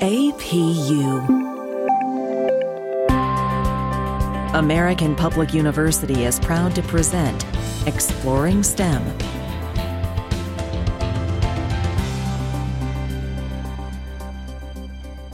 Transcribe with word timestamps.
APU. 0.00 1.26
American 4.54 5.16
Public 5.16 5.52
University 5.52 6.24
is 6.24 6.38
proud 6.38 6.72
to 6.76 6.82
present 6.82 7.44
Exploring 7.84 8.62
STEM. 8.62 9.02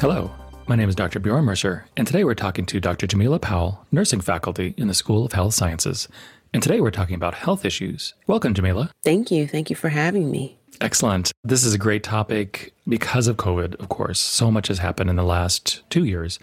Hello, 0.00 0.30
my 0.66 0.76
name 0.76 0.88
is 0.88 0.94
Dr. 0.94 1.20
Bjorn 1.20 1.44
Mercer, 1.44 1.84
and 1.98 2.06
today 2.06 2.24
we're 2.24 2.34
talking 2.34 2.64
to 2.64 2.80
Dr. 2.80 3.06
Jamila 3.06 3.38
Powell, 3.38 3.84
nursing 3.92 4.22
faculty 4.22 4.72
in 4.78 4.88
the 4.88 4.94
School 4.94 5.26
of 5.26 5.34
Health 5.34 5.52
Sciences. 5.52 6.08
And 6.54 6.62
today 6.62 6.80
we're 6.80 6.90
talking 6.90 7.16
about 7.16 7.34
health 7.34 7.66
issues. 7.66 8.14
Welcome, 8.26 8.54
Jamila. 8.54 8.90
Thank 9.02 9.30
you. 9.30 9.46
Thank 9.46 9.68
you 9.68 9.76
for 9.76 9.90
having 9.90 10.30
me. 10.30 10.58
Excellent. 10.84 11.32
This 11.42 11.64
is 11.64 11.72
a 11.72 11.78
great 11.78 12.02
topic 12.02 12.74
because 12.86 13.26
of 13.26 13.38
COVID, 13.38 13.76
of 13.76 13.88
course. 13.88 14.20
So 14.20 14.50
much 14.50 14.68
has 14.68 14.80
happened 14.80 15.08
in 15.08 15.16
the 15.16 15.22
last 15.22 15.82
two 15.88 16.04
years. 16.04 16.38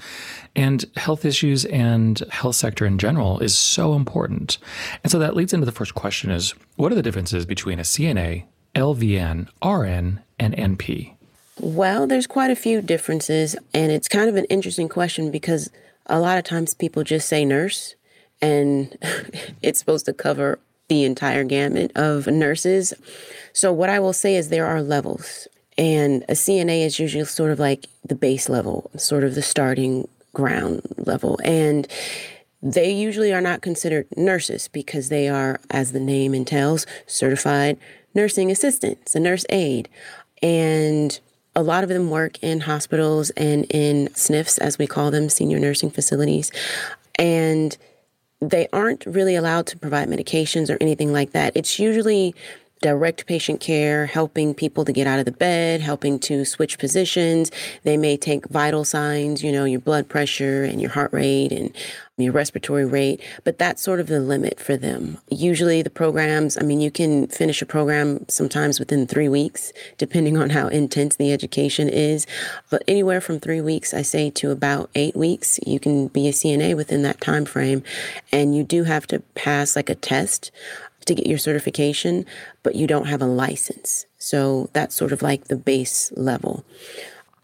And 0.56 0.84
health 0.96 1.26
issues 1.26 1.64
and 1.66 2.18
health 2.32 2.56
sector 2.56 2.88
in 2.88 2.98
general 2.98 3.40
is 3.40 3.56
so 3.56 3.94
important. 3.94 4.58
And 5.04 5.12
so 5.12 5.20
that 5.20 5.36
leads 5.36 5.54
into 5.54 5.68
the 5.68 5.72
first 5.72 5.94
question 5.94 6.32
is 6.32 6.56
what 6.76 6.92
are 6.92 6.96
the 6.96 7.04
differences 7.04 7.46
between 7.46 7.78
a 7.78 7.84
CNA, 7.84 8.46
LVN, 8.74 9.48
RN, 9.64 10.22
and 10.40 10.56
NP? 10.56 11.14
Well, 11.60 12.08
there's 12.08 12.26
quite 12.26 12.50
a 12.50 12.56
few 12.56 12.82
differences. 12.82 13.56
And 13.76 13.92
it's 13.92 14.08
kind 14.08 14.28
of 14.28 14.38
an 14.38 14.46
interesting 14.46 14.90
question 14.90 15.30
because 15.30 15.70
a 16.08 16.20
lot 16.20 16.40
of 16.40 16.46
times 16.46 16.74
people 16.74 17.04
just 17.04 17.30
say 17.30 17.46
nurse 17.46 17.94
and 18.42 18.98
it's 19.62 19.78
supposed 19.78 20.08
to 20.08 20.14
cover 20.14 20.58
the 20.92 21.06
entire 21.06 21.46
gamut 21.46 21.90
of 21.96 22.28
nurses. 22.28 22.94
So, 23.54 23.72
what 23.72 23.90
I 23.90 24.02
will 24.02 24.12
say 24.12 24.36
is 24.36 24.50
there 24.50 24.66
are 24.66 24.82
levels, 24.82 25.48
and 25.78 26.24
a 26.24 26.34
CNA 26.34 26.86
is 26.86 27.00
usually 27.00 27.24
sort 27.24 27.50
of 27.50 27.60
like 27.60 27.86
the 28.06 28.14
base 28.14 28.50
level, 28.50 28.92
sort 28.98 29.24
of 29.24 29.34
the 29.34 29.42
starting 29.42 30.10
ground 30.34 30.82
level. 30.98 31.40
And 31.46 31.88
they 32.62 32.92
usually 32.92 33.32
are 33.32 33.40
not 33.40 33.62
considered 33.62 34.06
nurses 34.18 34.68
because 34.68 35.08
they 35.08 35.30
are, 35.30 35.62
as 35.70 35.94
the 35.94 36.00
name 36.02 36.34
entails, 36.34 36.86
certified 37.08 37.78
nursing 38.14 38.52
assistants, 38.52 39.16
a 39.16 39.20
nurse 39.22 39.46
aide. 39.48 39.88
And 40.44 41.18
a 41.56 41.64
lot 41.64 41.84
of 41.86 41.90
them 41.90 42.10
work 42.10 42.38
in 42.44 42.60
hospitals 42.60 43.30
and 43.32 43.64
in 43.70 44.10
SNFs, 44.10 44.60
as 44.60 44.78
we 44.78 44.88
call 44.88 45.10
them, 45.10 45.30
senior 45.30 45.58
nursing 45.58 45.90
facilities. 45.90 46.52
And 47.16 47.78
they 48.42 48.68
aren't 48.74 49.06
really 49.06 49.36
allowed 49.36 49.68
to 49.68 49.78
provide 49.78 50.10
medications 50.10 50.70
or 50.70 50.78
anything 50.82 51.14
like 51.14 51.32
that. 51.32 51.56
It's 51.56 51.78
usually 51.80 52.36
direct 52.82 53.26
patient 53.28 53.60
care, 53.60 54.08
helping 54.08 54.54
people 54.54 54.84
to 54.86 54.92
get 54.92 55.08
out 55.08 55.20
of 55.20 55.26
the 55.26 55.32
bed, 55.32 55.82
helping 55.82 56.20
to 56.20 56.44
switch 56.46 56.80
positions. 56.80 57.52
They 57.84 57.98
may 57.98 58.18
take 58.18 58.48
vital 58.48 58.84
signs, 58.84 59.44
you 59.44 59.52
know, 59.52 59.66
your 59.66 59.80
blood 59.80 60.10
pressure 60.10 60.64
and 60.64 60.82
your 60.82 60.90
heart 60.90 61.14
rate 61.14 61.52
and 61.52 61.74
your 62.18 62.34
respiratory 62.34 62.86
rate, 62.86 63.22
but 63.44 63.58
that's 63.58 63.82
sort 63.82 64.00
of 64.00 64.08
the 64.08 64.20
limit 64.20 64.60
for 64.60 64.78
them. 64.78 65.18
Usually, 65.30 65.82
the 65.82 65.90
programs, 65.90 66.58
I 66.58 66.62
mean, 66.62 66.82
you 66.82 66.92
can 66.92 67.28
finish 67.28 67.62
a 67.62 67.66
program 67.66 68.26
sometimes 68.28 68.80
within 68.80 69.08
three 69.08 69.30
weeks, 69.30 69.74
depending 69.98 70.38
on 70.38 70.50
how 70.52 70.68
intense 70.68 71.16
the 71.16 71.32
education 71.32 71.90
is. 71.90 72.28
But 72.70 72.84
anywhere 72.88 73.22
from 73.22 73.40
three 73.40 73.62
weeks, 73.62 73.94
I 73.94 74.02
say, 74.02 74.30
to 74.32 74.52
about 74.52 74.90
eight 74.96 75.16
weeks, 75.16 75.60
you 75.66 75.80
can 75.80 76.08
be 76.08 76.28
a 76.28 76.32
CNA 76.32 76.76
within 76.76 77.02
that 77.04 77.22
time 77.22 77.46
frame. 77.46 77.84
And 78.32 78.56
you 78.56 78.64
do 78.64 78.84
have 78.84 79.08
to 79.08 79.20
pass 79.36 79.76
like 79.76 79.90
a 79.90 79.96
test 79.96 80.52
to 81.06 81.16
get 81.16 81.28
your 81.28 81.38
certification, 81.38 82.26
but 82.64 82.76
you 82.76 82.88
don't 82.88 83.08
have 83.08 83.22
a 83.22 83.26
license. 83.26 84.06
So 84.18 84.70
that's 84.74 84.96
sort 84.96 85.12
of 85.12 85.22
like 85.22 85.46
the 85.46 85.56
base 85.56 86.12
level. 86.16 86.64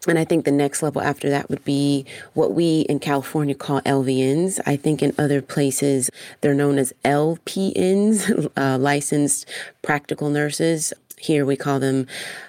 And 0.06 0.18
I 0.18 0.24
think 0.24 0.44
the 0.44 0.52
next 0.52 0.82
level 0.82 1.02
after 1.02 1.28
that 1.28 1.50
would 1.50 1.64
be 1.64 2.06
what 2.34 2.52
we 2.52 2.82
in 2.82 3.00
California 3.00 3.54
call 3.54 3.80
LVNs. 3.82 4.60
I 4.64 4.76
think 4.76 5.02
in 5.02 5.12
other 5.18 5.42
places 5.42 6.08
they're 6.40 6.54
known 6.54 6.78
as 6.78 6.92
LPNs, 7.04 8.50
uh, 8.56 8.78
licensed 8.78 9.46
practical 9.82 10.30
nurses. 10.30 10.92
Here 11.18 11.44
we 11.44 11.56
call 11.56 11.80
them 11.80 12.06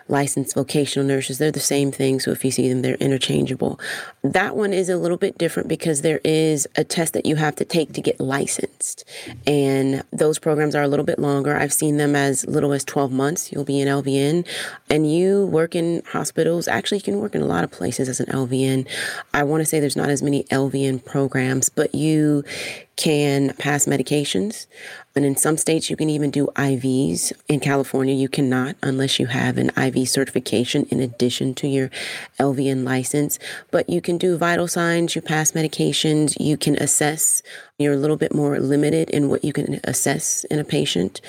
licensed 0.10 0.56
vocational 0.56 1.08
nurses. 1.08 1.38
They're 1.38 1.52
the 1.52 1.60
same 1.60 1.92
thing. 1.92 2.20
So 2.20 2.32
if 2.32 2.44
you 2.44 2.52
see 2.52 2.70
them, 2.70 2.82
they're 2.82 2.96
interchangeable. 2.96 3.80
That 4.24 4.56
one 4.56 4.74
is 4.74 4.90
a 4.90 4.98
little 4.98 5.18
bit 5.18 5.38
different 5.38 5.70
because 5.70 6.02
there 6.02 6.20
is 6.24 6.68
a 6.76 6.84
test 6.84 7.14
that 7.14 7.26
you 7.26 7.36
have 7.36 7.56
to 7.58 7.66
take 7.66 7.94
to 7.94 8.02
get 8.02 8.20
licensed. 8.20 9.06
And 9.46 10.04
those 10.12 10.40
programs 10.40 10.76
are 10.76 10.84
a 10.84 10.88
little 10.88 11.06
bit 11.06 11.20
longer. 11.20 11.56
I've 11.56 11.74
seen 11.74 11.98
them 11.98 12.16
as 12.16 12.46
little 12.48 12.74
as 12.74 12.84
12 12.84 13.12
months. 13.12 13.52
You'll 13.52 13.64
be 13.64 13.82
an 13.82 13.88
LVN 13.88 14.48
and 14.90 15.12
you 15.12 15.46
work 15.48 15.76
in 15.76 16.02
hospitals. 16.08 16.68
Actually, 16.68 16.98
you 16.98 17.04
can 17.04 17.20
work 17.20 17.36
in 17.36 17.42
a 17.42 17.46
lot 17.46 17.64
of 17.64 17.72
places 17.72 18.10
as 18.10 18.20
an 18.20 18.28
LVN. 18.28 18.88
I 19.34 19.44
want 19.44 19.62
to 19.62 19.66
say 19.66 19.80
there's 19.80 19.96
not 19.96 20.10
as 20.10 20.24
many 20.24 20.44
LVN 20.46 21.06
programs, 21.06 21.70
but 21.70 21.94
you 21.94 22.44
can 23.00 23.54
pass 23.54 23.86
medications. 23.86 24.68
And 25.16 25.26
in 25.26 25.38
some 25.38 25.58
states, 25.58 25.90
you 25.90 25.96
can 25.96 26.10
even 26.10 26.32
do 26.32 26.48
IVs. 26.56 27.32
In 27.48 27.60
California, 27.60 28.14
you 28.14 28.28
cannot 28.28 28.76
unless 28.84 29.20
you 29.20 29.26
have 29.28 29.58
an 29.58 29.70
IV 29.78 29.99
certification 30.06 30.86
in 30.86 31.00
addition 31.00 31.54
to 31.56 31.68
your 31.68 31.90
LVN 32.40 32.84
license. 32.84 33.40
But 33.72 33.90
you 33.90 34.02
can 34.02 34.18
do 34.18 34.38
vital 34.38 34.68
signs, 34.68 35.16
you 35.16 35.22
pass 35.22 35.52
medications, 35.52 36.36
you 36.40 36.58
can 36.58 36.76
assess. 36.76 37.42
You're 37.78 37.94
a 37.94 37.98
little 37.98 38.18
bit 38.18 38.34
more 38.34 38.60
limited 38.60 39.10
in 39.10 39.30
what 39.30 39.44
you 39.44 39.54
can 39.54 39.80
assess 39.84 40.44
in 40.46 40.60
a 40.60 40.64
patient. 40.64 41.22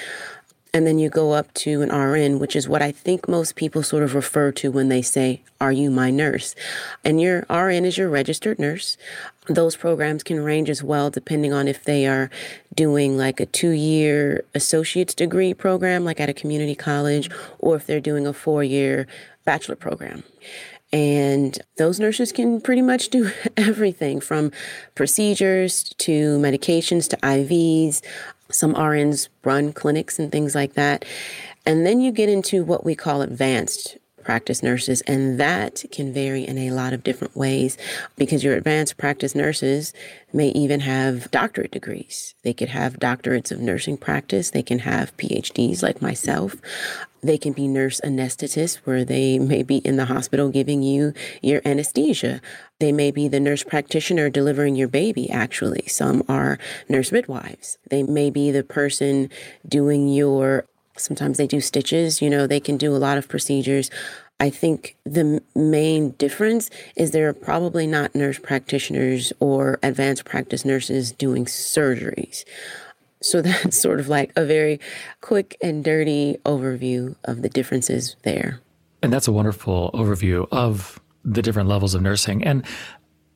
And 0.72 0.86
then 0.86 0.98
you 0.98 1.08
go 1.08 1.32
up 1.32 1.52
to 1.54 1.82
an 1.82 1.90
RN, 1.90 2.38
which 2.38 2.54
is 2.54 2.68
what 2.68 2.82
I 2.82 2.92
think 2.92 3.28
most 3.28 3.56
people 3.56 3.82
sort 3.82 4.02
of 4.02 4.14
refer 4.14 4.52
to 4.52 4.70
when 4.70 4.88
they 4.88 5.02
say, 5.02 5.42
Are 5.60 5.72
you 5.72 5.90
my 5.90 6.10
nurse? 6.10 6.54
And 7.04 7.20
your 7.20 7.44
RN 7.50 7.84
is 7.84 7.98
your 7.98 8.08
registered 8.08 8.58
nurse. 8.58 8.96
Those 9.48 9.74
programs 9.74 10.22
can 10.22 10.38
range 10.40 10.70
as 10.70 10.82
well, 10.82 11.10
depending 11.10 11.52
on 11.52 11.66
if 11.66 11.82
they 11.82 12.06
are 12.06 12.30
doing 12.74 13.16
like 13.16 13.40
a 13.40 13.46
two 13.46 13.70
year 13.70 14.44
associate's 14.54 15.14
degree 15.14 15.54
program, 15.54 16.04
like 16.04 16.20
at 16.20 16.28
a 16.28 16.34
community 16.34 16.76
college, 16.76 17.28
or 17.58 17.74
if 17.74 17.86
they're 17.86 18.00
doing 18.00 18.26
a 18.26 18.32
four 18.32 18.62
year 18.62 19.08
bachelor 19.44 19.76
program. 19.76 20.22
And 20.92 21.56
those 21.76 22.00
nurses 22.00 22.32
can 22.32 22.60
pretty 22.60 22.82
much 22.82 23.08
do 23.08 23.30
everything 23.56 24.20
from 24.20 24.52
procedures 24.94 25.84
to 25.98 26.38
medications 26.38 27.08
to 27.10 27.16
IVs, 27.18 28.02
some 28.52 28.74
RNs 28.74 29.28
run 29.44 29.72
clinics 29.72 30.18
and 30.18 30.30
things 30.30 30.54
like 30.54 30.74
that. 30.74 31.04
And 31.66 31.86
then 31.86 32.00
you 32.00 32.12
get 32.12 32.28
into 32.28 32.64
what 32.64 32.84
we 32.84 32.94
call 32.94 33.22
advanced 33.22 33.98
practice 34.22 34.62
nurses, 34.62 35.00
and 35.02 35.38
that 35.40 35.84
can 35.90 36.12
vary 36.12 36.46
in 36.46 36.58
a 36.58 36.70
lot 36.70 36.92
of 36.92 37.02
different 37.02 37.36
ways 37.36 37.76
because 38.16 38.44
your 38.44 38.56
advanced 38.56 38.96
practice 38.96 39.34
nurses 39.34 39.92
may 40.32 40.48
even 40.48 40.80
have 40.80 41.30
doctorate 41.30 41.70
degrees. 41.70 42.34
They 42.42 42.52
could 42.52 42.68
have 42.68 42.98
doctorates 42.98 43.50
of 43.50 43.60
nursing 43.60 43.96
practice, 43.96 44.50
they 44.50 44.62
can 44.62 44.80
have 44.80 45.16
PhDs 45.16 45.82
like 45.82 46.02
myself. 46.02 46.56
They 47.22 47.36
can 47.36 47.52
be 47.52 47.68
nurse 47.68 48.00
anesthetists, 48.02 48.76
where 48.84 49.04
they 49.04 49.38
may 49.38 49.62
be 49.62 49.78
in 49.78 49.96
the 49.96 50.06
hospital 50.06 50.48
giving 50.48 50.82
you 50.82 51.12
your 51.42 51.60
anesthesia. 51.66 52.40
They 52.78 52.92
may 52.92 53.10
be 53.10 53.28
the 53.28 53.40
nurse 53.40 53.62
practitioner 53.62 54.30
delivering 54.30 54.74
your 54.74 54.88
baby, 54.88 55.28
actually. 55.28 55.84
Some 55.86 56.22
are 56.28 56.58
nurse 56.88 57.12
midwives. 57.12 57.76
They 57.90 58.02
may 58.02 58.30
be 58.30 58.50
the 58.50 58.64
person 58.64 59.28
doing 59.68 60.08
your 60.08 60.64
Sometimes 61.00 61.38
they 61.38 61.46
do 61.46 61.60
stitches, 61.60 62.22
you 62.22 62.30
know, 62.30 62.46
they 62.46 62.60
can 62.60 62.76
do 62.76 62.94
a 62.94 62.98
lot 62.98 63.18
of 63.18 63.28
procedures. 63.28 63.90
I 64.38 64.48
think 64.48 64.96
the 65.04 65.42
main 65.54 66.12
difference 66.12 66.70
is 66.96 67.10
there 67.10 67.28
are 67.28 67.34
probably 67.34 67.86
not 67.86 68.14
nurse 68.14 68.38
practitioners 68.38 69.32
or 69.38 69.78
advanced 69.82 70.24
practice 70.24 70.64
nurses 70.64 71.12
doing 71.12 71.44
surgeries. 71.44 72.44
So 73.22 73.42
that's 73.42 73.80
sort 73.80 74.00
of 74.00 74.08
like 74.08 74.32
a 74.36 74.44
very 74.44 74.80
quick 75.20 75.56
and 75.62 75.84
dirty 75.84 76.38
overview 76.44 77.16
of 77.24 77.42
the 77.42 77.48
differences 77.48 78.16
there. 78.22 78.60
And 79.02 79.12
that's 79.12 79.28
a 79.28 79.32
wonderful 79.32 79.90
overview 79.94 80.46
of 80.50 81.00
the 81.24 81.42
different 81.42 81.68
levels 81.68 81.94
of 81.94 82.02
nursing. 82.02 82.42
And 82.44 82.64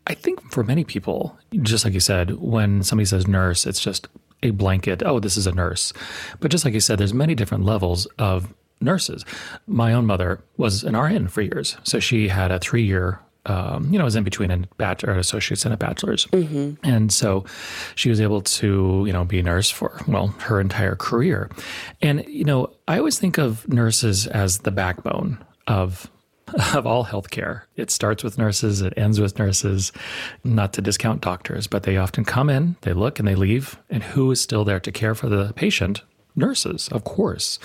I 0.07 0.15
think 0.15 0.41
for 0.53 0.63
many 0.63 0.85
people, 0.85 1.39
just 1.63 1.85
like 1.85 1.95
you 1.95 2.01
said, 2.01 2.33
when 2.33 2.83
somebody 2.83 3.07
says 3.07 3.27
nurse, 3.27 3.67
it's 3.67 3.81
just 3.81 4.09
a 4.45 4.51
blanket, 4.51 5.03
oh, 5.05 5.19
this 5.19 5.37
is 5.37 5.47
a 5.47 5.53
nurse. 5.53 5.93
But 6.41 6.51
just 6.51 6.65
like 6.65 6.75
you 6.75 6.81
said, 6.81 6.99
there's 6.99 7.15
many 7.15 7.35
different 7.35 7.65
levels 7.65 8.07
of 8.19 8.53
nurses. 8.81 9.25
My 9.67 9.93
own 9.93 10.07
mother 10.07 10.41
was 10.57 10.85
an 10.85 10.97
RN 10.97 11.29
for 11.29 11.43
years. 11.43 11.77
So 11.85 11.99
she 11.99 12.29
had 12.29 12.51
a 12.51 12.59
three 12.59 12.85
year 12.85 13.21
um, 13.47 13.93
you 13.93 13.99
know, 13.99 14.05
was 14.05 14.17
in 14.17 14.25
between 14.25 14.51
a 14.51 14.59
bachelor, 14.79 15.13
associates 15.19 15.65
and 15.65 15.75
a 15.75 15.77
bachelor's. 15.77 16.27
Mm-hmm. 16.27 16.75
And 16.83 17.13
so 17.13 17.45
she 17.95 18.09
was 18.09 18.21
able 18.21 18.41
to, 18.41 19.05
you 19.07 19.13
know, 19.13 19.25
be 19.25 19.39
a 19.39 19.43
nurse 19.43 19.71
for, 19.71 20.01
well, 20.09 20.29
her 20.41 20.61
entire 20.61 20.97
career. 20.97 21.51
And, 22.01 22.25
you 22.27 22.45
know, 22.45 22.73
I 22.89 22.99
always 22.99 23.19
think 23.19 23.39
of 23.39 23.69
nurses 23.69 24.27
as 24.27 24.61
the 24.61 24.71
backbone 24.71 25.45
of 25.67 26.11
of 26.75 26.87
all 26.87 27.07
healthcare. 27.07 27.63
It 27.77 27.91
starts 27.91 28.23
with 28.23 28.39
nurses, 28.39 28.83
it 28.83 28.95
ends 28.97 29.21
with 29.21 29.39
nurses, 29.39 29.93
not 30.43 30.73
to 30.75 30.83
discount 30.83 31.21
doctors, 31.21 31.67
but 31.67 31.85
they 31.85 31.97
often 31.97 32.25
come 32.25 32.51
in, 32.51 32.77
they 32.83 32.93
look, 32.93 33.19
and 33.19 33.27
they 33.27 33.35
leave. 33.35 33.79
And 33.91 34.03
who 34.03 34.31
is 34.31 34.41
still 34.41 34.65
there 34.65 34.81
to 34.81 34.93
care 34.93 35.15
for 35.15 35.29
the 35.29 35.53
patient? 35.55 36.03
Nurses, 36.37 36.89
of 36.89 37.05
course. 37.05 37.59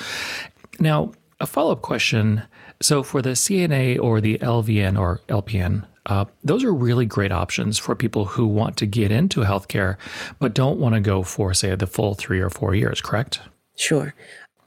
Now, 0.79 1.11
a 1.39 1.47
follow 1.47 1.71
up 1.71 1.81
question 1.81 2.43
So 2.81 3.03
for 3.03 3.21
the 3.21 3.31
CNA 3.31 3.99
or 3.99 4.21
the 4.21 4.37
LVN 4.37 4.97
or 4.97 5.21
LPN, 5.27 5.85
uh, 6.05 6.25
those 6.43 6.63
are 6.63 6.73
really 6.73 7.05
great 7.05 7.31
options 7.31 7.77
for 7.77 7.95
people 7.95 8.25
who 8.25 8.47
want 8.47 8.77
to 8.77 8.85
get 8.85 9.11
into 9.11 9.41
healthcare 9.41 9.97
but 10.39 10.53
don't 10.53 10.79
want 10.79 10.95
to 10.95 11.01
go 11.01 11.23
for, 11.23 11.53
say, 11.53 11.75
the 11.75 11.87
full 11.87 12.15
three 12.15 12.39
or 12.39 12.49
four 12.49 12.73
years, 12.73 13.01
correct? 13.01 13.41
Sure. 13.75 14.13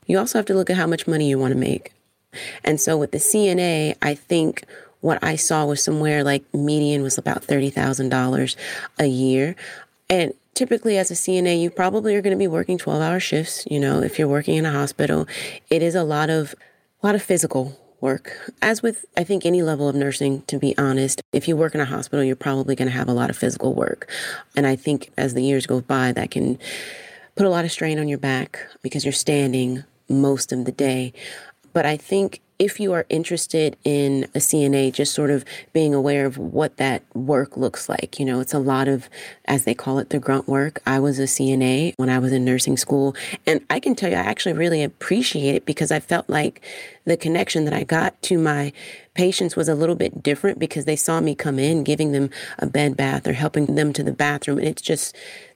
You 0.06 0.19
also 0.19 0.38
have 0.38 0.47
to 0.47 0.55
look 0.55 0.70
at 0.70 0.76
how 0.76 0.87
much 0.87 1.06
money 1.06 1.29
you 1.29 1.38
want 1.38 1.53
to 1.53 1.59
make. 1.59 1.93
And 2.64 2.81
so 2.81 2.96
with 2.96 3.12
the 3.12 3.19
CNA, 3.19 3.96
I 4.02 4.14
think 4.14 4.64
what 5.00 5.23
I 5.23 5.37
saw 5.37 5.67
was 5.67 5.82
somewhere 5.82 6.25
like 6.25 6.43
median 6.55 7.02
was 7.02 7.19
about 7.19 7.43
$30,000 7.43 8.56
a 8.99 9.06
year. 9.06 9.56
And 10.08 10.32
typically 10.55 10.96
as 10.96 11.11
a 11.11 11.14
CNA, 11.14 11.61
you 11.61 11.70
probably 11.70 12.14
are 12.14 12.23
going 12.23 12.37
to 12.37 12.38
be 12.38 12.46
working 12.46 12.79
12 12.79 13.02
hour 13.02 13.20
shifts. 13.20 13.64
You 13.70 13.81
know, 13.81 14.00
if 14.00 14.19
you're 14.19 14.29
working 14.29 14.56
in 14.56 14.67
a 14.67 14.73
hospital, 14.73 15.26
it 15.70 15.82
is 15.82 15.94
a 15.94 16.05
lot 16.05 16.31
of, 16.31 16.55
a 17.02 17.06
lot 17.06 17.14
of 17.14 17.23
physical 17.23 17.79
work. 18.00 18.52
As 18.61 18.82
with, 18.82 19.05
I 19.17 19.25
think, 19.25 19.46
any 19.46 19.62
level 19.62 19.88
of 19.88 19.94
nursing, 19.94 20.43
to 20.43 20.58
be 20.58 20.76
honest, 20.76 21.23
if 21.32 21.49
you 21.49 21.56
work 21.56 21.75
in 21.75 21.81
a 21.81 21.85
hospital, 21.85 22.25
you're 22.25 22.37
probably 22.37 22.75
going 22.75 22.88
to 22.90 22.96
have 22.96 23.08
a 23.08 23.12
lot 23.12 23.31
of 23.31 23.37
physical 23.37 23.75
work. 23.75 24.11
And 24.56 24.67
I 24.67 24.76
think 24.76 25.11
as 25.17 25.35
the 25.35 25.43
years 25.43 25.67
go 25.67 25.81
by, 25.81 26.12
that 26.12 26.31
can 26.31 26.58
put 27.37 27.46
a 27.46 27.50
lot 27.50 27.64
of 27.64 27.73
strain 27.73 27.99
on 27.99 28.08
your 28.08 28.19
back 28.19 28.58
because 28.82 29.05
you're 29.05 29.12
standing 29.12 29.85
most 30.08 30.52
of 30.52 30.64
the 30.64 30.73
day. 30.73 31.12
But 31.73 31.87
I 31.87 31.97
think 31.97 32.41
if 32.63 32.79
you 32.79 32.93
are 32.93 33.07
interested 33.09 33.77
in 33.83 34.23
a 34.37 34.39
CNA, 34.39 34.93
just 34.93 35.15
sort 35.15 35.31
of 35.31 35.45
being 35.73 35.93
aware 35.93 36.27
of 36.27 36.39
what 36.39 36.77
that 36.77 37.03
work 37.13 37.57
looks 37.57 37.89
like. 37.89 38.21
You 38.21 38.25
know, 38.25 38.39
it's 38.39 38.55
a 38.55 38.61
lot 38.61 38.87
of, 38.87 39.09
as 39.47 39.65
they 39.65 39.75
call 39.75 39.99
it, 39.99 40.11
the 40.11 40.21
grunt 40.21 40.47
work. 40.47 40.81
I 40.87 41.01
was 41.01 41.19
a 41.19 41.25
CNA 41.25 41.95
when 41.97 42.09
I 42.09 42.21
was 42.21 42.33
in 42.33 42.45
nursing 42.45 42.77
school. 42.77 43.17
And 43.47 43.65
I 43.69 43.81
can 43.81 43.97
tell 43.97 44.11
you, 44.11 44.17
I 44.17 44.21
actually 44.21 44.53
really 44.53 44.85
appreciate 44.85 45.57
it 45.57 45.67
because 45.67 45.91
I 45.91 45.99
felt 45.99 46.31
like 46.31 46.63
the 47.04 47.16
connection 47.16 47.64
that 47.64 47.75
I 47.75 47.84
got 47.84 48.20
to 48.22 48.38
my 48.38 48.72
patients 49.14 49.56
was 49.56 49.69
a 49.69 49.75
little 49.75 49.94
bit 49.94 50.22
different 50.22 50.58
because 50.58 50.84
they 50.84 50.96
saw 50.96 51.20
me 51.20 51.34
come 51.34 51.58
in, 51.58 51.84
giving 51.84 52.12
them 52.12 52.31
a 52.58 52.66
bed 52.66 52.96
bath 52.96 53.26
or 53.26 53.32
helping 53.32 53.75
them 53.75 53.93
to 53.93 54.02
the 54.02 54.12
bathroom. 54.12 54.58
And 54.58 54.69
it's 54.69 54.82
just, 54.82 55.14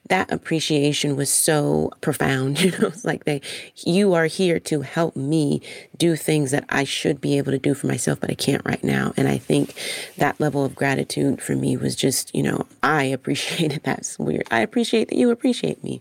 that 0.08 0.30
appreciation 0.30 1.16
was 1.16 1.30
so 1.30 1.90
profound. 2.00 2.60
You 2.66 2.72
know, 2.72 2.88
it's 2.88 3.04
like 3.04 3.24
they, 3.24 3.42
you 3.84 4.14
are 4.14 4.26
here 4.26 4.58
to 4.60 4.80
help 4.80 5.14
me 5.14 5.62
do 5.96 6.16
things 6.16 6.50
that 6.50 6.64
I 6.68 6.82
should 6.82 7.20
be 7.20 7.38
able 7.38 7.52
to 7.52 7.58
do 7.58 7.74
for 7.74 7.86
myself, 7.86 8.18
but 8.18 8.30
I 8.30 8.34
can't 8.34 8.62
right 8.64 8.82
now. 8.82 9.14
And 9.16 9.28
I 9.28 9.38
think 9.38 9.74
that 10.16 10.40
level 10.40 10.64
of 10.64 10.74
gratitude 10.74 11.40
for 11.40 11.54
me 11.54 11.76
was 11.76 11.94
just, 11.94 12.34
you 12.34 12.42
know, 12.42 12.66
I 12.82 13.04
appreciated 13.18 13.82
that's 13.84 14.18
weird. 14.18 14.48
I 14.50 14.60
appreciate 14.60 15.08
that 15.08 15.16
you 15.16 15.30
appreciate 15.30 15.84
me. 15.84 16.00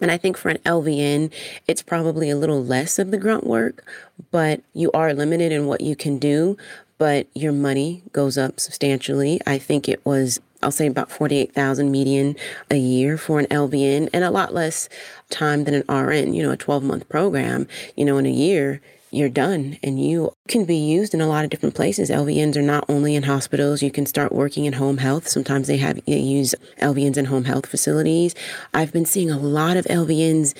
And 0.00 0.10
I 0.10 0.18
think 0.18 0.36
for 0.36 0.50
an 0.50 0.58
LVN, 0.58 1.32
it's 1.66 1.82
probably 1.82 2.28
a 2.30 2.36
little 2.36 2.62
less 2.62 2.98
of 2.98 3.10
the 3.10 3.18
grunt 3.18 3.46
work, 3.46 3.84
but 4.30 4.60
you 4.74 4.90
are 4.92 5.14
limited 5.14 5.52
in 5.52 5.66
what 5.66 5.80
you 5.80 5.96
can 5.96 6.18
do 6.18 6.56
but 6.98 7.26
your 7.34 7.52
money 7.52 8.02
goes 8.12 8.38
up 8.38 8.58
substantially. 8.58 9.40
I 9.46 9.58
think 9.58 9.88
it 9.88 10.04
was 10.04 10.40
I'll 10.62 10.70
say 10.70 10.86
about 10.86 11.10
48,000 11.10 11.90
median 11.90 12.34
a 12.70 12.76
year 12.76 13.18
for 13.18 13.38
an 13.38 13.46
LVN 13.46 14.08
and 14.12 14.24
a 14.24 14.30
lot 14.30 14.54
less 14.54 14.88
time 15.28 15.64
than 15.64 15.74
an 15.74 15.94
RN, 15.94 16.32
you 16.32 16.42
know, 16.42 16.50
a 16.50 16.56
12 16.56 16.82
month 16.82 17.08
program, 17.08 17.68
you 17.94 18.04
know, 18.04 18.16
in 18.16 18.26
a 18.26 18.30
year 18.30 18.80
you're 19.10 19.28
done 19.28 19.78
and 19.82 20.02
you 20.02 20.32
can 20.48 20.64
be 20.64 20.76
used 20.76 21.14
in 21.14 21.20
a 21.20 21.26
lot 21.26 21.44
of 21.44 21.50
different 21.50 21.74
places. 21.74 22.10
LVNs 22.10 22.56
are 22.56 22.62
not 22.62 22.84
only 22.88 23.14
in 23.14 23.22
hospitals, 23.22 23.82
you 23.82 23.90
can 23.90 24.06
start 24.06 24.32
working 24.32 24.64
in 24.64 24.74
home 24.74 24.98
health. 24.98 25.28
Sometimes 25.28 25.68
they 25.68 25.76
have 25.78 26.04
they 26.06 26.18
use 26.18 26.54
LVNs 26.80 27.16
in 27.16 27.26
home 27.26 27.44
health 27.44 27.66
facilities. 27.66 28.34
I've 28.74 28.92
been 28.92 29.06
seeing 29.06 29.30
a 29.30 29.38
lot 29.38 29.76
of 29.76 29.84
LVNs 29.86 30.54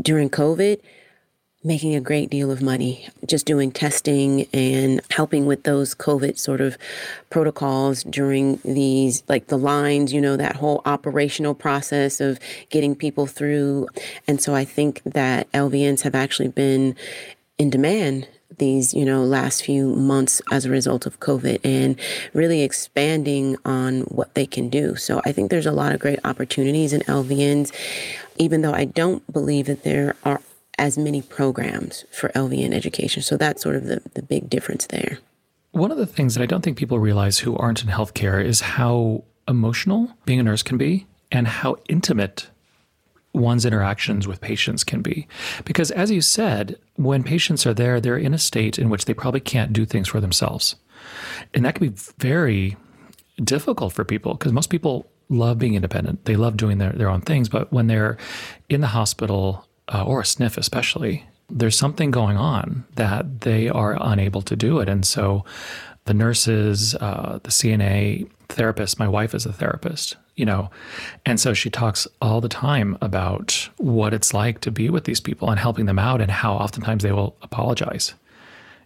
during 0.00 0.30
COVID 0.30 0.80
making 1.64 1.94
a 1.94 2.00
great 2.00 2.28
deal 2.28 2.50
of 2.50 2.60
money 2.60 3.08
just 3.28 3.46
doing 3.46 3.70
testing 3.70 4.46
and 4.52 5.00
helping 5.10 5.46
with 5.46 5.62
those 5.62 5.94
COVID 5.94 6.36
sort 6.38 6.60
of 6.60 6.76
protocols 7.30 8.02
during 8.02 8.58
these, 8.64 9.22
like 9.28 9.46
the 9.46 9.58
lines, 9.58 10.12
you 10.12 10.20
know, 10.20 10.36
that 10.36 10.56
whole 10.56 10.82
operational 10.84 11.54
process 11.54 12.20
of 12.20 12.38
getting 12.70 12.96
people 12.96 13.26
through. 13.26 13.86
And 14.26 14.40
so 14.40 14.54
I 14.54 14.64
think 14.64 15.02
that 15.04 15.50
LVNs 15.52 16.02
have 16.02 16.16
actually 16.16 16.48
been 16.48 16.96
in 17.58 17.70
demand 17.70 18.28
these 18.58 18.92
you 18.92 19.04
know 19.04 19.24
last 19.24 19.64
few 19.64 19.94
months 19.96 20.42
as 20.50 20.66
a 20.66 20.70
result 20.70 21.06
of 21.06 21.18
covid 21.20 21.58
and 21.64 21.98
really 22.34 22.62
expanding 22.62 23.56
on 23.64 24.02
what 24.02 24.34
they 24.34 24.46
can 24.46 24.68
do 24.68 24.94
so 24.94 25.22
i 25.24 25.32
think 25.32 25.50
there's 25.50 25.66
a 25.66 25.72
lot 25.72 25.92
of 25.94 26.00
great 26.00 26.18
opportunities 26.24 26.92
in 26.92 27.00
lvns 27.02 27.74
even 28.36 28.60
though 28.60 28.74
i 28.74 28.84
don't 28.84 29.30
believe 29.32 29.66
that 29.66 29.84
there 29.84 30.14
are 30.24 30.40
as 30.78 30.98
many 30.98 31.22
programs 31.22 32.04
for 32.10 32.30
LVN 32.30 32.72
education. 32.72 33.22
So 33.22 33.36
that's 33.36 33.62
sort 33.62 33.76
of 33.76 33.84
the, 33.84 34.02
the 34.14 34.22
big 34.22 34.48
difference 34.48 34.86
there. 34.86 35.18
One 35.72 35.90
of 35.90 35.96
the 35.96 36.06
things 36.06 36.34
that 36.34 36.42
I 36.42 36.46
don't 36.46 36.62
think 36.62 36.76
people 36.76 36.98
realize 36.98 37.38
who 37.38 37.56
aren't 37.56 37.82
in 37.82 37.88
healthcare 37.88 38.44
is 38.44 38.60
how 38.60 39.24
emotional 39.48 40.12
being 40.24 40.40
a 40.40 40.42
nurse 40.42 40.62
can 40.62 40.78
be 40.78 41.06
and 41.30 41.48
how 41.48 41.76
intimate 41.88 42.48
one's 43.34 43.64
interactions 43.64 44.28
with 44.28 44.40
patients 44.40 44.84
can 44.84 45.02
be. 45.02 45.26
Because 45.64 45.90
as 45.90 46.10
you 46.10 46.20
said, 46.20 46.78
when 46.96 47.22
patients 47.22 47.66
are 47.66 47.74
there, 47.74 48.00
they're 48.00 48.16
in 48.16 48.34
a 48.34 48.38
state 48.38 48.78
in 48.78 48.90
which 48.90 49.06
they 49.06 49.14
probably 49.14 49.40
can't 49.40 49.72
do 49.72 49.84
things 49.84 50.08
for 50.08 50.20
themselves. 50.20 50.76
And 51.54 51.64
that 51.64 51.74
can 51.74 51.88
be 51.88 51.94
very 52.18 52.76
difficult 53.42 53.92
for 53.92 54.04
people 54.04 54.34
because 54.34 54.52
most 54.52 54.68
people 54.68 55.10
love 55.28 55.58
being 55.58 55.74
independent. 55.74 56.24
They 56.26 56.36
love 56.36 56.56
doing 56.56 56.78
their, 56.78 56.92
their 56.92 57.08
own 57.08 57.22
things. 57.22 57.48
But 57.48 57.72
when 57.72 57.86
they're 57.86 58.18
in 58.68 58.82
the 58.82 58.88
hospital 58.88 59.66
uh, 59.88 60.04
or 60.04 60.20
a 60.20 60.26
sniff, 60.26 60.58
especially, 60.58 61.24
there's 61.48 61.76
something 61.76 62.10
going 62.10 62.36
on 62.36 62.84
that 62.96 63.42
they 63.42 63.68
are 63.68 63.96
unable 64.00 64.42
to 64.42 64.56
do 64.56 64.78
it. 64.80 64.88
And 64.88 65.06
so 65.06 65.44
the 66.04 66.14
nurses, 66.14 66.94
uh, 66.96 67.38
the 67.42 67.50
CNA, 67.50 68.28
therapist, 68.48 68.98
my 68.98 69.08
wife 69.08 69.34
is 69.34 69.46
a 69.46 69.52
therapist, 69.52 70.16
you 70.36 70.44
know, 70.44 70.70
and 71.26 71.38
so 71.38 71.54
she 71.54 71.70
talks 71.70 72.06
all 72.20 72.40
the 72.40 72.48
time 72.48 72.96
about 73.00 73.68
what 73.78 74.14
it's 74.14 74.32
like 74.32 74.60
to 74.60 74.70
be 74.70 74.88
with 74.90 75.04
these 75.04 75.20
people 75.20 75.50
and 75.50 75.58
helping 75.58 75.86
them 75.86 75.98
out 75.98 76.20
and 76.20 76.30
how 76.30 76.54
oftentimes 76.54 77.02
they 77.02 77.12
will 77.12 77.36
apologize 77.42 78.14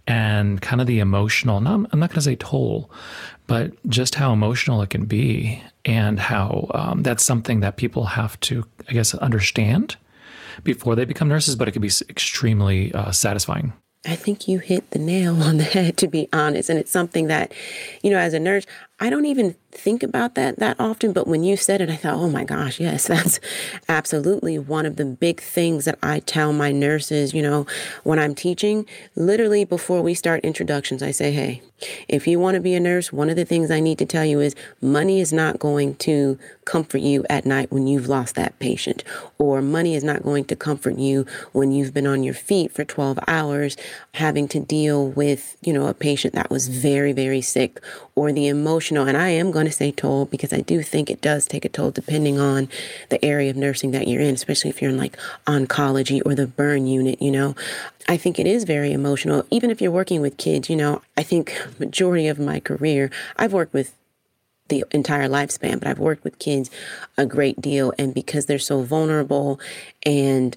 and 0.06 0.60
kind 0.62 0.81
of 0.81 0.87
the 0.87 1.00
emotional, 1.00 1.60
not, 1.60 1.88
I'm 1.93 2.00
not 2.00 2.10
going 2.10 2.16
to 2.16 2.22
say 2.22 2.37
toll, 2.37 2.90
but 3.46 3.72
just 3.88 4.14
how 4.14 4.32
emotional 4.32 4.82
it 4.82 4.90
can 4.90 5.04
be 5.04 5.62
and 5.84 6.19
how 6.19 6.70
um, 6.75 7.02
that's 7.02 7.25
something 7.25 7.60
that 7.60 7.76
people 7.76 8.04
have 8.04 8.38
to, 8.40 8.64
I 8.88 8.93
guess, 8.93 9.14
understand 9.14 9.96
before 10.62 10.94
they 10.94 11.04
become 11.04 11.28
nurses, 11.28 11.56
but 11.56 11.69
it 11.69 11.72
can 11.72 11.82
be 11.82 11.90
extremely 12.08 12.93
uh, 12.93 13.10
satisfying. 13.10 13.72
I 14.04 14.14
think 14.14 14.46
you 14.46 14.60
hit 14.60 14.90
the 14.90 15.00
nail 15.00 15.43
on 15.43 15.56
the 15.56 15.64
head, 15.64 15.96
to 15.98 16.06
be 16.06 16.28
honest. 16.32 16.70
And 16.70 16.78
it's 16.78 16.93
something 16.93 17.26
that, 17.26 17.52
you 18.02 18.10
know, 18.10 18.19
as 18.19 18.34
a 18.34 18.40
nurse, 18.40 18.64
I 19.00 19.10
don't 19.10 19.26
even 19.26 19.56
think 19.76 20.02
about 20.02 20.34
that 20.34 20.58
that 20.58 20.77
often, 20.79 21.12
but 21.12 21.27
when 21.27 21.44
you 21.44 21.56
said 21.56 21.81
it, 21.81 21.91
I 21.91 21.96
thought, 21.96 22.15
oh 22.15 22.29
my 22.29 22.44
gosh, 22.44 22.81
yes, 22.81 23.06
that's 23.08 23.41
absolutely 23.89 24.58
one 24.58 24.86
of 24.86 24.96
the 24.96 25.05
big 25.05 25.41
things 25.41 25.84
that 25.84 25.98
I 26.03 26.20
tell 26.20 26.53
my 26.53 26.72
nurses, 26.72 27.34
you 27.34 27.43
know, 27.43 27.67
when 28.05 28.19
I'm 28.19 28.34
teaching. 28.34 28.86
Literally 29.15 29.65
before 29.65 30.03
we 30.03 30.15
start 30.15 30.44
introductions, 30.44 31.03
I 31.03 31.10
say, 31.10 31.32
hey, 31.32 31.62
if 32.08 32.27
you 32.27 32.39
want 32.39 32.55
to 32.55 32.60
be 32.60 32.74
a 32.74 32.81
nurse, 32.81 33.12
one 33.12 33.29
of 33.29 33.36
the 33.36 33.44
things 33.44 33.70
I 33.70 33.81
need 33.81 33.98
to 33.98 34.06
tell 34.06 34.24
you 34.24 34.41
is 34.41 34.55
money 34.81 35.20
is 35.20 35.32
not 35.32 35.58
going 35.58 35.96
to 35.96 36.39
comfort 36.65 36.98
you 36.98 37.24
at 37.29 37.44
night 37.44 37.70
when 37.70 37.86
you've 37.86 38.08
lost 38.08 38.34
that 38.34 38.58
patient, 38.58 39.05
or 39.39 39.60
money 39.60 39.94
is 39.94 40.03
not 40.03 40.22
going 40.22 40.44
to 40.46 40.56
comfort 40.56 40.98
you 40.98 41.27
when 41.53 41.72
you've 41.72 41.93
been 41.93 42.06
on 42.06 42.22
your 42.22 42.34
feet 42.34 42.72
for 42.72 42.84
12 42.84 43.19
hours 43.29 43.77
having 44.15 44.48
to 44.48 44.58
deal 44.58 45.08
with, 45.08 45.56
you 45.62 45.72
know, 45.72 45.86
a 45.86 45.94
patient 45.94 46.34
that 46.34 46.51
was 46.51 46.69
very, 46.69 47.12
very 47.12 47.41
sick 47.41 47.81
or 48.15 48.32
the 48.32 48.48
emotional. 48.48 49.06
And 49.06 49.17
I 49.17 49.29
am 49.29 49.51
going 49.51 49.66
to 49.67 49.73
say 49.73 49.93
toll 49.93 50.25
because 50.27 50.53
I 50.53 50.61
do 50.61 50.82
think 50.82 51.11
it 51.11 51.20
does 51.20 51.46
take 51.46 51.65
a 51.65 51.69
toll 51.69 51.91
depending 51.91 52.39
on 52.39 52.69
the 53.08 53.23
area 53.25 53.51
of 53.51 53.56
nursing 53.56 53.91
that 53.93 54.08
you're 54.08 54.23
in, 54.23 54.35
especially 54.35 54.70
if 54.70 54.81
you're 54.81 54.91
in 54.91 54.96
like 54.96 55.17
oncology 55.46 56.20
or 56.25 56.35
the 56.35 56.46
burn 56.46 56.87
unit, 56.87 57.20
you 57.20 57.31
know. 57.31 57.55
I 58.08 58.17
think 58.17 58.39
it 58.39 58.46
is 58.46 58.65
very 58.65 58.93
emotional. 58.93 59.44
Even 59.51 59.70
if 59.70 59.81
you're 59.81 59.91
working 59.91 60.20
with 60.20 60.37
kids, 60.37 60.70
you 60.70 60.77
know, 60.77 61.03
I 61.17 61.23
think 61.23 61.56
majority 61.79 62.29
of 62.29 62.39
my 62.39 62.61
career, 62.61 63.11
I've 63.37 63.53
worked 63.53 63.75
with 63.75 63.94
the 64.69 64.85
entire 64.91 65.29
lifespan, 65.29 65.79
but 65.79 65.89
I've 65.89 65.99
worked 65.99 66.25
with 66.25 66.39
kids 66.39 66.70
a 67.17 67.27
great 67.27 67.61
deal. 67.61 67.93
And 67.99 68.15
because 68.15 68.46
they're 68.46 68.58
so 68.58 68.82
vulnerable 68.82 69.61
and 70.05 70.56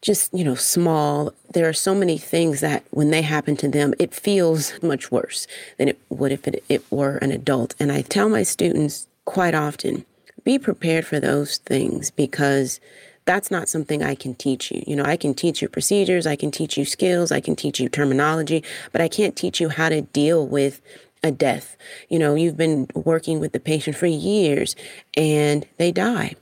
just, 0.00 0.32
you 0.32 0.44
know, 0.44 0.54
small. 0.54 1.32
There 1.52 1.68
are 1.68 1.74
so 1.74 1.94
many 1.94 2.18
things 2.18 2.60
that 2.60 2.84
when 2.90 3.10
they 3.10 3.22
happen 3.22 3.56
to 3.58 3.68
them, 3.68 3.94
it 3.98 4.14
feels 4.14 4.80
much 4.82 5.10
worse 5.10 5.46
than 5.76 5.88
it 5.88 5.98
would 6.08 6.32
if 6.32 6.46
it, 6.46 6.62
it 6.68 6.84
were 6.90 7.16
an 7.18 7.32
adult. 7.32 7.74
And 7.80 7.90
I 7.90 8.02
tell 8.02 8.28
my 8.28 8.42
students 8.42 9.06
quite 9.24 9.54
often 9.54 10.04
be 10.44 10.58
prepared 10.58 11.06
for 11.06 11.20
those 11.20 11.58
things 11.58 12.10
because 12.10 12.80
that's 13.24 13.50
not 13.50 13.68
something 13.68 14.02
I 14.02 14.14
can 14.14 14.34
teach 14.34 14.70
you. 14.70 14.82
You 14.86 14.96
know, 14.96 15.04
I 15.04 15.16
can 15.16 15.34
teach 15.34 15.60
you 15.60 15.68
procedures, 15.68 16.26
I 16.26 16.36
can 16.36 16.50
teach 16.50 16.78
you 16.78 16.86
skills, 16.86 17.30
I 17.30 17.40
can 17.40 17.54
teach 17.54 17.78
you 17.78 17.90
terminology, 17.90 18.64
but 18.90 19.02
I 19.02 19.08
can't 19.08 19.36
teach 19.36 19.60
you 19.60 19.68
how 19.68 19.90
to 19.90 20.00
deal 20.00 20.46
with 20.46 20.80
a 21.22 21.30
death. 21.30 21.76
You 22.08 22.18
know, 22.18 22.34
you've 22.34 22.56
been 22.56 22.86
working 22.94 23.40
with 23.40 23.52
the 23.52 23.60
patient 23.60 23.96
for 23.96 24.06
years 24.06 24.74
and 25.14 25.66
they 25.76 25.92
die. 25.92 26.36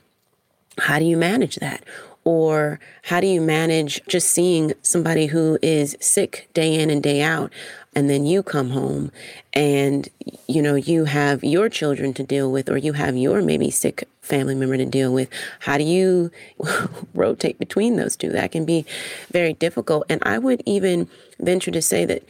How 0.78 0.98
do 0.98 1.04
you 1.04 1.16
manage 1.16 1.56
that? 1.56 1.82
Or 2.26 2.80
how 3.04 3.20
do 3.20 3.28
you 3.28 3.40
manage 3.40 4.04
just 4.08 4.32
seeing 4.32 4.72
somebody 4.82 5.26
who 5.26 5.60
is 5.62 5.96
sick 6.00 6.48
day 6.54 6.74
in 6.74 6.90
and 6.90 7.00
day 7.00 7.22
out? 7.22 7.52
And 7.94 8.10
then 8.10 8.26
you 8.26 8.42
come 8.42 8.70
home 8.70 9.12
and, 9.52 10.08
you 10.48 10.60
know, 10.60 10.74
you 10.74 11.04
have 11.04 11.44
your 11.44 11.68
children 11.68 12.12
to 12.14 12.24
deal 12.24 12.50
with, 12.50 12.68
or 12.68 12.76
you 12.76 12.94
have 12.94 13.16
your 13.16 13.42
maybe 13.42 13.70
sick 13.70 14.08
family 14.22 14.56
member 14.56 14.76
to 14.76 14.84
deal 14.84 15.14
with. 15.14 15.28
How 15.60 15.78
do 15.78 15.84
you 15.84 16.32
rotate 17.14 17.60
between 17.60 17.94
those 17.94 18.16
two? 18.16 18.30
That 18.30 18.50
can 18.50 18.64
be 18.64 18.84
very 19.30 19.52
difficult. 19.52 20.04
And 20.08 20.20
I 20.26 20.38
would 20.38 20.64
even 20.66 21.08
venture 21.38 21.70
to 21.70 21.80
say 21.80 22.04
that 22.06 22.24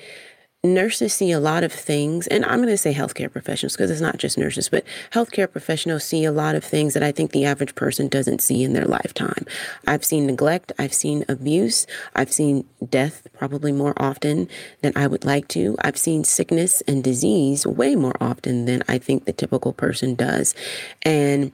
nurses 0.74 1.14
see 1.14 1.32
a 1.32 1.40
lot 1.40 1.64
of 1.64 1.72
things, 1.72 2.26
and 2.26 2.44
I'm 2.44 2.58
going 2.58 2.68
to 2.68 2.78
say 2.78 2.92
healthcare 2.92 3.30
professionals 3.30 3.74
because 3.74 3.90
it's 3.90 4.00
not 4.00 4.18
just 4.18 4.38
nurses, 4.38 4.68
but 4.68 4.84
healthcare 5.12 5.50
professionals 5.50 6.04
see 6.04 6.24
a 6.24 6.32
lot 6.32 6.54
of 6.54 6.64
things 6.64 6.94
that 6.94 7.02
I 7.02 7.12
think 7.12 7.32
the 7.32 7.44
average 7.44 7.74
person 7.74 8.08
doesn't 8.08 8.40
see 8.40 8.62
in 8.62 8.72
their 8.72 8.84
lifetime. 8.84 9.46
I've 9.86 10.04
seen 10.04 10.26
neglect, 10.26 10.72
I've 10.78 10.94
seen 10.94 11.24
abuse, 11.28 11.86
I've 12.14 12.32
seen 12.32 12.64
death 12.88 13.26
probably 13.32 13.72
more 13.72 13.94
often 13.96 14.48
than 14.82 14.92
I 14.96 15.06
would 15.06 15.24
like 15.24 15.48
to. 15.48 15.76
I've 15.80 15.98
seen 15.98 16.24
sickness 16.24 16.82
and 16.82 17.02
disease 17.02 17.66
way 17.66 17.96
more 17.96 18.16
often 18.20 18.64
than 18.64 18.82
I 18.88 18.98
think 18.98 19.24
the 19.24 19.32
typical 19.32 19.72
person 19.72 20.14
does. 20.14 20.54
And 21.02 21.52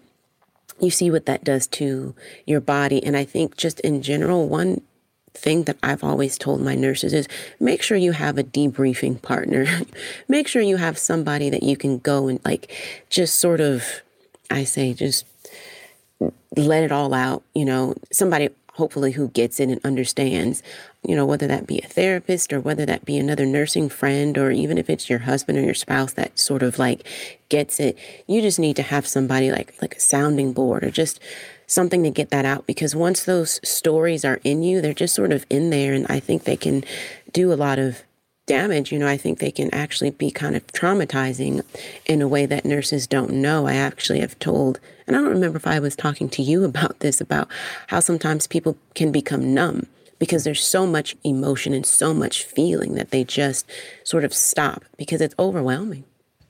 you 0.80 0.90
see 0.90 1.10
what 1.10 1.26
that 1.26 1.44
does 1.44 1.66
to 1.68 2.14
your 2.46 2.60
body. 2.60 3.02
And 3.02 3.16
I 3.16 3.24
think 3.24 3.56
just 3.56 3.80
in 3.80 4.02
general, 4.02 4.48
one 4.48 4.80
thing 5.34 5.64
that 5.64 5.78
I've 5.82 6.04
always 6.04 6.38
told 6.38 6.60
my 6.60 6.74
nurses 6.74 7.12
is 7.12 7.28
make 7.58 7.82
sure 7.82 7.96
you 7.96 8.12
have 8.12 8.38
a 8.38 8.44
debriefing 8.44 9.20
partner. 9.22 9.66
make 10.28 10.46
sure 10.48 10.62
you 10.62 10.76
have 10.76 10.98
somebody 10.98 11.50
that 11.50 11.62
you 11.62 11.76
can 11.76 11.98
go 11.98 12.28
and 12.28 12.40
like 12.44 12.70
just 13.10 13.36
sort 13.36 13.60
of, 13.60 13.84
I 14.50 14.64
say, 14.64 14.92
just 14.94 15.26
let 16.56 16.84
it 16.84 16.92
all 16.92 17.14
out, 17.14 17.42
you 17.54 17.64
know, 17.64 17.94
somebody 18.10 18.50
hopefully 18.72 19.12
who 19.12 19.28
gets 19.28 19.60
it 19.60 19.68
and 19.68 19.80
understands, 19.84 20.62
you 21.06 21.14
know, 21.14 21.26
whether 21.26 21.46
that 21.46 21.66
be 21.66 21.78
a 21.78 21.86
therapist 21.86 22.52
or 22.52 22.60
whether 22.60 22.86
that 22.86 23.04
be 23.04 23.18
another 23.18 23.44
nursing 23.44 23.88
friend 23.88 24.38
or 24.38 24.50
even 24.50 24.78
if 24.78 24.88
it's 24.88 25.10
your 25.10 25.20
husband 25.20 25.58
or 25.58 25.62
your 25.62 25.74
spouse 25.74 26.12
that 26.14 26.38
sort 26.38 26.62
of 26.62 26.78
like 26.78 27.06
gets 27.48 27.78
it. 27.78 27.98
You 28.26 28.40
just 28.40 28.58
need 28.58 28.76
to 28.76 28.82
have 28.82 29.06
somebody 29.06 29.50
like 29.50 29.74
like 29.82 29.96
a 29.96 30.00
sounding 30.00 30.52
board 30.52 30.84
or 30.84 30.90
just 30.90 31.20
something 31.66 32.02
to 32.02 32.10
get 32.10 32.30
that 32.30 32.44
out 32.44 32.66
because 32.66 32.94
once 32.94 33.24
those 33.24 33.60
stories 33.62 34.24
are 34.24 34.40
in 34.44 34.62
you, 34.62 34.80
they're 34.80 34.94
just 34.94 35.14
sort 35.14 35.32
of 35.32 35.44
in 35.50 35.70
there. 35.70 35.92
And 35.92 36.06
I 36.08 36.20
think 36.20 36.44
they 36.44 36.56
can 36.56 36.84
do 37.32 37.52
a 37.52 37.54
lot 37.54 37.78
of 37.78 38.02
damage. 38.46 38.92
You 38.92 38.98
know, 38.98 39.06
I 39.06 39.16
think 39.16 39.38
they 39.38 39.50
can 39.50 39.72
actually 39.72 40.10
be 40.10 40.30
kind 40.30 40.56
of 40.56 40.66
traumatizing 40.68 41.62
in 42.06 42.22
a 42.22 42.28
way 42.28 42.46
that 42.46 42.64
nurses 42.64 43.06
don't 43.06 43.30
know. 43.30 43.66
I 43.66 43.74
actually 43.74 44.20
have 44.20 44.38
told, 44.38 44.80
and 45.06 45.16
I 45.16 45.20
don't 45.20 45.30
remember 45.30 45.56
if 45.56 45.66
I 45.66 45.78
was 45.78 45.96
talking 45.96 46.28
to 46.30 46.42
you 46.42 46.64
about 46.72 47.00
this, 47.00 47.20
about 47.20 47.48
how 47.88 48.00
sometimes 48.00 48.46
people 48.46 48.76
can 48.94 49.12
become 49.12 49.54
numb 49.54 49.86
because 50.18 50.44
there's 50.44 50.64
so 50.64 50.86
much 50.86 51.16
emotion 51.24 51.74
and 51.74 51.84
so 51.84 52.14
much 52.14 52.44
feeling 52.44 52.94
that 52.94 53.10
they 53.10 53.24
just 53.24 53.68
sort 54.04 54.22
of 54.22 54.32
stop 54.32 54.84
because 54.96 55.20
it's 55.20 55.34
overwhelming. 55.38 56.04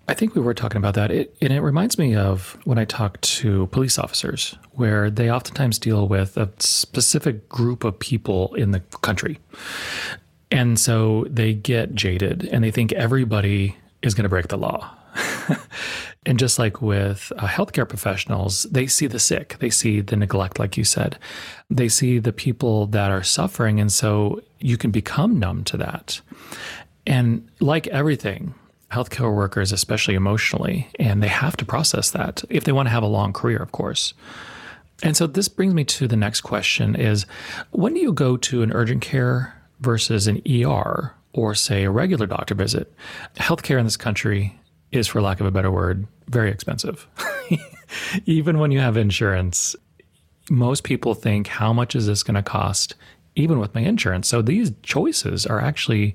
I 0.09 0.15
think 0.15 0.35
we 0.35 0.43
were 0.43 0.53
talking 0.53 0.77
about 0.77 0.95
that. 0.95 1.11
It, 1.11 1.35
and 1.41 1.53
it 1.53 1.61
reminds 1.61 1.97
me 1.97 2.15
of 2.15 2.59
when 2.65 2.77
I 2.77 2.85
talk 2.85 3.21
to 3.21 3.69
police 3.69 3.99
officers, 3.99 4.59
where 4.73 5.11
they 5.11 5.31
oftentimes 5.31 5.79
deal 5.79 6.09
with 6.09 6.37
a 6.37 6.51
specific 6.59 7.49
group 7.49 7.83
of 7.83 7.99
people 7.99 8.55
in 8.55 8.73
the 8.73 8.81
country. 8.81 9.39
And 10.53 10.79
so 10.79 11.25
they 11.31 11.55
get 11.55 11.95
jaded 11.95 12.45
and 12.53 12.63
they 12.63 12.71
think 12.71 12.93
everybody 12.93 13.75
is 14.03 14.13
going 14.15 14.25
to 14.25 14.29
break 14.29 14.49
the 14.49 14.59
law. 14.59 14.95
and 16.27 16.39
just 16.39 16.59
like 16.59 16.83
with 16.83 17.33
uh, 17.39 17.47
healthcare 17.47 17.89
professionals, 17.89 18.65
they 18.65 18.87
see 18.87 19.07
the 19.07 19.19
sick, 19.19 19.57
they 19.61 19.71
see 19.71 20.03
the 20.03 20.15
neglect, 20.15 20.59
like 20.59 20.77
you 20.77 20.85
said, 20.85 21.19
they 21.71 21.89
see 21.89 22.19
the 22.19 22.35
people 22.35 22.87
that 22.89 23.11
are 23.11 23.23
suffering. 23.23 23.81
And 23.81 23.91
so 23.91 24.43
you 24.59 24.77
can 24.77 24.91
become 24.91 25.39
numb 25.39 25.65
to 25.65 25.79
that. 25.79 26.21
And 27.07 27.49
like 27.59 27.87
everything, 27.89 28.55
healthcare 28.91 29.35
workers, 29.35 29.73
especially 29.73 30.15
emotionally, 30.15 30.87
and 30.99 31.23
they 31.23 31.29
have 31.29 31.57
to 31.57 31.65
process 31.65 32.11
that 32.11 32.45
if 32.51 32.65
they 32.65 32.73
want 32.73 32.87
to 32.87 32.91
have 32.91 33.03
a 33.03 33.07
long 33.07 33.33
career, 33.33 33.59
of 33.59 33.73
course. 33.73 34.13
And 35.03 35.17
so 35.17 35.27
this 35.27 35.49
brings 35.49 35.73
me 35.73 35.85
to 35.85 36.07
the 36.07 36.17
next 36.17 36.43
question 36.43 36.95
is 36.95 37.25
when 37.71 37.95
do 37.95 38.01
you 38.01 38.13
go 38.13 38.37
to 38.37 38.63
an 38.63 38.71
urgent 38.71 39.01
care 39.01 39.62
versus 39.83 40.27
an 40.27 40.41
ER 40.49 41.15
or 41.35 41.55
say 41.55 41.85
a 41.85 41.91
regular 41.91 42.27
doctor 42.27 42.55
visit? 42.55 42.93
Healthcare 43.37 43.79
in 43.79 43.85
this 43.85 43.97
country 43.97 44.59
is 44.91 45.09
for 45.09 45.21
lack 45.21 45.41
of 45.41 45.47
a 45.47 45.51
better 45.51 45.71
word, 45.71 46.07
very 46.29 46.51
expensive. 46.51 47.07
even 48.27 48.59
when 48.59 48.71
you 48.71 48.81
have 48.81 48.97
insurance, 48.97 49.75
most 50.51 50.85
people 50.85 51.15
think 51.15 51.47
how 51.47 51.73
much 51.73 51.95
is 51.95 52.07
this 52.07 52.23
going 52.23 52.35
to 52.35 52.43
cost 52.43 52.95
even 53.35 53.59
with 53.59 53.75
my 53.75 53.81
insurance? 53.81 54.29
So 54.29 54.43
these 54.43 54.73
choices 54.83 55.47
are 55.47 55.61
actually 55.61 56.15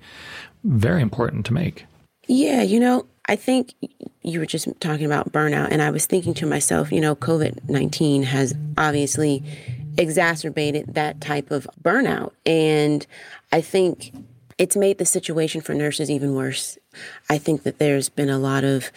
very 0.63 1.01
important 1.01 1.45
to 1.47 1.53
make. 1.53 1.85
Yeah, 2.27 2.61
you 2.61 2.79
know, 2.79 3.05
I 3.27 3.35
think 3.35 3.73
you 4.21 4.39
were 4.39 4.45
just 4.45 4.67
talking 4.79 5.05
about 5.05 5.31
burnout, 5.31 5.69
and 5.71 5.81
I 5.81 5.91
was 5.91 6.05
thinking 6.05 6.33
to 6.35 6.45
myself, 6.45 6.91
you 6.91 7.01
know, 7.01 7.15
COVID 7.15 7.69
19 7.69 8.23
has 8.23 8.53
obviously 8.77 9.43
exacerbated 9.97 10.93
that 10.93 11.19
type 11.21 11.51
of 11.51 11.67
burnout. 11.81 12.31
And 12.45 13.05
I 13.51 13.61
think 13.61 14.13
it's 14.57 14.75
made 14.75 14.97
the 14.97 15.05
situation 15.05 15.61
for 15.61 15.73
nurses 15.73 16.09
even 16.09 16.35
worse. 16.35 16.77
I 17.29 17.37
think 17.37 17.63
that 17.63 17.79
there's 17.79 18.09
been 18.09 18.29
a 18.29 18.39
lot 18.39 18.63
of 18.63 18.91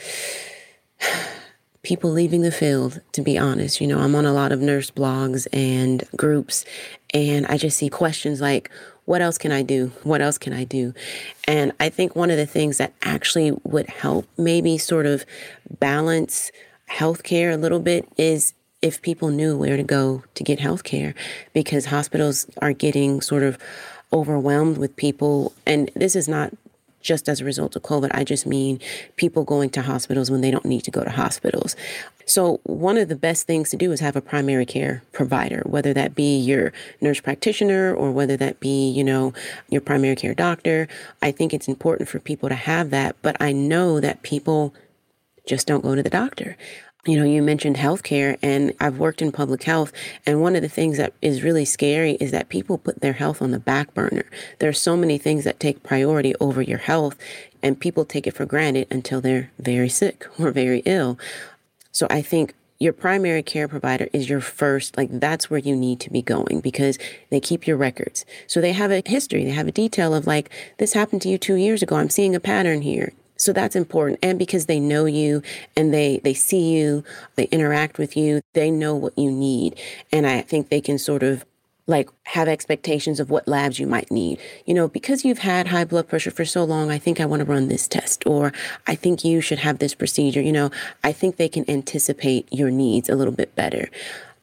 people 1.83 2.11
leaving 2.11 2.42
the 2.42 2.52
field, 2.52 3.00
to 3.12 3.23
be 3.23 3.38
honest. 3.38 3.80
You 3.80 3.87
know, 3.87 3.99
I'm 3.99 4.14
on 4.14 4.26
a 4.26 4.33
lot 4.33 4.52
of 4.52 4.61
nurse 4.61 4.90
blogs 4.90 5.47
and 5.52 6.04
groups, 6.16 6.64
and 7.12 7.47
I 7.47 7.57
just 7.57 7.76
see 7.76 7.88
questions 7.88 8.40
like, 8.40 8.71
what 9.04 9.21
else 9.21 9.38
can 9.38 9.50
I 9.50 9.62
do? 9.62 9.92
What 10.02 10.21
else 10.21 10.38
can 10.38 10.52
I 10.52 10.64
do? 10.64 10.95
And 11.49 11.73
I 11.80 11.88
think 11.88 12.14
one 12.14 12.30
of 12.30 12.37
the 12.37 12.47
things 12.47 12.78
that 12.78 12.92
actually 13.02 13.52
would 13.64 13.88
help 13.88 14.26
maybe 14.38 14.78
sort 14.78 15.07
of 15.07 15.25
balance 15.78 16.52
healthcare 16.88 17.52
a 17.52 17.57
little 17.57 17.80
bit 17.80 18.09
is 18.16 18.54
if 18.83 19.02
people 19.02 19.28
knew 19.28 19.57
where 19.57 19.76
to 19.76 19.83
go 19.83 20.23
to 20.35 20.45
get 20.45 20.59
healthcare 20.59 21.14
because 21.52 21.87
hospitals 21.87 22.47
are 22.62 22.73
getting 22.73 23.21
sort 23.21 23.42
of 23.42 23.59
overwhelmed 24.12 24.79
with 24.79 24.97
people 24.97 25.52
and 25.67 25.90
this 25.95 26.17
is 26.17 26.29
not 26.29 26.52
just 27.00 27.29
as 27.29 27.40
a 27.40 27.45
result 27.45 27.76
of 27.76 27.83
COVID. 27.83 28.11
I 28.12 28.25
just 28.25 28.47
mean 28.47 28.81
people 29.17 29.45
going 29.45 29.71
to 29.71 29.83
hospitals 29.83 30.31
when 30.31 30.40
they 30.40 30.50
don't 30.50 30.64
need 30.64 30.83
to 30.83 30.90
go 30.90 31.02
to 31.02 31.11
hospitals. 31.11 31.76
So, 32.26 32.61
one 32.64 32.97
of 32.97 33.09
the 33.09 33.17
best 33.17 33.47
things 33.47 33.71
to 33.71 33.76
do 33.76 33.90
is 33.90 34.00
have 34.00 34.17
a 34.17 34.21
primary 34.21 34.67
care 34.67 35.02
provider, 35.12 35.62
whether 35.67 35.93
that 35.95 36.14
be 36.14 36.38
your 36.38 36.73
nurse 37.00 37.21
practitioner 37.21 37.95
or 37.95 38.12
whether 38.12 38.37
that 38.37 38.61
be, 38.61 38.90
you 38.90 39.02
know, 39.02 39.33
your 39.69 39.81
primary 39.81 40.14
care 40.14 40.35
doctor. 40.35 40.87
I 41.23 41.33
think 41.33 41.52
it's 41.52 41.69
important 41.69 42.09
for 42.09 42.21
people 42.21 42.49
to 42.49 42.55
have 42.55 42.90
that, 42.90 43.17
but 43.23 43.37
I 43.40 43.52
know 43.52 43.99
that 43.99 44.23
people 44.23 44.75
just 45.47 45.67
don't 45.67 45.83
go 45.83 45.95
to 45.95 46.02
the 46.02 46.11
doctor 46.11 46.57
you 47.07 47.16
know, 47.19 47.25
you 47.25 47.42
mentioned 47.42 47.76
healthcare, 47.76 48.37
and 48.42 48.75
I've 48.78 48.99
worked 48.99 49.23
in 49.23 49.33
public 49.33 49.62
health. 49.62 49.92
And 50.26 50.42
one 50.42 50.54
of 50.54 50.62
the 50.62 50.69
things 50.69 50.99
that 50.99 51.14
is 51.23 51.42
really 51.42 51.64
scary 51.64 52.12
is 52.12 52.30
that 52.30 52.50
people 52.50 52.76
put 52.78 53.00
their 53.00 53.14
health 53.14 53.40
on 53.40 53.52
the 53.52 53.59
back 53.59 53.95
burner. 53.95 54.25
There 54.59 54.69
are 54.69 54.75
so 54.75 54.97
many 54.97 55.16
things 55.16 55.45
that 55.45 55.61
take 55.61 55.83
priority 55.83 56.35
over 56.40 56.61
your 56.61 56.78
health, 56.78 57.19
and 57.62 57.80
people 57.80 58.04
take 58.04 58.26
it 58.26 58.35
for 58.35 58.45
granted 58.45 58.87
until 58.90 59.21
they're 59.21 59.50
very 59.59 59.88
sick 59.88 60.26
or 60.38 60.50
very 60.50 60.83
ill. 60.85 61.19
So 61.92 62.07
I 62.11 62.23
think 62.23 62.54
your 62.78 62.92
primary 62.95 63.42
care 63.42 63.69
provider 63.69 64.09
is 64.12 64.28
your 64.28 64.40
first, 64.40 64.97
like, 64.97 65.11
that's 65.12 65.50
where 65.50 65.61
you 65.61 65.76
need 65.76 66.00
to 66.00 66.11
be 66.11 66.23
going 66.23 66.61
because 66.61 66.99
they 67.28 67.38
keep 67.38 67.66
your 67.66 67.76
records. 67.76 68.25
So 68.47 68.61
they 68.61 68.73
have 68.73 68.90
a 68.90 69.02
history, 69.04 69.45
they 69.45 69.50
have 69.50 69.69
a 69.69 69.73
detail 69.73 70.14
of, 70.14 70.26
like, 70.26 70.50
this 70.78 70.95
happened 70.95 71.21
to 71.23 71.28
you 71.28 71.37
two 71.37 71.57
years 71.57 71.83
ago. 71.83 71.97
I'm 71.97 72.09
seeing 72.09 72.35
a 72.35 72.40
pattern 72.40 72.80
here. 72.80 73.12
So 73.40 73.54
that's 73.54 73.75
important. 73.75 74.18
And 74.23 74.38
because 74.38 74.66
they 74.66 74.78
know 74.78 75.06
you 75.06 75.42
and 75.75 75.94
they, 75.94 76.20
they 76.23 76.35
see 76.35 76.76
you, 76.76 77.02
they 77.37 77.44
interact 77.44 77.97
with 77.97 78.14
you, 78.14 78.42
they 78.52 78.70
know 78.70 78.94
what 78.94 79.16
you 79.16 79.30
need. 79.30 79.80
And 80.12 80.26
I 80.26 80.42
think 80.42 80.68
they 80.68 80.82
can 80.82 80.99
sort 80.99 81.23
of 81.23 81.47
like 81.87 82.11
have 82.25 82.49
expectations 82.49 83.18
of 83.18 83.30
what 83.30 83.49
labs 83.49 83.78
you 83.78 83.87
might 83.87 84.11
need. 84.11 84.38
You 84.66 84.75
know, 84.75 84.88
because 84.88 85.25
you've 85.25 85.38
had 85.38 85.68
high 85.68 85.87
blood 85.87 86.06
pressure 86.06 86.30
for 86.30 86.44
so 86.44 86.64
long, 86.64 86.90
I 86.90 86.99
think 86.99 87.18
I 87.18 87.25
want 87.25 87.40
to 87.40 87.47
run 87.47 87.68
this 87.68 87.88
test 87.88 88.26
or 88.26 88.52
I 88.87 88.94
think 88.94 89.25
you 89.25 89.40
should 89.40 89.59
have 89.61 89.78
this 89.78 89.94
procedure. 89.94 90.42
You 90.42 90.52
know, 90.52 90.70
I 91.02 91.12
think 91.12 91.37
they 91.37 91.49
can 91.49 91.68
anticipate 91.68 92.47
your 92.52 92.70
needs 92.70 93.09
a 93.09 93.16
little 93.16 93.32
bit 93.32 93.56
better. 93.56 93.88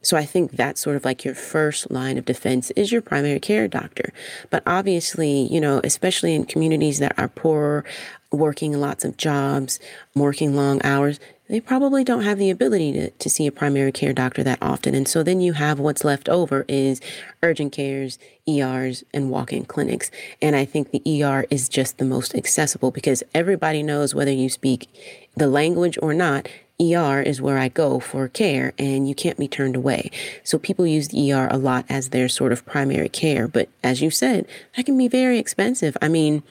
So 0.00 0.16
I 0.16 0.24
think 0.24 0.52
that's 0.52 0.80
sort 0.80 0.96
of 0.96 1.04
like 1.04 1.24
your 1.24 1.34
first 1.34 1.90
line 1.90 2.18
of 2.18 2.24
defense 2.24 2.70
is 2.72 2.92
your 2.92 3.02
primary 3.02 3.40
care 3.40 3.66
doctor. 3.66 4.12
But 4.48 4.62
obviously, 4.66 5.52
you 5.52 5.60
know, 5.60 5.80
especially 5.82 6.34
in 6.34 6.44
communities 6.44 6.98
that 7.00 7.18
are 7.18 7.28
poor, 7.28 7.84
working 8.30 8.78
lots 8.78 9.04
of 9.04 9.16
jobs, 9.16 9.80
working 10.14 10.54
long 10.54 10.80
hours, 10.84 11.18
they 11.48 11.60
probably 11.60 12.04
don't 12.04 12.24
have 12.24 12.38
the 12.38 12.50
ability 12.50 12.92
to, 12.92 13.10
to 13.10 13.30
see 13.30 13.46
a 13.46 13.52
primary 13.52 13.90
care 13.90 14.12
doctor 14.12 14.42
that 14.42 14.58
often. 14.60 14.94
And 14.94 15.08
so 15.08 15.22
then 15.22 15.40
you 15.40 15.54
have 15.54 15.80
what's 15.80 16.04
left 16.04 16.28
over 16.28 16.66
is 16.68 17.00
urgent 17.42 17.72
cares, 17.72 18.18
ERs, 18.46 19.02
and 19.14 19.30
walk 19.30 19.52
in 19.52 19.64
clinics. 19.64 20.10
And 20.42 20.54
I 20.54 20.66
think 20.66 20.90
the 20.90 21.24
ER 21.24 21.46
is 21.48 21.68
just 21.68 21.96
the 21.96 22.04
most 22.04 22.34
accessible 22.34 22.90
because 22.90 23.22
everybody 23.34 23.82
knows 23.82 24.14
whether 24.14 24.32
you 24.32 24.50
speak 24.50 24.88
the 25.36 25.48
language 25.48 25.98
or 26.02 26.12
not, 26.12 26.48
ER 26.80 27.20
is 27.22 27.40
where 27.40 27.58
I 27.58 27.68
go 27.68 27.98
for 27.98 28.28
care 28.28 28.72
and 28.78 29.08
you 29.08 29.14
can't 29.14 29.38
be 29.38 29.48
turned 29.48 29.74
away. 29.74 30.10
So 30.44 30.58
people 30.58 30.86
use 30.86 31.08
the 31.08 31.32
ER 31.32 31.48
a 31.50 31.58
lot 31.58 31.86
as 31.88 32.10
their 32.10 32.28
sort 32.28 32.52
of 32.52 32.64
primary 32.66 33.08
care. 33.08 33.48
But 33.48 33.68
as 33.82 34.00
you 34.02 34.10
said, 34.10 34.46
that 34.76 34.86
can 34.86 34.98
be 34.98 35.08
very 35.08 35.38
expensive. 35.38 35.96
I 36.00 36.08
mean, 36.08 36.42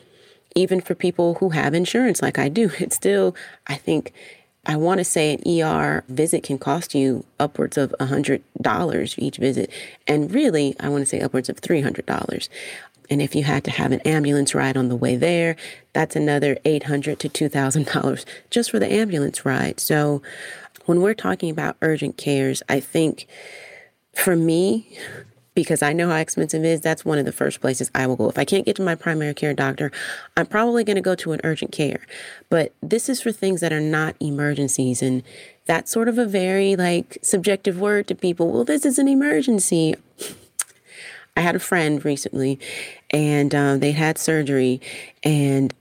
even 0.58 0.82
for 0.82 0.96
people 0.96 1.36
who 1.36 1.50
have 1.50 1.74
insurance 1.76 2.22
like 2.22 2.40
I 2.40 2.50
do, 2.50 2.72
it's 2.80 2.96
still, 2.96 3.36
I 3.68 3.76
think, 3.76 4.12
I 4.66 4.76
want 4.76 4.98
to 4.98 5.06
say 5.06 5.34
an 5.34 5.64
ER 5.64 6.04
visit 6.10 6.44
can 6.44 6.58
cost 6.58 6.94
you 6.94 7.24
upwards 7.40 7.78
of 7.78 7.96
$100 8.02 9.20
each 9.20 9.38
visit. 9.38 9.72
And 10.08 10.34
really, 10.34 10.76
I 10.80 10.90
want 10.90 11.04
to 11.04 11.06
say 11.06 11.22
upwards 11.22 11.48
of 11.48 11.62
$300. 11.62 12.50
And 13.10 13.22
if 13.22 13.34
you 13.34 13.44
had 13.44 13.64
to 13.64 13.72
have 13.72 13.94
an 13.94 14.02
ambulance 14.02 14.54
ride 14.54 14.76
on 14.76 14.90
the 14.90 14.96
way 14.98 15.16
there, 15.16 15.56
that's 15.94 16.18
another 16.18 16.58
800 16.66 17.18
to 17.20 17.30
$2,000 17.30 18.26
just 18.50 18.72
for 18.72 18.80
the 18.80 18.92
ambulance 18.92 19.46
ride. 19.46 19.80
So 19.80 20.22
when 20.86 21.02
we're 21.02 21.14
talking 21.14 21.50
about 21.50 21.78
urgent 21.82 22.18
cares, 22.18 22.62
I 22.68 22.82
think 22.82 23.28
for 24.14 24.36
me, 24.36 24.98
because 25.58 25.82
I 25.82 25.92
know 25.92 26.10
how 26.10 26.18
expensive 26.18 26.64
it 26.64 26.68
is, 26.68 26.82
that's 26.82 27.04
one 27.04 27.18
of 27.18 27.26
the 27.26 27.32
first 27.32 27.62
places 27.62 27.90
I 27.96 28.06
will 28.06 28.16
go. 28.16 28.30
If 28.30 28.38
I 28.38 28.46
can't 28.46 28.64
get 28.64 28.76
to 28.76 28.84
my 28.84 28.94
primary 28.94 29.34
care 29.34 29.56
doctor, 29.56 29.92
I'm 30.38 30.46
probably 30.46 30.84
going 30.84 30.98
to 30.98 31.02
go 31.02 31.16
to 31.16 31.32
an 31.32 31.42
urgent 31.44 31.72
care. 31.72 32.06
But 32.52 32.74
this 32.84 33.10
is 33.10 33.22
for 33.22 33.32
things 33.32 33.62
that 33.62 33.74
are 33.74 33.80
not 33.80 34.16
emergencies. 34.20 35.02
And 35.02 35.24
that's 35.66 35.90
sort 35.90 36.10
of 36.10 36.20
a 36.20 36.28
very 36.28 36.76
like 36.76 37.18
subjective 37.24 37.80
word 37.80 38.06
to 38.06 38.14
people. 38.14 38.52
Well, 38.52 38.66
this 38.66 38.86
is 38.86 39.00
an 39.00 39.08
emergency. 39.08 39.96
I 41.36 41.42
had 41.42 41.56
a 41.56 41.60
friend 41.60 42.06
recently 42.06 42.60
and 43.10 43.56
um, 43.56 43.80
they 43.80 43.94
had 43.94 44.20
surgery 44.20 44.80
and 45.24 45.74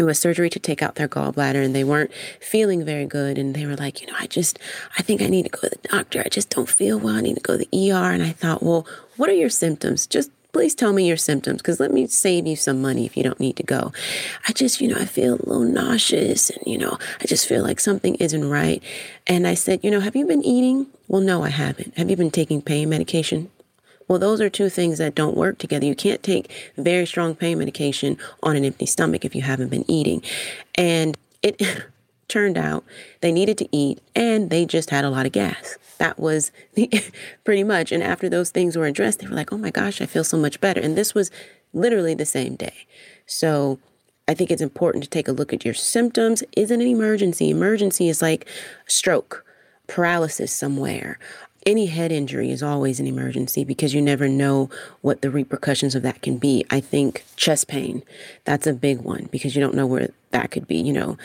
it 0.00 0.04
was 0.04 0.18
surgery 0.18 0.48
to 0.50 0.58
take 0.58 0.82
out 0.82 0.94
their 0.94 1.08
gallbladder 1.08 1.62
and 1.62 1.74
they 1.74 1.84
weren't 1.84 2.10
feeling 2.40 2.84
very 2.84 3.04
good 3.04 3.36
and 3.38 3.54
they 3.54 3.66
were 3.66 3.76
like 3.76 4.00
you 4.00 4.06
know 4.06 4.14
i 4.18 4.26
just 4.26 4.58
i 4.98 5.02
think 5.02 5.20
i 5.20 5.26
need 5.26 5.42
to 5.42 5.50
go 5.50 5.60
to 5.60 5.68
the 5.68 5.88
doctor. 5.88 6.20
I 6.24 6.28
just 6.28 6.50
don't 6.50 6.68
feel 6.68 6.98
well. 6.98 7.16
I 7.16 7.20
need 7.20 7.34
to 7.34 7.40
go 7.40 7.58
to 7.58 7.64
the 7.64 7.92
er 7.92 8.10
and 8.10 8.22
i 8.22 8.30
thought 8.30 8.62
well 8.62 8.86
what 9.16 9.28
are 9.28 9.34
your 9.34 9.50
symptoms? 9.50 10.06
Just 10.06 10.30
please 10.52 10.74
tell 10.74 10.94
me 10.94 11.06
your 11.06 11.16
symptoms 11.16 11.58
because 11.58 11.78
let 11.78 11.92
me 11.92 12.06
save 12.06 12.46
you 12.46 12.56
some 12.56 12.80
money 12.80 13.04
if 13.04 13.16
you 13.16 13.22
don't 13.22 13.38
need 13.38 13.56
to 13.56 13.62
go. 13.62 13.92
I 14.48 14.52
just 14.52 14.80
you 14.80 14.88
know 14.88 14.96
i 14.96 15.04
feel 15.04 15.34
a 15.34 15.44
little 15.46 15.60
nauseous 15.60 16.50
and 16.50 16.66
you 16.66 16.78
know 16.78 16.98
i 17.20 17.26
just 17.26 17.46
feel 17.46 17.62
like 17.62 17.78
something 17.80 18.14
isn't 18.16 18.48
right. 18.48 18.82
And 19.26 19.46
i 19.46 19.54
said 19.54 19.80
you 19.82 19.90
know 19.90 20.00
have 20.00 20.16
you 20.16 20.26
been 20.26 20.42
eating? 20.42 20.86
Well 21.08 21.20
no 21.20 21.42
i 21.42 21.50
haven't. 21.50 21.96
Have 21.98 22.08
you 22.08 22.16
been 22.16 22.30
taking 22.30 22.62
pain 22.62 22.88
medication 22.88 23.50
well, 24.10 24.18
those 24.18 24.40
are 24.40 24.50
two 24.50 24.68
things 24.68 24.98
that 24.98 25.14
don't 25.14 25.36
work 25.36 25.58
together. 25.58 25.86
You 25.86 25.94
can't 25.94 26.20
take 26.20 26.50
very 26.76 27.06
strong 27.06 27.36
pain 27.36 27.58
medication 27.58 28.18
on 28.42 28.56
an 28.56 28.64
empty 28.64 28.84
stomach 28.84 29.24
if 29.24 29.36
you 29.36 29.42
haven't 29.42 29.68
been 29.68 29.88
eating. 29.88 30.20
And 30.74 31.16
it 31.44 31.62
turned 32.28 32.58
out 32.58 32.82
they 33.20 33.30
needed 33.30 33.56
to 33.58 33.68
eat 33.70 34.00
and 34.16 34.50
they 34.50 34.66
just 34.66 34.90
had 34.90 35.04
a 35.04 35.10
lot 35.10 35.26
of 35.26 35.32
gas. 35.32 35.78
That 35.98 36.18
was 36.18 36.50
the, 36.74 36.90
pretty 37.44 37.62
much. 37.62 37.92
And 37.92 38.02
after 38.02 38.28
those 38.28 38.50
things 38.50 38.76
were 38.76 38.86
addressed, 38.86 39.20
they 39.20 39.28
were 39.28 39.36
like, 39.36 39.52
oh 39.52 39.58
my 39.58 39.70
gosh, 39.70 40.02
I 40.02 40.06
feel 40.06 40.24
so 40.24 40.36
much 40.36 40.60
better. 40.60 40.80
And 40.80 40.98
this 40.98 41.14
was 41.14 41.30
literally 41.72 42.14
the 42.14 42.26
same 42.26 42.56
day. 42.56 42.88
So 43.26 43.78
I 44.26 44.34
think 44.34 44.50
it's 44.50 44.60
important 44.60 45.04
to 45.04 45.10
take 45.10 45.28
a 45.28 45.32
look 45.32 45.52
at 45.52 45.64
your 45.64 45.74
symptoms. 45.74 46.42
Is 46.56 46.72
it 46.72 46.80
an 46.80 46.86
emergency? 46.88 47.48
Emergency 47.48 48.08
is 48.08 48.20
like 48.20 48.48
stroke, 48.88 49.44
paralysis 49.86 50.52
somewhere, 50.52 51.20
any 51.66 51.86
head 51.86 52.12
injury 52.12 52.50
is 52.50 52.62
always 52.62 53.00
an 53.00 53.06
emergency 53.06 53.64
because 53.64 53.94
you 53.94 54.00
never 54.00 54.28
know 54.28 54.70
what 55.00 55.22
the 55.22 55.30
repercussions 55.30 55.94
of 55.94 56.02
that 56.02 56.22
can 56.22 56.38
be. 56.38 56.64
I 56.70 56.80
think 56.80 57.24
chest 57.36 57.68
pain, 57.68 58.02
that's 58.44 58.66
a 58.66 58.72
big 58.72 59.00
one 59.00 59.28
because 59.30 59.54
you 59.54 59.60
don't 59.60 59.74
know 59.74 59.86
where 59.86 60.10
that 60.30 60.50
could 60.50 60.66
be. 60.66 60.76
You 60.76 60.92
know, 60.92 61.18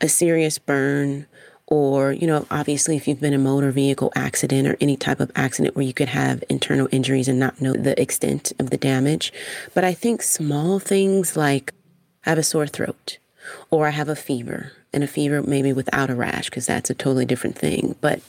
a 0.00 0.08
serious 0.08 0.58
burn, 0.58 1.26
or, 1.72 2.12
you 2.12 2.26
know, 2.26 2.46
obviously 2.50 2.96
if 2.96 3.08
you've 3.08 3.20
been 3.20 3.32
in 3.32 3.40
a 3.40 3.42
motor 3.42 3.70
vehicle 3.70 4.12
accident 4.14 4.68
or 4.68 4.76
any 4.78 4.94
type 4.94 5.20
of 5.20 5.32
accident 5.34 5.74
where 5.74 5.86
you 5.86 5.94
could 5.94 6.10
have 6.10 6.44
internal 6.50 6.86
injuries 6.92 7.28
and 7.28 7.38
not 7.38 7.62
know 7.62 7.72
the 7.72 7.98
extent 8.00 8.52
of 8.58 8.68
the 8.68 8.76
damage. 8.76 9.32
But 9.72 9.82
I 9.82 9.94
think 9.94 10.20
small 10.20 10.78
things 10.78 11.34
like 11.34 11.72
I 12.26 12.30
have 12.30 12.38
a 12.38 12.42
sore 12.42 12.66
throat 12.66 13.16
or 13.70 13.86
I 13.86 13.90
have 13.90 14.10
a 14.10 14.16
fever 14.16 14.72
and 14.92 15.02
a 15.02 15.06
fever 15.06 15.42
maybe 15.42 15.72
without 15.72 16.10
a 16.10 16.14
rash 16.14 16.50
because 16.50 16.66
that's 16.66 16.90
a 16.90 16.94
totally 16.94 17.24
different 17.24 17.56
thing. 17.56 17.96
But 18.02 18.20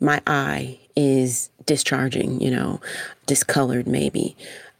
my 0.00 0.20
eye 0.26 0.78
is 0.96 1.50
discharging, 1.66 2.40
you 2.40 2.50
know, 2.50 2.80
discolored 3.26 3.86
maybe. 3.86 4.36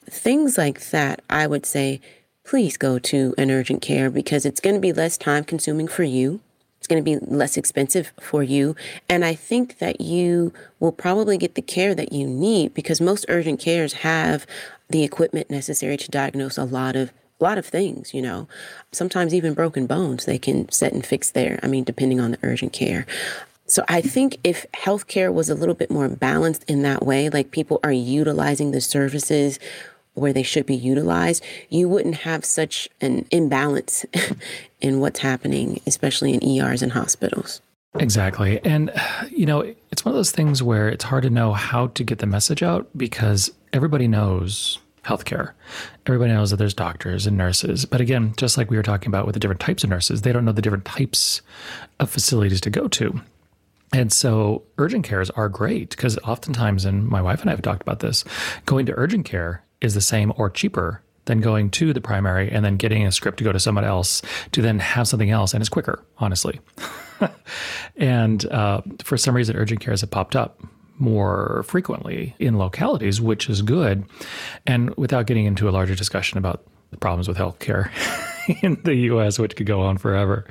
Things 0.09 0.59
like 0.59 0.91
that, 0.91 1.23
I 1.31 1.47
would 1.47 1.67
say, 1.67 2.01
please 2.45 2.77
go 2.77 2.99
to 2.99 3.35
an 3.39 3.51
urgent 3.51 3.83
care 3.83 4.11
because 4.11 4.45
it's 4.45 4.61
going 4.61 4.75
to 4.75 4.81
be 4.81 4.93
less 4.93 5.17
time 5.17 5.45
consuming 5.45 5.87
for 5.87 6.03
you. 6.03 6.41
It's 6.79 6.87
going 6.87 7.05
to 7.05 7.05
be 7.05 7.25
less 7.25 7.57
expensive 7.57 8.11
for 8.21 8.43
you. 8.43 8.75
And 9.09 9.25
I 9.25 9.35
think 9.35 9.79
that 9.79 10.01
you 10.01 10.53
will 10.81 10.93
probably 10.93 11.37
get 11.37 11.55
the 11.55 11.63
care 11.63 11.95
that 11.95 12.13
you 12.13 12.27
need 12.27 12.73
because 12.73 13.01
most 13.01 13.27
urgent 13.29 13.61
cares 13.61 13.93
have 13.93 14.47
the 14.89 15.05
equipment 15.05 15.51
necessary 15.51 15.99
to 15.99 16.11
diagnose 16.11 16.57
a 16.57 16.65
lot 16.65 16.97
of 16.97 17.13
a 17.39 17.45
lot 17.45 17.57
of 17.57 17.65
things, 17.65 18.13
you 18.13 18.21
know. 18.21 18.49
Sometimes 18.93 19.33
even 19.33 19.55
broken 19.55 19.87
bones 19.87 20.25
they 20.25 20.39
can 20.39 20.71
set 20.71 20.93
and 20.93 21.05
fix 21.05 21.31
there. 21.31 21.59
I 21.63 21.69
mean, 21.69 21.85
depending 21.85 22.21
on 22.21 22.33
the 22.33 22.39
urgent 22.43 22.73
care. 22.73 23.07
So 23.71 23.85
I 23.89 24.01
think 24.01 24.39
if 24.43 24.67
healthcare 24.73 25.33
was 25.33 25.49
a 25.49 25.55
little 25.55 25.77
bit 25.77 25.93
more 25.93 26.09
balanced 26.09 26.65
in 26.65 26.83
that 26.83 27.07
way, 27.07 27.31
like 27.31 27.53
people 27.53 27.79
are 27.85 27.93
utilizing 27.93 28.73
the 28.73 28.81
services 28.81 29.61
where 30.15 30.33
they 30.33 30.43
should 30.43 30.67
be 30.67 30.75
utilized, 30.75 31.45
you 31.69 31.89
wouldn't 31.89 32.17
have 32.17 32.45
such 32.45 32.89
an 33.01 33.27
imbalance 33.31 34.05
in 34.81 34.99
what's 34.99 35.21
happening, 35.21 35.81
especially 35.87 36.35
in 36.35 36.45
ERs 36.45 36.83
and 36.83 36.93
hospitals. 36.93 37.63
Exactly. 37.95 38.61
And, 38.65 38.93
you 39.31 39.47
know, 39.47 39.61
it's 39.93 40.05
one 40.05 40.13
of 40.13 40.17
those 40.17 40.33
things 40.33 40.65
where 40.65 40.89
it's 40.89 41.05
hard 41.05 41.23
to 41.23 41.31
know 41.31 41.53
how 41.53 41.89
to 41.89 42.03
get 42.03 42.19
the 42.19 42.27
message 42.27 42.65
out 42.65 42.89
because 42.97 43.53
everybody 43.73 44.09
knows 44.09 44.81
healthcare. 45.05 45.53
Everybody 46.07 46.33
knows 46.33 46.51
that 46.51 46.57
there's 46.57 46.75
doctors 46.75 47.27
and 47.27 47.37
nurses. 47.37 47.85
But 47.85 48.01
again, 48.01 48.35
just 48.37 48.59
like 48.59 48.69
we 48.69 48.77
were 48.77 48.83
talking 48.83 49.09
about 49.09 49.27
with 49.27 49.35
the 49.35 49.41
different 49.41 49.61
types 49.61 49.85
of 49.85 49.91
nurses, 49.91 50.23
they 50.23 50.33
don't 50.33 50.45
know 50.45 50.53
the 50.53 50.63
different 50.63 50.85
types 50.85 51.41
of 52.01 52.11
facilities 52.11 52.61
to 52.63 52.71
go 52.71 52.89
to. 52.89 53.21
And 53.93 54.13
so 54.13 54.63
urgent 54.79 55.05
cares 55.05 55.31
are 55.31 55.49
great 55.49 55.91
because 55.91 56.17
oftentimes, 56.19 56.85
and 56.85 57.07
my 57.07 57.21
wife 57.21 57.41
and 57.41 57.51
I 57.51 57.53
have 57.53 57.63
talked 57.63 57.83
about 57.83 58.01
this, 58.01 58.25
going 58.67 58.87
to 58.87 58.95
urgent 58.97 59.25
care 59.25 59.65
is 59.81 59.95
the 59.95 60.01
same 60.01 60.33
or 60.37 60.51
cheaper 60.51 61.03
than 61.25 61.41
going 61.41 61.71
to 61.71 61.93
the 61.93 62.01
primary 62.01 62.51
and 62.51 62.65
then 62.65 62.77
getting 62.77 63.07
a 63.07 63.13
script 63.13 63.39
to 63.39 63.45
go 63.45 63.53
to 63.53 63.61
someone 63.61 63.85
else 63.85 64.23
to 64.53 64.63
then 64.63 64.79
have 64.79 65.09
something 65.09 65.31
else. 65.31 65.53
And 65.53 65.61
it's 65.61 65.69
quicker, 65.69 66.05
honestly. 66.19 66.61
and 67.97 68.47
uh, 68.47 68.81
for 69.03 69.17
some 69.17 69.35
reason, 69.35 69.57
urgent 69.57 69.81
cares 69.81 70.01
have 70.01 70.11
popped 70.11 70.37
up 70.37 70.61
more 70.99 71.63
frequently 71.67 72.35
in 72.39 72.59
localities, 72.59 73.21
which 73.21 73.49
is 73.49 73.63
good. 73.63 74.05
And 74.67 74.95
without 74.97 75.27
getting 75.27 75.47
into 75.47 75.69
a 75.69 75.73
larger 75.73 75.95
discussion 75.95 76.39
about 76.39 76.65
the 76.91 76.97
problems 76.97 77.29
with 77.29 77.37
healthcare 77.37 77.91
in 78.63 78.81
the 78.85 78.95
US, 78.95 79.39
which 79.39 79.57
could 79.57 79.67
go 79.67 79.83
on 79.83 79.99
forever. 79.99 80.47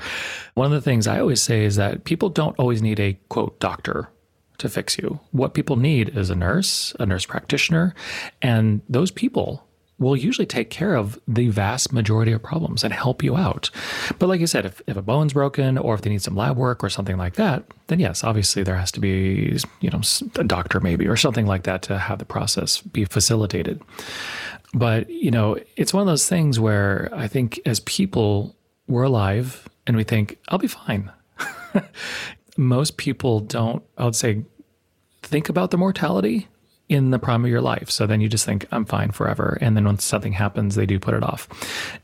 One 0.53 0.67
of 0.67 0.71
the 0.71 0.81
things 0.81 1.07
I 1.07 1.19
always 1.19 1.41
say 1.41 1.63
is 1.65 1.75
that 1.75 2.03
people 2.03 2.29
don't 2.29 2.57
always 2.59 2.81
need 2.81 2.99
a 2.99 3.19
quote 3.29 3.59
doctor 3.59 4.09
to 4.57 4.69
fix 4.69 4.97
you. 4.97 5.19
What 5.31 5.53
people 5.53 5.77
need 5.77 6.17
is 6.17 6.29
a 6.29 6.35
nurse, 6.35 6.93
a 6.99 7.05
nurse 7.05 7.25
practitioner, 7.25 7.95
and 8.41 8.81
those 8.89 9.11
people 9.11 9.65
will 9.99 10.15
usually 10.15 10.45
take 10.45 10.69
care 10.69 10.95
of 10.95 11.19
the 11.27 11.49
vast 11.49 11.91
majority 11.91 12.31
of 12.31 12.41
problems 12.41 12.83
and 12.83 12.93
help 12.93 13.21
you 13.21 13.35
out. 13.35 13.69
But 14.17 14.29
like 14.29 14.39
you 14.39 14.47
said, 14.47 14.65
if, 14.65 14.81
if 14.87 14.95
a 14.95 15.01
bone's 15.01 15.33
broken 15.33 15.77
or 15.77 15.93
if 15.93 16.01
they 16.01 16.09
need 16.09 16.21
some 16.21 16.37
lab 16.37 16.55
work 16.55 16.83
or 16.83 16.89
something 16.89 17.17
like 17.17 17.35
that, 17.35 17.65
then 17.87 17.99
yes, 17.99 18.23
obviously 18.23 18.63
there 18.63 18.77
has 18.77 18.91
to 18.93 19.01
be, 19.01 19.57
you 19.81 19.89
know, 19.89 20.01
a 20.37 20.43
doctor 20.45 20.79
maybe 20.79 21.05
or 21.05 21.17
something 21.17 21.45
like 21.45 21.63
that 21.63 21.81
to 21.83 21.97
have 21.97 22.19
the 22.19 22.25
process 22.25 22.79
be 22.79 23.03
facilitated. 23.03 23.81
But, 24.73 25.09
you 25.09 25.31
know, 25.31 25.57
it's 25.75 25.93
one 25.93 26.01
of 26.01 26.07
those 26.07 26.27
things 26.27 26.59
where 26.59 27.09
I 27.13 27.27
think 27.27 27.59
as 27.65 27.79
people, 27.81 28.55
we're 28.87 29.03
alive 29.03 29.67
and 29.87 29.97
we 29.97 30.03
think, 30.03 30.37
I'll 30.49 30.59
be 30.59 30.67
fine. 30.67 31.11
Most 32.57 32.97
people 32.97 33.39
don't, 33.39 33.83
I 33.97 34.05
would 34.05 34.15
say, 34.15 34.43
think 35.23 35.49
about 35.49 35.71
the 35.71 35.77
mortality 35.77 36.47
in 36.87 37.11
the 37.11 37.19
prime 37.19 37.45
of 37.45 37.51
your 37.51 37.61
life. 37.61 37.89
So 37.89 38.05
then 38.07 38.21
you 38.21 38.27
just 38.27 38.45
think, 38.45 38.65
I'm 38.71 38.85
fine 38.85 39.11
forever. 39.11 39.57
And 39.61 39.77
then 39.77 39.85
when 39.85 39.99
something 39.99 40.33
happens, 40.33 40.75
they 40.75 40.85
do 40.85 40.99
put 40.99 41.13
it 41.13 41.23
off. 41.23 41.47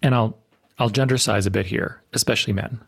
And 0.01 0.13
I'll, 0.13 0.37
I'll 0.77 0.89
gender 0.89 1.17
size 1.17 1.45
a 1.45 1.51
bit 1.51 1.65
here, 1.65 2.01
especially 2.13 2.53
men. 2.53 2.79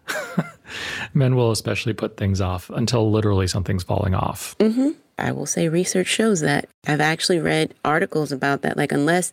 men 1.13 1.35
will 1.35 1.51
especially 1.51 1.93
put 1.93 2.17
things 2.17 2.41
off 2.41 2.69
until 2.69 3.11
literally 3.11 3.47
something's 3.47 3.83
falling 3.83 4.13
off. 4.13 4.55
Mm-hmm. 4.59 4.91
I 5.17 5.31
will 5.31 5.45
say 5.45 5.67
research 5.67 6.07
shows 6.07 6.41
that. 6.41 6.69
I've 6.85 7.01
actually 7.01 7.39
read 7.39 7.73
articles 7.83 8.31
about 8.31 8.61
that. 8.61 8.77
Like, 8.77 8.91
unless 8.91 9.31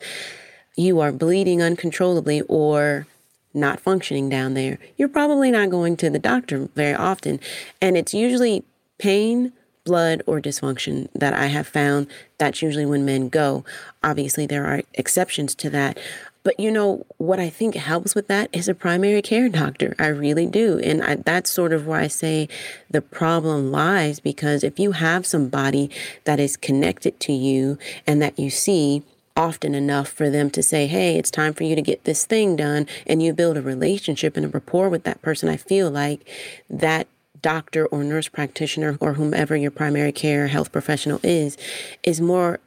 you 0.76 1.00
are 1.00 1.12
bleeding 1.12 1.62
uncontrollably 1.62 2.40
or 2.42 3.06
not 3.52 3.80
functioning 3.80 4.28
down 4.28 4.54
there, 4.54 4.78
you're 4.96 5.08
probably 5.08 5.50
not 5.50 5.70
going 5.70 5.96
to 5.98 6.10
the 6.10 6.18
doctor 6.18 6.68
very 6.74 6.94
often. 6.94 7.38
And 7.80 7.96
it's 7.96 8.14
usually 8.14 8.64
pain, 8.98 9.52
blood, 9.84 10.22
or 10.26 10.40
dysfunction 10.40 11.08
that 11.14 11.34
I 11.34 11.46
have 11.46 11.66
found. 11.66 12.08
That's 12.38 12.62
usually 12.62 12.86
when 12.86 13.04
men 13.04 13.28
go. 13.28 13.64
Obviously, 14.02 14.46
there 14.46 14.66
are 14.66 14.82
exceptions 14.94 15.54
to 15.56 15.70
that. 15.70 15.98
But 16.44 16.60
you 16.60 16.70
know, 16.70 17.04
what 17.16 17.40
I 17.40 17.48
think 17.48 17.74
helps 17.74 18.14
with 18.14 18.28
that 18.28 18.50
is 18.52 18.68
a 18.68 18.74
primary 18.74 19.22
care 19.22 19.48
doctor. 19.48 19.96
I 19.98 20.08
really 20.08 20.46
do. 20.46 20.78
And 20.78 21.02
I, 21.02 21.14
that's 21.16 21.50
sort 21.50 21.72
of 21.72 21.86
where 21.86 21.98
I 21.98 22.06
say 22.06 22.48
the 22.90 23.00
problem 23.00 23.72
lies 23.72 24.20
because 24.20 24.62
if 24.62 24.78
you 24.78 24.92
have 24.92 25.26
somebody 25.26 25.90
that 26.24 26.38
is 26.38 26.56
connected 26.56 27.18
to 27.20 27.32
you 27.32 27.78
and 28.06 28.22
that 28.22 28.38
you 28.38 28.50
see, 28.50 29.02
often 29.36 29.74
enough 29.74 30.08
for 30.08 30.30
them 30.30 30.48
to 30.50 30.62
say, 30.62 30.86
Hey, 30.86 31.16
it's 31.16 31.30
time 31.30 31.54
for 31.54 31.64
you 31.64 31.74
to 31.74 31.82
get 31.82 32.04
this 32.04 32.24
thing 32.24 32.56
done. 32.56 32.86
And 33.06 33.22
you 33.22 33.32
build 33.32 33.56
a 33.56 33.62
relationship 33.62 34.36
and 34.36 34.46
a 34.46 34.48
rapport 34.48 34.88
with 34.88 35.04
that 35.04 35.22
person. 35.22 35.48
I 35.48 35.56
feel 35.56 35.90
like 35.90 36.28
that 36.70 37.08
doctor 37.40 37.86
or 37.86 38.04
nurse 38.04 38.28
practitioner 38.28 38.96
or 39.00 39.14
whomever 39.14 39.56
your 39.56 39.70
primary 39.70 40.12
care 40.12 40.46
health 40.46 40.72
professional 40.72 41.20
is, 41.22 41.58
is 42.02 42.20
more 42.20 42.60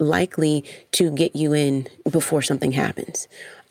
likely 0.00 0.64
to 0.92 1.10
get 1.12 1.36
you 1.36 1.52
in 1.52 1.86
before 2.10 2.42
something 2.42 2.72
happens. 2.72 3.28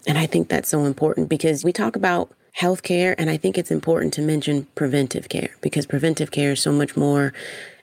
And 0.07 0.17
I 0.17 0.25
think 0.25 0.47
that's 0.47 0.69
so 0.69 0.85
important 0.85 1.27
because 1.27 1.63
we 1.63 1.73
talk 1.73 1.95
about 1.95 2.31
healthcare, 2.57 3.15
and 3.17 3.29
I 3.29 3.37
think 3.37 3.57
it's 3.57 3.71
important 3.71 4.13
to 4.13 4.21
mention 4.21 4.67
preventive 4.75 5.29
care 5.29 5.49
because 5.61 5.85
preventive 5.85 6.31
care 6.31 6.51
is 6.51 6.61
so 6.61 6.71
much 6.71 6.95
more 6.95 7.33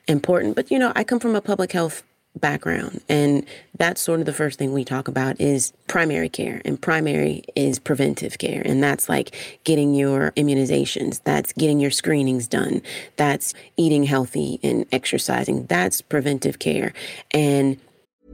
important. 0.09 0.57
But 0.57 0.71
you 0.71 0.79
know, 0.79 0.93
I 0.97 1.05
come 1.05 1.21
from 1.21 1.35
a 1.35 1.41
public 1.41 1.73
health 1.73 2.03
background. 2.41 3.01
And 3.09 3.47
that's 3.79 4.01
sort 4.01 4.21
of 4.21 4.27
the 4.27 4.33
first 4.33 4.59
thing 4.59 4.73
we 4.73 4.85
talk 4.85 5.09
about 5.09 5.41
is 5.41 5.73
primary 5.87 6.29
care. 6.29 6.61
And 6.65 6.81
primary 6.81 7.45
is 7.55 7.79
preventive 7.79 8.39
care. 8.39 8.63
And 8.65 8.83
that's 8.83 9.09
like 9.09 9.35
getting 9.65 9.95
your 9.95 10.33
immunizations, 10.33 11.23
that's 11.25 11.53
getting 11.53 11.81
your 11.81 11.91
screenings 11.91 12.47
done, 12.47 12.83
that's 13.17 13.55
eating 13.77 14.05
healthy 14.05 14.61
and 14.63 14.87
exercising. 14.93 15.67
That's 15.67 16.03
preventive 16.03 16.59
care. 16.59 16.93
And 17.31 17.79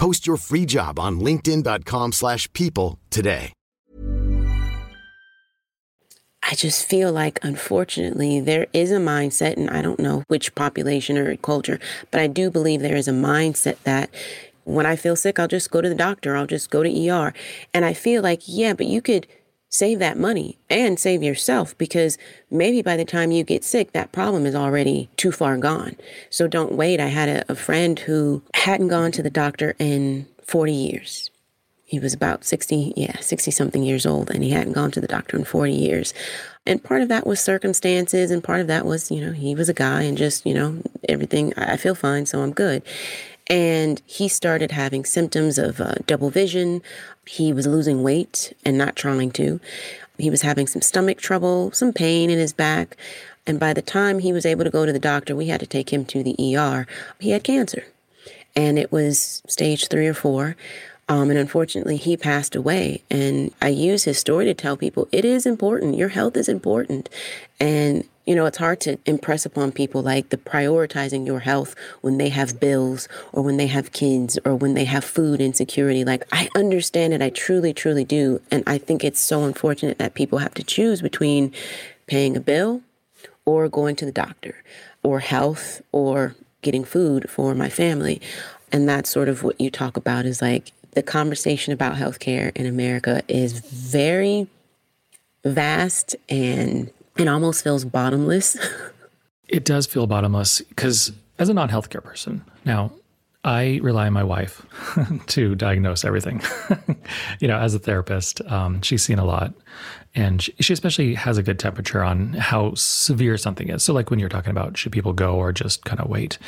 Post 0.00 0.26
your 0.26 0.38
free 0.38 0.64
job 0.64 0.98
on 0.98 1.20
linkedin.com 1.20 2.12
slash 2.12 2.50
people 2.54 2.98
today. 3.10 3.52
I 6.42 6.54
just 6.54 6.88
feel 6.88 7.12
like, 7.12 7.38
unfortunately, 7.42 8.40
there 8.40 8.66
is 8.72 8.90
a 8.92 8.96
mindset, 8.96 9.58
and 9.58 9.68
I 9.68 9.82
don't 9.82 10.00
know 10.00 10.24
which 10.28 10.54
population 10.54 11.18
or 11.18 11.36
culture, 11.36 11.78
but 12.10 12.18
I 12.18 12.28
do 12.28 12.50
believe 12.50 12.80
there 12.80 12.96
is 12.96 13.08
a 13.08 13.12
mindset 13.12 13.76
that 13.84 14.08
when 14.64 14.86
I 14.86 14.96
feel 14.96 15.16
sick, 15.16 15.38
I'll 15.38 15.46
just 15.46 15.70
go 15.70 15.82
to 15.82 15.88
the 15.90 15.94
doctor, 15.94 16.34
I'll 16.34 16.46
just 16.46 16.70
go 16.70 16.82
to 16.82 17.08
ER. 17.08 17.34
And 17.74 17.84
I 17.84 17.92
feel 17.92 18.22
like, 18.22 18.40
yeah, 18.46 18.72
but 18.72 18.86
you 18.86 19.02
could 19.02 19.26
save 19.70 19.98
that 20.00 20.18
money 20.18 20.58
and 20.68 20.98
save 20.98 21.22
yourself 21.22 21.76
because 21.78 22.18
maybe 22.50 22.82
by 22.82 22.96
the 22.96 23.04
time 23.04 23.30
you 23.30 23.44
get 23.44 23.64
sick, 23.64 23.92
that 23.92 24.12
problem 24.12 24.44
is 24.44 24.54
already 24.54 25.08
too 25.16 25.32
far 25.32 25.56
gone. 25.56 25.96
So 26.28 26.46
don't 26.46 26.72
wait. 26.72 27.00
I 27.00 27.06
had 27.06 27.28
a, 27.28 27.52
a 27.52 27.54
friend 27.54 27.98
who 27.98 28.42
hadn't 28.54 28.88
gone 28.88 29.12
to 29.12 29.22
the 29.22 29.30
doctor 29.30 29.74
in 29.78 30.26
40 30.42 30.72
years 30.72 31.30
he 31.90 31.98
was 31.98 32.14
about 32.14 32.44
60, 32.44 32.92
yeah, 32.96 33.18
60 33.18 33.50
something 33.50 33.82
years 33.82 34.06
old, 34.06 34.30
and 34.30 34.44
he 34.44 34.50
hadn't 34.50 34.74
gone 34.74 34.92
to 34.92 35.00
the 35.00 35.08
doctor 35.08 35.36
in 35.36 35.42
40 35.42 35.72
years. 35.72 36.14
And 36.64 36.80
part 36.80 37.02
of 37.02 37.08
that 37.08 37.26
was 37.26 37.40
circumstances, 37.40 38.30
and 38.30 38.44
part 38.44 38.60
of 38.60 38.68
that 38.68 38.86
was, 38.86 39.10
you 39.10 39.20
know, 39.20 39.32
he 39.32 39.56
was 39.56 39.68
a 39.68 39.74
guy 39.74 40.02
and 40.02 40.16
just, 40.16 40.46
you 40.46 40.54
know, 40.54 40.80
everything, 41.08 41.52
I 41.56 41.76
feel 41.76 41.96
fine, 41.96 42.26
so 42.26 42.42
I'm 42.42 42.52
good. 42.52 42.84
And 43.50 44.00
he 44.06 44.28
started 44.28 44.70
having 44.70 45.04
symptoms 45.04 45.58
of 45.58 45.80
uh, 45.80 45.94
double 46.06 46.30
vision. 46.30 46.82
He 47.26 47.52
was 47.52 47.66
losing 47.66 48.02
weight 48.02 48.56
and 48.64 48.78
not 48.78 48.96
trying 48.96 49.32
to. 49.32 49.60
He 50.16 50.30
was 50.30 50.42
having 50.42 50.66
some 50.66 50.82
stomach 50.82 51.18
trouble, 51.18 51.72
some 51.72 51.92
pain 51.92 52.30
in 52.30 52.38
his 52.38 52.52
back. 52.52 52.96
And 53.46 53.60
by 53.60 53.74
the 53.74 53.82
time 53.82 54.20
he 54.20 54.32
was 54.32 54.46
able 54.46 54.64
to 54.64 54.70
go 54.70 54.86
to 54.86 54.92
the 54.92 54.98
doctor, 54.98 55.34
we 55.34 55.48
had 55.48 55.60
to 55.60 55.66
take 55.66 55.92
him 55.92 56.04
to 56.06 56.22
the 56.22 56.56
ER. 56.56 56.86
He 57.18 57.30
had 57.30 57.44
cancer 57.44 57.84
and 58.56 58.78
it 58.78 58.90
was 58.90 59.42
stage 59.46 59.88
three 59.88 60.06
or 60.06 60.14
four. 60.14 60.56
Um, 61.08 61.28
and 61.30 61.38
unfortunately, 61.38 61.96
he 61.96 62.16
passed 62.16 62.54
away. 62.54 63.02
And 63.10 63.52
I 63.60 63.68
use 63.68 64.04
his 64.04 64.18
story 64.18 64.44
to 64.44 64.54
tell 64.54 64.76
people 64.76 65.08
it 65.10 65.24
is 65.24 65.44
important. 65.44 65.96
Your 65.96 66.10
health 66.10 66.36
is 66.36 66.48
important. 66.48 67.08
And, 67.58 68.04
you 68.26 68.34
know, 68.34 68.46
it's 68.46 68.58
hard 68.58 68.80
to 68.82 68.98
impress 69.06 69.46
upon 69.46 69.72
people 69.72 70.02
like 70.02 70.28
the 70.28 70.36
prioritizing 70.36 71.26
your 71.26 71.40
health 71.40 71.74
when 72.00 72.18
they 72.18 72.28
have 72.28 72.60
bills 72.60 73.08
or 73.32 73.42
when 73.42 73.56
they 73.56 73.66
have 73.66 73.92
kids 73.92 74.38
or 74.44 74.54
when 74.54 74.74
they 74.74 74.84
have 74.84 75.04
food 75.04 75.40
insecurity. 75.40 76.04
Like, 76.04 76.24
I 76.32 76.48
understand 76.54 77.12
it. 77.12 77.22
I 77.22 77.30
truly, 77.30 77.72
truly 77.72 78.04
do. 78.04 78.40
And 78.50 78.62
I 78.66 78.78
think 78.78 79.02
it's 79.02 79.20
so 79.20 79.44
unfortunate 79.44 79.98
that 79.98 80.14
people 80.14 80.38
have 80.38 80.54
to 80.54 80.62
choose 80.62 81.02
between 81.02 81.52
paying 82.06 82.36
a 82.36 82.40
bill 82.40 82.82
or 83.44 83.68
going 83.68 83.96
to 83.96 84.04
the 84.04 84.12
doctor 84.12 84.62
or 85.02 85.20
health 85.20 85.82
or 85.92 86.36
getting 86.62 86.84
food 86.84 87.28
for 87.28 87.54
my 87.54 87.68
family. 87.68 88.20
And 88.70 88.88
that's 88.88 89.10
sort 89.10 89.28
of 89.28 89.42
what 89.42 89.60
you 89.60 89.70
talk 89.70 89.96
about 89.96 90.26
is 90.26 90.42
like 90.42 90.72
the 90.92 91.02
conversation 91.02 91.72
about 91.72 91.96
healthcare 91.96 92.54
in 92.56 92.66
America 92.66 93.22
is 93.28 93.60
very 93.60 94.46
vast 95.44 96.16
and 96.28 96.90
it 97.16 97.28
almost 97.28 97.64
feels 97.64 97.84
bottomless. 97.84 98.56
it 99.48 99.64
does 99.64 99.86
feel 99.86 100.06
bottomless 100.06 100.60
because 100.60 101.12
as 101.38 101.48
a 101.48 101.54
non-healthcare 101.54 102.02
person, 102.02 102.44
now 102.64 102.92
I 103.44 103.80
rely 103.82 104.06
on 104.06 104.12
my 104.12 104.22
wife 104.22 104.66
to 105.28 105.54
diagnose 105.54 106.04
everything. 106.04 106.42
you 107.40 107.48
know, 107.48 107.56
as 107.56 107.74
a 107.74 107.78
therapist, 107.78 108.42
um, 108.42 108.82
she's 108.82 109.02
seen 109.02 109.18
a 109.18 109.24
lot, 109.24 109.54
and 110.14 110.42
she, 110.42 110.52
she, 110.60 110.72
especially 110.74 111.14
has 111.14 111.38
a 111.38 111.42
good 111.42 111.58
temperature 111.58 112.04
on 112.04 112.34
how 112.34 112.74
severe 112.74 113.38
something 113.38 113.70
is. 113.70 113.82
So, 113.82 113.94
like 113.94 114.10
when 114.10 114.18
you're 114.18 114.28
talking 114.28 114.50
about 114.50 114.76
should 114.76 114.92
people 114.92 115.14
go 115.14 115.36
or 115.36 115.52
just 115.52 115.84
kind 115.86 116.00
of 116.00 116.10
wait. 116.10 116.38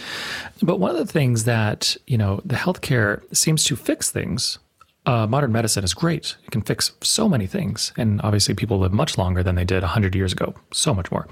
But 0.63 0.81
one 0.81 0.91
of 0.91 0.99
the 0.99 1.11
things 1.11 1.45
that 1.45 1.97
you 2.07 2.19
know 2.19 2.43
the 2.45 2.57
healthcare 2.57 3.23
seems 3.35 3.65
to 3.65 3.77
fix 3.77 4.11
things. 4.11 4.59
Uh, 5.05 5.27
modern 5.27 5.51
medicine 5.51 5.83
is 5.83 5.95
great; 5.95 6.37
it 6.45 6.51
can 6.51 6.63
fix 6.63 6.93
so 7.03 7.29
many 7.29 7.47
things, 7.47 7.93
and 7.97 8.21
obviously 8.23 8.55
people 8.55 8.79
live 8.79 8.93
much 8.93 9.19
longer 9.19 9.43
than 9.43 9.57
they 9.57 9.65
did 9.65 9.83
hundred 9.83 10.15
years 10.15 10.33
ago, 10.33 10.55
so 10.73 10.95
much 10.95 11.11
more. 11.11 11.27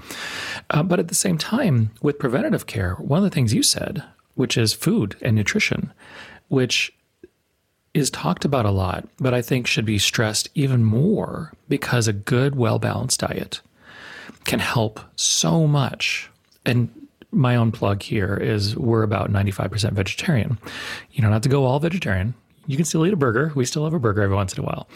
Uh, 0.69 0.83
but 0.83 0.99
at 0.99 1.07
the 1.07 1.15
same 1.15 1.37
time, 1.37 1.91
with 2.01 2.19
preventative 2.19 2.67
care, 2.67 2.95
one 2.95 3.17
of 3.17 3.23
the 3.23 3.33
things 3.33 3.53
you 3.53 3.63
said 3.63 4.03
which 4.35 4.57
is 4.57 4.73
food 4.73 5.15
and 5.21 5.35
nutrition, 5.35 5.93
which 6.47 6.93
is 7.93 8.09
talked 8.09 8.45
about 8.45 8.65
a 8.65 8.71
lot, 8.71 9.07
but 9.19 9.33
I 9.33 9.41
think 9.41 9.67
should 9.67 9.85
be 9.85 9.97
stressed 9.97 10.49
even 10.55 10.83
more 10.83 11.53
because 11.67 12.07
a 12.07 12.13
good, 12.13 12.55
well 12.55 12.79
balanced 12.79 13.19
diet 13.19 13.61
can 14.45 14.59
help 14.59 14.99
so 15.15 15.67
much. 15.67 16.29
And 16.65 16.89
my 17.31 17.55
own 17.55 17.71
plug 17.71 18.01
here 18.01 18.35
is 18.35 18.75
we're 18.75 19.03
about 19.03 19.31
95% 19.31 19.91
vegetarian. 19.91 20.57
You 21.11 21.21
don't 21.21 21.31
have 21.33 21.41
to 21.43 21.49
go 21.49 21.65
all 21.65 21.79
vegetarian. 21.79 22.33
You 22.67 22.75
can 22.75 22.85
still 22.85 23.05
eat 23.05 23.13
a 23.13 23.17
burger. 23.17 23.51
We 23.55 23.65
still 23.65 23.83
have 23.85 23.93
a 23.93 23.99
burger 23.99 24.21
every 24.21 24.35
once 24.35 24.53
in 24.53 24.63
a 24.63 24.65
while. 24.65 24.87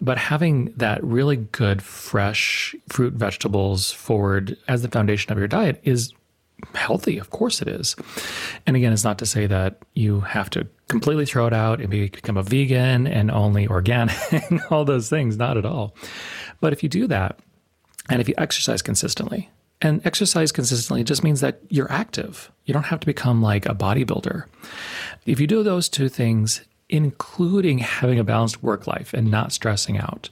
But 0.00 0.18
having 0.18 0.72
that 0.76 1.02
really 1.04 1.36
good, 1.36 1.82
fresh 1.82 2.74
fruit, 2.88 3.14
vegetables 3.14 3.92
forward 3.92 4.56
as 4.68 4.82
the 4.82 4.88
foundation 4.88 5.30
of 5.32 5.38
your 5.38 5.48
diet 5.48 5.80
is 5.84 6.12
healthy. 6.74 7.18
Of 7.18 7.30
course 7.30 7.62
it 7.62 7.68
is. 7.68 7.96
And 8.66 8.76
again, 8.76 8.92
it's 8.92 9.04
not 9.04 9.18
to 9.18 9.26
say 9.26 9.46
that 9.46 9.82
you 9.94 10.20
have 10.20 10.50
to 10.50 10.66
completely 10.88 11.26
throw 11.26 11.46
it 11.46 11.52
out 11.52 11.80
and 11.80 11.90
become 11.90 12.36
a 12.36 12.42
vegan 12.42 13.06
and 13.06 13.30
only 13.30 13.66
organic, 13.68 14.16
all 14.70 14.84
those 14.84 15.08
things. 15.08 15.36
Not 15.36 15.56
at 15.56 15.66
all. 15.66 15.94
But 16.60 16.72
if 16.72 16.82
you 16.82 16.88
do 16.88 17.06
that, 17.06 17.38
and 18.08 18.20
if 18.20 18.28
you 18.28 18.34
exercise 18.38 18.82
consistently, 18.82 19.50
and 19.82 20.04
exercise 20.04 20.52
consistently 20.52 21.04
just 21.04 21.24
means 21.24 21.40
that 21.40 21.60
you're 21.68 21.90
active. 21.90 22.52
You 22.64 22.74
don't 22.74 22.84
have 22.84 23.00
to 23.00 23.06
become 23.06 23.40
like 23.40 23.66
a 23.66 23.74
bodybuilder. 23.74 24.44
If 25.24 25.40
you 25.40 25.46
do 25.46 25.62
those 25.62 25.88
two 25.88 26.08
things, 26.08 26.62
including 26.90 27.78
having 27.78 28.18
a 28.18 28.24
balanced 28.24 28.62
work 28.62 28.86
life 28.86 29.14
and 29.14 29.30
not 29.30 29.52
stressing 29.52 29.96
out, 29.96 30.28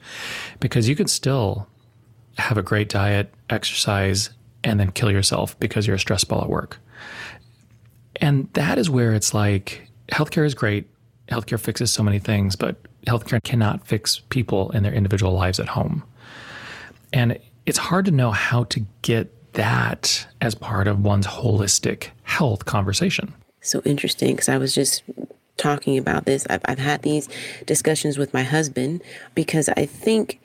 because 0.59 0.87
you 0.87 0.95
can 0.95 1.07
still 1.07 1.67
have 2.37 2.57
a 2.57 2.61
great 2.61 2.89
diet, 2.89 3.33
exercise, 3.49 4.29
and 4.63 4.79
then 4.79 4.91
kill 4.91 5.09
yourself 5.09 5.57
because 5.59 5.87
you're 5.87 5.95
a 5.95 5.99
stress 5.99 6.23
ball 6.23 6.41
at 6.41 6.49
work. 6.49 6.77
And 8.17 8.49
that 8.53 8.77
is 8.77 8.89
where 8.89 9.13
it's 9.13 9.33
like 9.33 9.87
healthcare 10.11 10.45
is 10.45 10.53
great. 10.53 10.87
Healthcare 11.29 11.59
fixes 11.59 11.91
so 11.91 12.03
many 12.03 12.19
things, 12.19 12.55
but 12.55 12.75
healthcare 13.05 13.41
cannot 13.41 13.87
fix 13.87 14.19
people 14.29 14.71
in 14.71 14.83
their 14.83 14.93
individual 14.93 15.33
lives 15.33 15.59
at 15.59 15.67
home. 15.69 16.03
And 17.13 17.39
it's 17.65 17.77
hard 17.77 18.05
to 18.05 18.11
know 18.11 18.31
how 18.31 18.65
to 18.65 18.85
get 19.01 19.53
that 19.53 20.27
as 20.41 20.55
part 20.55 20.87
of 20.87 21.03
one's 21.03 21.27
holistic 21.27 22.09
health 22.23 22.65
conversation. 22.65 23.33
So 23.61 23.81
interesting 23.85 24.35
because 24.35 24.49
I 24.49 24.57
was 24.57 24.73
just 24.73 25.03
talking 25.59 25.97
about 25.97 26.25
this. 26.25 26.47
I've, 26.49 26.61
I've 26.65 26.79
had 26.79 27.03
these 27.03 27.29
discussions 27.65 28.17
with 28.17 28.33
my 28.33 28.43
husband 28.43 29.01
because 29.35 29.69
I 29.69 29.85
think 29.85 30.39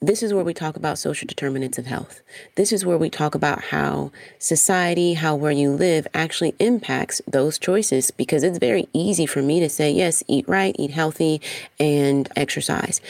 this 0.00 0.22
is 0.22 0.34
where 0.34 0.44
we 0.44 0.52
talk 0.52 0.76
about 0.76 0.98
social 0.98 1.26
determinants 1.26 1.78
of 1.78 1.86
health. 1.86 2.20
This 2.56 2.72
is 2.72 2.84
where 2.84 2.98
we 2.98 3.08
talk 3.08 3.34
about 3.34 3.62
how 3.62 4.12
society, 4.38 5.14
how 5.14 5.34
where 5.34 5.52
you 5.52 5.70
live 5.70 6.06
actually 6.12 6.54
impacts 6.58 7.22
those 7.26 7.58
choices 7.58 8.10
because 8.10 8.42
it's 8.42 8.58
very 8.58 8.86
easy 8.92 9.26
for 9.26 9.42
me 9.42 9.60
to 9.60 9.68
say, 9.68 9.90
yes, 9.90 10.22
eat 10.28 10.46
right, 10.48 10.76
eat 10.78 10.90
healthy, 10.90 11.40
and 11.80 12.28
exercise. 12.36 13.00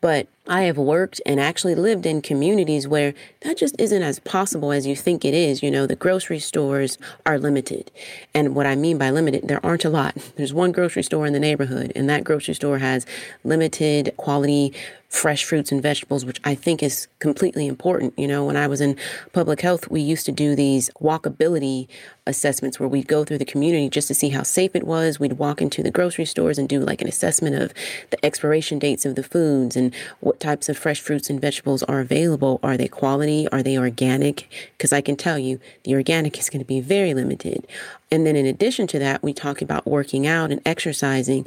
But 0.00 0.26
I 0.48 0.62
have 0.62 0.76
worked 0.76 1.20
and 1.24 1.38
actually 1.38 1.76
lived 1.76 2.04
in 2.04 2.20
communities 2.20 2.88
where 2.88 3.14
that 3.42 3.56
just 3.56 3.76
isn't 3.78 4.02
as 4.02 4.18
possible 4.18 4.72
as 4.72 4.88
you 4.88 4.96
think 4.96 5.24
it 5.24 5.34
is. 5.34 5.62
You 5.62 5.70
know, 5.70 5.86
the 5.86 5.94
grocery 5.94 6.40
stores 6.40 6.98
are 7.24 7.38
limited. 7.38 7.92
And 8.34 8.56
what 8.56 8.66
I 8.66 8.74
mean 8.74 8.98
by 8.98 9.10
limited, 9.10 9.46
there 9.46 9.64
aren't 9.64 9.84
a 9.84 9.90
lot. 9.90 10.16
There's 10.36 10.52
one 10.52 10.72
grocery 10.72 11.04
store 11.04 11.26
in 11.26 11.32
the 11.32 11.38
neighborhood, 11.38 11.92
and 11.94 12.10
that 12.10 12.24
grocery 12.24 12.54
store 12.54 12.78
has 12.78 13.06
limited 13.44 14.12
quality 14.16 14.74
fresh 15.12 15.44
fruits 15.44 15.70
and 15.70 15.82
vegetables, 15.82 16.24
which 16.24 16.40
I 16.42 16.54
think 16.54 16.82
is 16.82 17.06
completely 17.18 17.66
important. 17.66 18.18
You 18.18 18.26
know, 18.26 18.46
when 18.46 18.56
I 18.56 18.66
was 18.66 18.80
in 18.80 18.96
public 19.34 19.60
health, 19.60 19.90
we 19.90 20.00
used 20.00 20.24
to 20.24 20.32
do 20.32 20.56
these 20.56 20.88
walkability 21.02 21.86
assessments 22.26 22.80
where 22.80 22.88
we'd 22.88 23.08
go 23.08 23.22
through 23.22 23.36
the 23.36 23.44
community 23.44 23.90
just 23.90 24.08
to 24.08 24.14
see 24.14 24.30
how 24.30 24.42
safe 24.42 24.74
it 24.74 24.84
was. 24.84 25.20
We'd 25.20 25.34
walk 25.34 25.60
into 25.60 25.82
the 25.82 25.90
grocery 25.90 26.24
stores 26.24 26.56
and 26.56 26.66
do 26.66 26.80
like 26.80 27.02
an 27.02 27.08
assessment 27.08 27.56
of 27.56 27.74
the 28.08 28.24
expiration 28.24 28.78
dates 28.78 29.04
of 29.04 29.14
the 29.14 29.22
foods 29.22 29.76
and 29.76 29.94
what 30.20 30.40
types 30.40 30.70
of 30.70 30.78
fresh 30.78 31.00
fruits 31.00 31.28
and 31.28 31.38
vegetables 31.38 31.82
are 31.82 32.00
available. 32.00 32.58
Are 32.62 32.78
they 32.78 32.88
quality? 32.88 33.46
Are 33.48 33.62
they 33.62 33.76
organic? 33.76 34.48
Because 34.78 34.94
I 34.94 35.02
can 35.02 35.16
tell 35.16 35.38
you 35.38 35.60
the 35.84 35.94
organic 35.94 36.38
is 36.38 36.48
going 36.48 36.64
to 36.64 36.66
be 36.66 36.80
very 36.80 37.12
limited. 37.12 37.66
And 38.10 38.26
then 38.26 38.34
in 38.34 38.46
addition 38.46 38.86
to 38.88 38.98
that, 39.00 39.22
we 39.22 39.34
talk 39.34 39.60
about 39.60 39.86
working 39.86 40.26
out 40.26 40.50
and 40.50 40.62
exercising. 40.64 41.46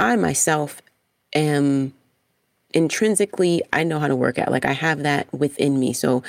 I 0.00 0.16
myself 0.16 0.82
am 1.32 1.94
intrinsically, 2.74 3.62
I 3.72 3.84
know 3.84 3.98
how 3.98 4.08
to 4.08 4.16
work 4.16 4.38
out. 4.38 4.50
Like 4.50 4.66
I 4.66 4.72
have 4.72 5.02
that 5.04 5.32
within 5.32 5.80
me. 5.80 5.92
So 5.94 6.22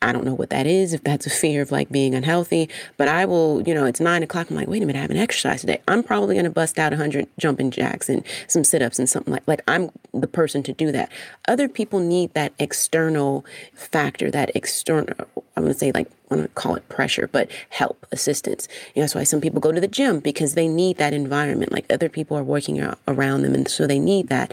I 0.00 0.12
don't 0.12 0.24
know 0.24 0.34
what 0.34 0.50
that 0.50 0.64
is, 0.66 0.94
if 0.94 1.02
that's 1.02 1.26
a 1.26 1.30
fear 1.30 1.60
of 1.60 1.72
like 1.72 1.90
being 1.90 2.14
unhealthy, 2.14 2.68
but 2.96 3.08
I 3.08 3.24
will, 3.24 3.62
you 3.66 3.74
know, 3.74 3.84
it's 3.84 3.98
nine 3.98 4.22
o'clock. 4.22 4.48
I'm 4.48 4.54
like, 4.54 4.68
wait 4.68 4.80
a 4.80 4.86
minute, 4.86 4.98
I 4.98 5.02
haven't 5.02 5.16
exercised 5.16 5.62
today. 5.62 5.82
I'm 5.88 6.04
probably 6.04 6.36
going 6.36 6.44
to 6.44 6.50
bust 6.50 6.78
out 6.78 6.92
100 6.92 7.26
jumping 7.36 7.72
jacks 7.72 8.08
and 8.08 8.24
some 8.46 8.62
sit 8.62 8.80
ups 8.80 9.00
and 9.00 9.08
something 9.08 9.32
like 9.32 9.42
like 9.48 9.60
I'm 9.66 9.90
the 10.14 10.28
person 10.28 10.62
to 10.64 10.72
do 10.72 10.92
that. 10.92 11.10
Other 11.48 11.68
people 11.68 11.98
need 11.98 12.32
that 12.34 12.52
external 12.60 13.44
factor, 13.74 14.30
that 14.30 14.54
external, 14.54 15.14
I'm 15.56 15.64
going 15.64 15.72
to 15.72 15.78
say 15.78 15.90
like, 15.90 16.08
I 16.30 16.34
am 16.34 16.38
going 16.38 16.48
to 16.48 16.54
call 16.54 16.76
it 16.76 16.88
pressure, 16.88 17.26
but 17.26 17.50
help, 17.70 18.06
assistance. 18.12 18.68
You 18.94 19.00
know, 19.00 19.04
that's 19.04 19.16
why 19.16 19.24
some 19.24 19.40
people 19.40 19.60
go 19.60 19.72
to 19.72 19.80
the 19.80 19.88
gym 19.88 20.20
because 20.20 20.54
they 20.54 20.68
need 20.68 20.98
that 20.98 21.12
environment. 21.12 21.72
Like 21.72 21.86
other 21.90 22.08
people 22.08 22.36
are 22.36 22.44
working 22.44 22.80
around 23.08 23.42
them, 23.42 23.54
and 23.54 23.66
so 23.66 23.86
they 23.86 23.98
need 23.98 24.28
that. 24.28 24.52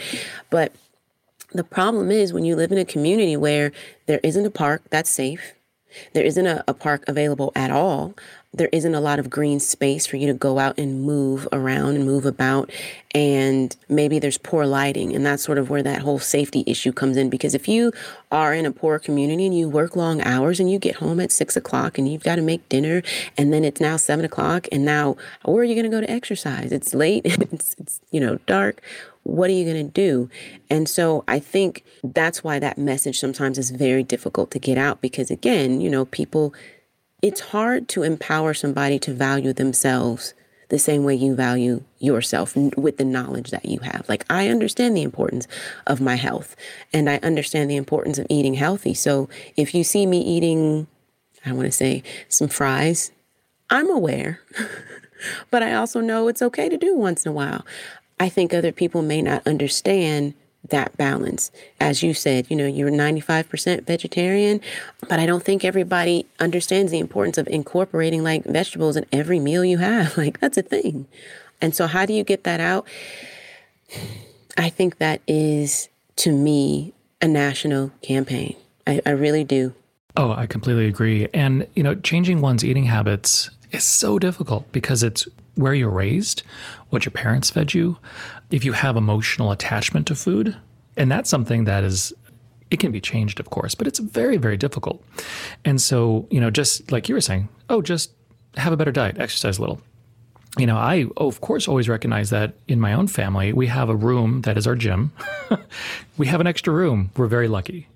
But 0.50 0.74
the 1.56 1.64
problem 1.64 2.12
is 2.12 2.34
when 2.34 2.46
you 2.46 2.56
live 2.56 2.72
in 2.72 2.78
a 2.78 2.86
community 2.86 3.38
where 3.38 3.72
there 4.06 4.20
isn't 4.24 4.46
a 4.46 4.52
park 4.52 4.84
that's 4.90 5.10
safe, 5.10 5.54
there 6.14 6.24
isn't 6.24 6.46
a, 6.46 6.64
a, 6.68 6.74
park 6.74 7.04
available 7.08 7.52
at 7.56 7.72
all. 7.72 8.14
There 8.54 8.70
isn't 8.72 8.96
a 8.96 9.02
lot 9.02 9.20
of 9.20 9.30
green 9.30 9.60
space 9.60 10.06
for 10.06 10.16
you 10.16 10.28
to 10.28 10.34
go 10.34 10.60
out 10.60 10.78
and 10.78 11.04
move 11.04 11.48
around 11.52 11.96
and 11.96 12.06
move 12.06 12.26
about. 12.26 12.72
And 13.14 13.76
maybe 13.90 14.18
there's 14.20 14.38
poor 14.38 14.66
lighting. 14.66 15.14
And 15.14 15.26
that's 15.26 15.44
sort 15.44 15.58
of 15.58 15.70
where 15.70 15.84
that 15.84 16.02
whole 16.02 16.20
safety 16.20 16.64
issue 16.66 16.94
comes 16.94 17.18
in. 17.18 17.30
Because 17.30 17.54
if 17.54 17.68
you 17.68 17.92
are 18.32 18.54
in 18.54 18.66
a 18.66 18.72
poor 18.72 18.98
community 18.98 19.46
and 19.46 19.58
you 19.58 19.68
work 19.68 19.96
long 19.96 20.22
hours 20.22 20.60
and 20.60 20.72
you 20.72 20.80
get 20.80 20.96
home 20.96 21.20
at 21.20 21.32
six 21.32 21.58
o'clock 21.58 21.98
and 21.98 22.08
you've 22.08 22.24
got 22.24 22.36
to 22.36 22.42
make 22.42 22.68
dinner 22.70 23.02
and 23.38 23.52
then 23.52 23.66
it's 23.66 23.82
now 23.82 23.98
seven 23.98 24.24
o'clock 24.24 24.68
and 24.72 24.86
now 24.86 25.18
where 25.44 25.62
are 25.62 25.66
you 25.66 25.76
going 25.76 25.90
to 25.90 25.96
go 25.96 26.02
to 26.02 26.10
exercise? 26.12 26.72
It's 26.72 26.94
late, 26.94 27.24
it's, 27.26 27.76
it's, 27.78 28.02
you 28.12 28.22
know, 28.22 28.38
dark 28.48 28.82
what 29.26 29.50
are 29.50 29.54
you 29.54 29.66
going 29.66 29.86
to 29.88 29.92
do? 29.92 30.30
And 30.70 30.88
so 30.88 31.24
I 31.28 31.40
think 31.40 31.84
that's 32.04 32.44
why 32.44 32.60
that 32.60 32.78
message 32.78 33.20
sometimes 33.20 33.58
is 33.58 33.72
very 33.72 34.04
difficult 34.04 34.52
to 34.52 34.60
get 34.60 34.78
out 34.78 35.02
because, 35.02 35.32
again, 35.32 35.82
you 35.82 35.90
know, 35.90 36.06
people, 36.06 36.54
it's 37.24 37.42
hard 37.42 37.90
to 37.90 38.04
empower 38.04 38.54
somebody 38.54 39.00
to 39.00 39.14
value 39.14 39.52
themselves 39.52 40.36
the 40.70 40.78
same 40.78 41.04
way 41.04 41.16
you 41.16 41.36
value 41.36 41.84
yourself 41.98 42.56
with 42.56 42.98
the 42.98 43.04
knowledge 43.04 43.50
that 43.50 43.66
you 43.66 43.80
have. 43.80 44.06
Like, 44.08 44.26
I 44.30 44.48
understand 44.50 44.96
the 44.96 45.02
importance 45.02 45.48
of 45.88 46.00
my 46.00 46.16
health 46.16 46.56
and 46.94 47.10
I 47.10 47.18
understand 47.24 47.70
the 47.70 47.78
importance 47.78 48.20
of 48.20 48.28
eating 48.30 48.54
healthy. 48.54 48.94
So 48.94 49.28
if 49.58 49.74
you 49.74 49.84
see 49.84 50.06
me 50.06 50.22
eating, 50.22 50.86
I 51.44 51.52
want 51.52 51.66
to 51.66 51.72
say 51.72 52.04
some 52.30 52.48
fries, 52.48 53.12
I'm 53.72 53.90
aware. 53.90 54.40
but 55.50 55.64
I 55.64 55.74
also 55.74 56.00
know 56.00 56.28
it's 56.28 56.44
okay 56.44 56.70
to 56.70 56.78
do 56.78 56.96
once 56.96 57.26
in 57.26 57.32
a 57.32 57.34
while. 57.34 57.66
I 58.20 58.30
think 58.30 58.54
other 58.54 58.72
people 58.72 59.02
may 59.02 59.22
not 59.22 59.46
understand 59.46 60.34
that 60.70 60.96
balance. 60.98 61.52
As 61.80 62.02
you 62.02 62.14
said, 62.14 62.48
you 62.50 62.56
know, 62.56 62.66
you're 62.66 62.90
95% 62.90 63.86
vegetarian, 63.86 64.62
but 65.08 65.20
I 65.20 65.26
don't 65.26 65.44
think 65.44 65.64
everybody 65.64 66.26
understands 66.40 66.92
the 66.92 67.00
importance 67.00 67.38
of 67.38 67.48
incorporating 67.48 68.24
like 68.24 68.44
vegetables 68.46 68.96
in 68.96 69.06
every 69.12 69.40
meal 69.40 69.64
you 69.64 69.78
have. 69.78 70.18
Like, 70.26 70.40
that's 70.40 70.58
a 70.58 70.64
thing. 70.64 71.08
And 71.62 71.76
so, 71.76 71.88
how 71.88 72.06
do 72.06 72.14
you 72.14 72.24
get 72.24 72.46
that 72.46 72.60
out? 72.60 72.88
I 74.58 74.70
think 74.70 74.98
that 74.98 75.22
is, 75.28 75.90
to 76.18 76.32
me, 76.32 76.94
a 77.22 77.28
national 77.28 77.92
campaign. 78.02 78.56
I, 78.88 79.02
I 79.06 79.12
really 79.12 79.44
do. 79.44 79.74
Oh, 80.18 80.32
I 80.32 80.48
completely 80.48 80.88
agree. 80.88 81.28
And, 81.34 81.68
you 81.76 81.84
know, 81.84 81.96
changing 81.96 82.42
one's 82.42 82.64
eating 82.64 82.86
habits 82.86 83.50
is 83.72 83.84
so 83.84 84.18
difficult 84.18 84.72
because 84.72 85.04
it's 85.04 85.28
where 85.56 85.74
you're 85.74 85.90
raised, 85.90 86.44
what 86.90 87.06
your 87.06 87.12
parents 87.12 87.50
fed 87.50 87.74
you, 87.74 87.98
if 88.52 88.64
you 88.64 88.74
have 88.74 88.96
emotional 88.96 89.52
attachment 89.52 90.08
to 90.08 90.16
food. 90.16 90.56
And 90.98 91.12
that's 91.12 91.30
something 91.30 91.66
that 91.66 91.84
is, 91.84 92.14
it 92.72 92.80
can 92.80 92.92
be 92.92 93.02
changed, 93.02 93.40
of 93.40 93.50
course, 93.50 93.76
but 93.76 93.88
it's 93.88 94.00
very, 94.00 94.38
very 94.38 94.58
difficult. 94.58 95.04
And 95.64 95.82
so, 95.82 96.28
you 96.30 96.40
know, 96.40 96.50
just 96.50 96.92
like 96.92 97.10
you 97.10 97.16
were 97.16 97.22
saying, 97.22 97.50
oh, 97.70 97.82
just 97.82 98.12
have 98.58 98.74
a 98.74 98.78
better 98.78 98.92
diet, 98.92 99.18
exercise 99.18 99.58
a 99.58 99.62
little. 99.62 99.82
You 100.58 100.66
know, 100.66 100.78
I, 100.78 101.06
oh, 101.18 101.28
of 101.28 101.42
course, 101.42 101.68
always 101.68 101.90
recognize 101.90 102.30
that 102.30 102.54
in 102.70 102.80
my 102.80 102.94
own 102.94 103.08
family, 103.08 103.52
we 103.52 103.68
have 103.68 103.90
a 103.90 103.96
room 103.96 104.42
that 104.44 104.58
is 104.58 104.66
our 104.66 104.76
gym. 104.76 105.12
we 106.18 106.28
have 106.28 106.40
an 106.40 106.48
extra 106.48 106.72
room. 106.74 107.12
We're 107.18 107.28
very 107.28 107.50
lucky. 107.50 107.90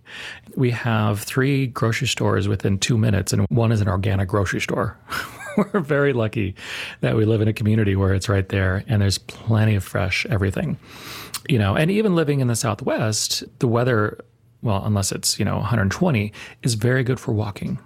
We 0.57 0.71
have 0.71 1.21
three 1.21 1.67
grocery 1.67 2.07
stores 2.07 2.49
within 2.49 2.77
two 2.77 2.97
minutes, 2.97 3.31
and 3.31 3.45
one 3.49 3.71
is 3.71 3.79
an 3.79 3.87
organic 3.87 4.27
grocery 4.27 4.59
store. 4.59 4.97
we're 5.73 5.79
very 5.79 6.13
lucky 6.13 6.55
that 7.01 7.15
we 7.15 7.25
live 7.25 7.41
in 7.41 7.47
a 7.47 7.53
community 7.53 7.95
where 7.95 8.13
it's 8.13 8.29
right 8.29 8.47
there 8.49 8.83
and 8.87 9.01
there's 9.01 9.17
plenty 9.17 9.75
of 9.75 9.83
fresh 9.83 10.25
everything. 10.27 10.77
You 11.47 11.57
know, 11.57 11.75
and 11.75 11.89
even 11.89 12.15
living 12.15 12.39
in 12.39 12.47
the 12.47 12.55
Southwest, 12.55 13.43
the 13.59 13.67
weather, 13.67 14.23
well, 14.61 14.83
unless 14.85 15.11
it's, 15.11 15.39
you 15.39 15.45
know, 15.45 15.57
120, 15.57 16.31
is 16.63 16.75
very 16.75 17.03
good 17.03 17.19
for 17.19 17.31
walking. 17.31 17.79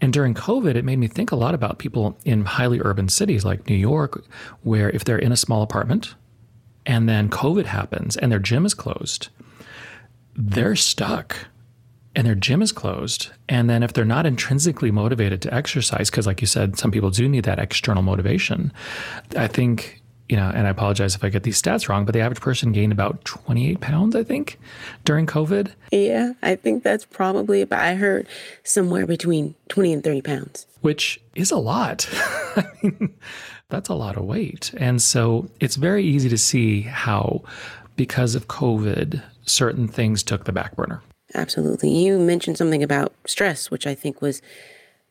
And 0.00 0.12
during 0.12 0.34
COVID, 0.34 0.74
it 0.74 0.84
made 0.84 0.98
me 0.98 1.08
think 1.08 1.32
a 1.32 1.36
lot 1.36 1.54
about 1.54 1.78
people 1.78 2.16
in 2.24 2.44
highly 2.44 2.80
urban 2.80 3.08
cities 3.08 3.44
like 3.44 3.68
New 3.68 3.76
York, 3.76 4.24
where 4.62 4.90
if 4.90 5.04
they're 5.04 5.18
in 5.18 5.32
a 5.32 5.36
small 5.36 5.62
apartment 5.62 6.14
and 6.84 7.08
then 7.08 7.30
COVID 7.30 7.64
happens 7.64 8.16
and 8.16 8.30
their 8.30 8.38
gym 8.38 8.66
is 8.66 8.74
closed, 8.74 9.28
they're 10.34 10.76
stuck 10.76 11.36
and 12.16 12.26
their 12.26 12.34
gym 12.34 12.62
is 12.62 12.72
closed. 12.72 13.28
And 13.48 13.68
then 13.68 13.82
if 13.82 13.92
they're 13.92 14.04
not 14.04 14.24
intrinsically 14.24 14.90
motivated 14.90 15.42
to 15.42 15.54
exercise, 15.54 16.10
because 16.10 16.26
like 16.26 16.40
you 16.40 16.46
said, 16.46 16.78
some 16.78 16.90
people 16.90 17.10
do 17.10 17.28
need 17.28 17.44
that 17.44 17.58
external 17.58 18.02
motivation, 18.02 18.72
I 19.36 19.46
think, 19.46 20.02
you 20.30 20.36
know, 20.36 20.50
and 20.52 20.66
I 20.66 20.70
apologize 20.70 21.14
if 21.14 21.22
I 21.22 21.28
get 21.28 21.42
these 21.42 21.60
stats 21.60 21.90
wrong, 21.90 22.06
but 22.06 22.14
the 22.14 22.20
average 22.20 22.40
person 22.40 22.72
gained 22.72 22.90
about 22.90 23.22
28 23.26 23.80
pounds, 23.80 24.16
I 24.16 24.24
think, 24.24 24.58
during 25.04 25.26
COVID. 25.26 25.72
Yeah, 25.92 26.32
I 26.42 26.56
think 26.56 26.82
that's 26.82 27.04
probably 27.04 27.60
about, 27.60 27.80
I 27.80 27.94
heard 27.94 28.26
somewhere 28.64 29.06
between 29.06 29.54
20 29.68 29.92
and 29.92 30.02
30 30.02 30.22
pounds. 30.22 30.66
Which 30.80 31.20
is 31.34 31.50
a 31.50 31.58
lot. 31.58 32.08
I 32.56 32.66
mean, 32.82 33.14
that's 33.68 33.90
a 33.90 33.94
lot 33.94 34.16
of 34.16 34.24
weight. 34.24 34.72
And 34.78 35.02
so 35.02 35.50
it's 35.60 35.76
very 35.76 36.02
easy 36.02 36.30
to 36.30 36.38
see 36.38 36.80
how, 36.80 37.42
because 37.94 38.34
of 38.34 38.48
COVID, 38.48 39.22
certain 39.44 39.86
things 39.86 40.22
took 40.22 40.44
the 40.44 40.52
back 40.52 40.74
burner. 40.76 41.02
Absolutely. 41.34 41.90
You 41.90 42.18
mentioned 42.18 42.56
something 42.56 42.82
about 42.82 43.12
stress, 43.26 43.70
which 43.70 43.86
I 43.86 43.94
think 43.94 44.22
was 44.22 44.40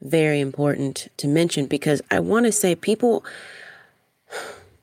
very 0.02 0.40
important 0.40 1.08
to 1.18 1.28
mention 1.28 1.66
because 1.66 2.02
I 2.12 2.20
want 2.20 2.46
to 2.46 2.52
say 2.52 2.76
people, 2.76 3.24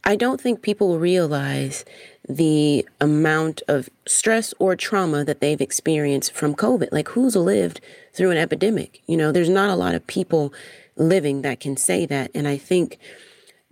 I 0.04 0.16
don't 0.16 0.40
think 0.40 0.62
people 0.62 0.98
realize 0.98 1.84
the 2.28 2.86
amount 3.00 3.62
of 3.66 3.88
stress 4.06 4.54
or 4.58 4.76
trauma 4.76 5.24
that 5.24 5.40
they've 5.40 5.60
experienced 5.60 6.32
from 6.32 6.54
COVID. 6.54 6.88
Like, 6.92 7.08
who's 7.08 7.34
lived 7.34 7.80
through 8.12 8.30
an 8.30 8.36
epidemic? 8.36 9.02
You 9.06 9.16
know, 9.16 9.32
there's 9.32 9.48
not 9.48 9.70
a 9.70 9.76
lot 9.76 9.94
of 9.94 10.06
people 10.06 10.52
living 10.96 11.42
that 11.42 11.60
can 11.60 11.76
say 11.76 12.06
that. 12.06 12.30
And 12.34 12.46
I 12.46 12.56
think 12.56 12.98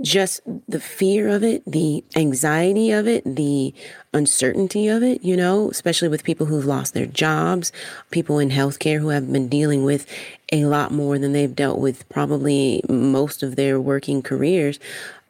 just 0.01 0.41
the 0.69 0.81
fear 0.81 1.29
of 1.29 1.43
it, 1.43 1.63
the 1.67 2.05
anxiety 2.17 2.91
of 2.91 3.07
it, 3.07 3.23
the 3.25 3.75
uncertainty 4.13 4.89
of 4.89 5.03
it, 5.03 5.23
you 5.23 5.37
know, 5.37 5.71
especially 5.71 6.09
with 6.09 6.25
people 6.25 6.47
who've 6.47 6.65
lost 6.65 6.95
their 6.95 7.07
jobs, 7.07 7.73
people 8.11 8.39
in 8.39 8.51
healthcare 8.51 9.01
who 9.01 9.09
have 9.09 9.31
been 9.33 9.49
dealing 9.49 9.85
with 9.85 10.07
a 10.53 10.65
lot 10.65 10.91
more 10.91 11.19
than 11.19 11.33
they've 11.33 11.55
dealt 11.55 11.79
with 11.79 12.09
probably 12.09 12.83
most 12.89 13.43
of 13.43 13.57
their 13.57 13.81
working 13.81 14.23
careers. 14.23 14.79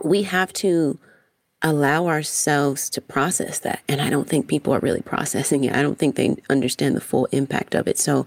We 0.02 0.22
have 0.22 0.52
to 0.54 0.98
allow 1.62 2.06
ourselves 2.06 2.88
to 2.90 3.00
process 3.00 3.58
that. 3.58 3.82
And 3.86 4.00
I 4.00 4.08
don't 4.08 4.28
think 4.28 4.48
people 4.48 4.72
are 4.72 4.80
really 4.80 5.02
processing 5.02 5.64
it. 5.64 5.74
I 5.74 5.82
don't 5.82 5.98
think 5.98 6.16
they 6.16 6.36
understand 6.48 6.96
the 6.96 7.02
full 7.02 7.26
impact 7.32 7.74
of 7.74 7.86
it. 7.86 7.98
So 7.98 8.24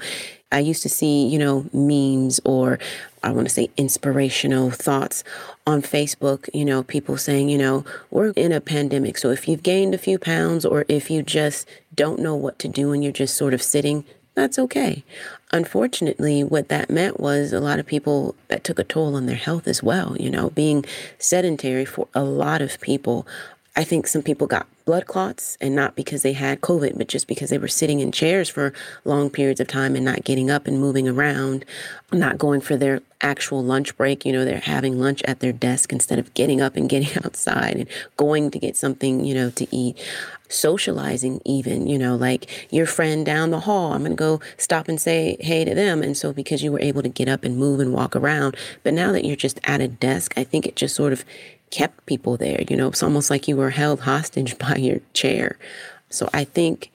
I 0.52 0.60
used 0.60 0.84
to 0.84 0.90
see, 0.90 1.26
you 1.26 1.40
know, 1.40 1.66
memes 1.74 2.40
or 2.46 2.78
I 3.24 3.32
want 3.32 3.48
to 3.48 3.54
say 3.54 3.70
inspirational 3.78 4.70
thoughts 4.70 5.24
on 5.66 5.82
Facebook, 5.82 6.50
you 6.54 6.66
know, 6.66 6.84
people 6.84 7.18
saying, 7.18 7.50
you 7.50 7.58
know, 7.58 7.86
we're 8.12 8.32
in 8.32 8.52
a 8.52 8.60
pandemic. 8.60 9.18
So 9.18 9.30
if 9.30 9.48
you've 9.48 9.64
gained 9.64 9.96
a 9.96 9.98
few 9.98 10.20
pounds 10.20 10.66
or 10.66 10.86
if 10.90 11.10
you 11.10 11.24
just 11.24 11.68
don't 11.96 12.20
know 12.20 12.36
what 12.36 12.60
to 12.60 12.68
do 12.68 12.92
and 12.92 13.04
you're 13.04 13.14
just 13.14 13.38
sort 13.38 13.54
of 13.54 13.64
sitting, 13.64 14.04
that's 14.36 14.60
okay. 14.60 15.04
Unfortunately, 15.52 16.44
what 16.44 16.68
that 16.70 16.90
meant 16.90 17.20
was 17.20 17.54
a 17.54 17.60
lot 17.60 17.80
of 17.80 17.86
people 17.86 18.36
that 18.48 18.64
took 18.64 18.80
a 18.80 18.84
toll 18.84 19.16
on 19.16 19.26
their 19.26 19.36
health 19.36 19.68
as 19.68 19.84
well. 19.84 20.18
You 20.20 20.30
know, 20.30 20.50
being 20.50 20.84
sedentary 21.20 21.86
for 21.86 22.08
a 22.14 22.24
lot 22.24 22.62
of 22.62 22.82
people 22.82 23.28
I 23.76 23.84
think 23.84 24.06
some 24.06 24.22
people 24.22 24.46
got 24.46 24.68
blood 24.86 25.08
clots 25.08 25.58
and 25.60 25.76
not 25.76 25.96
because 25.96 26.22
they 26.22 26.34
had 26.34 26.62
COVID, 26.62 26.96
but 26.96 27.08
just 27.08 27.28
because 27.28 27.50
they 27.50 27.58
were 27.58 27.68
sitting 27.68 28.02
in 28.02 28.12
chairs 28.12 28.48
for 28.48 28.72
long 29.04 29.32
periods 29.32 29.60
of 29.60 29.68
time 29.68 29.96
and 29.96 30.06
not 30.06 30.24
getting 30.24 30.52
up 30.52 30.68
and 30.68 30.80
moving 30.80 31.08
around, 31.08 31.66
not 32.12 32.38
going 32.38 32.62
for 32.62 32.78
their 32.78 33.02
actual 33.22 33.64
lunch 33.64 33.98
break. 33.98 34.26
You 34.26 34.34
know, 34.34 34.46
they're 34.46 34.60
having 34.60 35.00
lunch 35.00 35.24
at 35.24 35.40
their 35.40 35.54
desk 35.54 35.92
instead 35.92 36.20
of 36.20 36.32
getting 36.36 36.62
up 36.62 36.76
and 36.76 36.88
getting 36.94 37.18
outside 37.26 37.78
and 37.78 37.90
going 38.16 38.52
to 38.52 38.60
get 38.60 38.78
something, 38.78 39.26
you 39.26 39.34
know, 39.34 39.50
to 39.52 39.76
eat. 39.76 39.98
Socializing, 40.50 41.42
even, 41.46 41.88
you 41.88 41.98
know, 41.98 42.16
like 42.16 42.72
your 42.72 42.86
friend 42.86 43.26
down 43.26 43.50
the 43.50 43.62
hall, 43.62 43.94
I'm 43.94 44.02
going 44.02 44.12
to 44.12 44.16
go 44.16 44.40
stop 44.58 44.88
and 44.88 45.02
say 45.02 45.36
hey 45.40 45.66
to 45.66 45.74
them. 45.74 46.04
And 46.04 46.16
so, 46.16 46.32
because 46.32 46.62
you 46.62 46.72
were 46.72 46.80
able 46.80 47.02
to 47.02 47.10
get 47.10 47.28
up 47.28 47.44
and 47.44 47.58
move 47.58 47.80
and 47.80 47.92
walk 47.92 48.16
around, 48.16 48.56
but 48.84 48.94
now 48.94 49.12
that 49.14 49.26
you're 49.26 49.36
just 49.36 49.60
at 49.64 49.82
a 49.82 49.88
desk, 49.88 50.36
I 50.38 50.44
think 50.44 50.68
it 50.68 50.76
just 50.76 50.94
sort 50.96 51.12
of 51.12 51.26
kept 51.74 52.06
people 52.06 52.38
there. 52.38 52.64
You 52.70 52.78
know, 52.78 52.88
it's 52.88 53.02
almost 53.02 53.32
like 53.32 53.48
you 53.48 53.58
were 53.58 53.72
held 53.72 54.02
hostage 54.02 54.58
by 54.66 54.76
your 54.76 55.00
chair. 55.14 55.58
So 56.10 56.30
I 56.32 56.44
think 56.44 56.92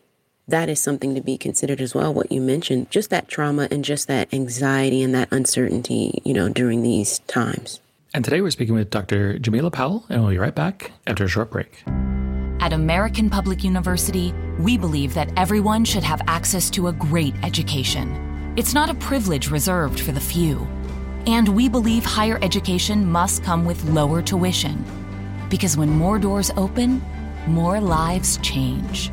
that 0.47 0.69
is 0.69 0.81
something 0.81 1.15
to 1.17 1.21
be 1.21 1.37
considered 1.37 1.81
as 1.81 1.95
well. 1.95 2.15
What 2.15 2.31
you 2.31 2.41
mentioned, 2.41 2.91
just 2.91 3.11
that 3.11 3.29
trauma 3.29 3.67
and 3.71 3.85
just 3.85 4.07
that 4.07 4.33
anxiety 4.33 5.03
and 5.03 5.13
that 5.15 5.31
uncertainty, 5.33 6.23
you 6.25 6.33
know, 6.33 6.49
during 6.49 6.83
these 6.83 7.19
times. 7.21 7.81
And 8.15 8.25
today 8.25 8.41
we're 8.41 8.51
speaking 8.53 8.75
with 8.75 8.89
Dr. 8.89 9.39
Jamila 9.39 9.71
Powell, 9.71 10.07
and 10.09 10.23
we'll 10.23 10.31
be 10.31 10.39
right 10.39 10.55
back 10.55 10.93
after 11.07 11.25
a 11.25 11.29
short 11.29 11.51
break. 11.51 11.83
At 12.61 12.73
American 12.73 13.29
Public 13.29 13.63
University, 13.63 14.33
we 14.59 14.79
believe 14.79 15.13
that 15.15 15.31
everyone 15.37 15.85
should 15.85 16.05
have 16.05 16.23
access 16.27 16.71
to 16.71 16.87
a 16.87 16.93
great 16.93 17.35
education. 17.43 18.55
It's 18.57 18.75
not 18.75 18.89
a 18.89 18.95
privilege 18.95 19.51
reserved 19.51 20.01
for 20.01 20.13
the 20.13 20.21
few. 20.21 20.67
And 21.29 21.47
we 21.47 21.69
believe 21.69 22.07
higher 22.07 22.39
education 22.41 23.05
must 23.05 23.45
come 23.45 23.67
with 23.67 23.85
lower 23.91 24.23
tuition. 24.23 24.83
Because 25.51 25.77
when 25.77 25.91
more 25.91 26.19
doors 26.19 26.51
open, 26.57 27.03
more 27.47 27.83
lives 27.83 28.39
change. 28.39 29.11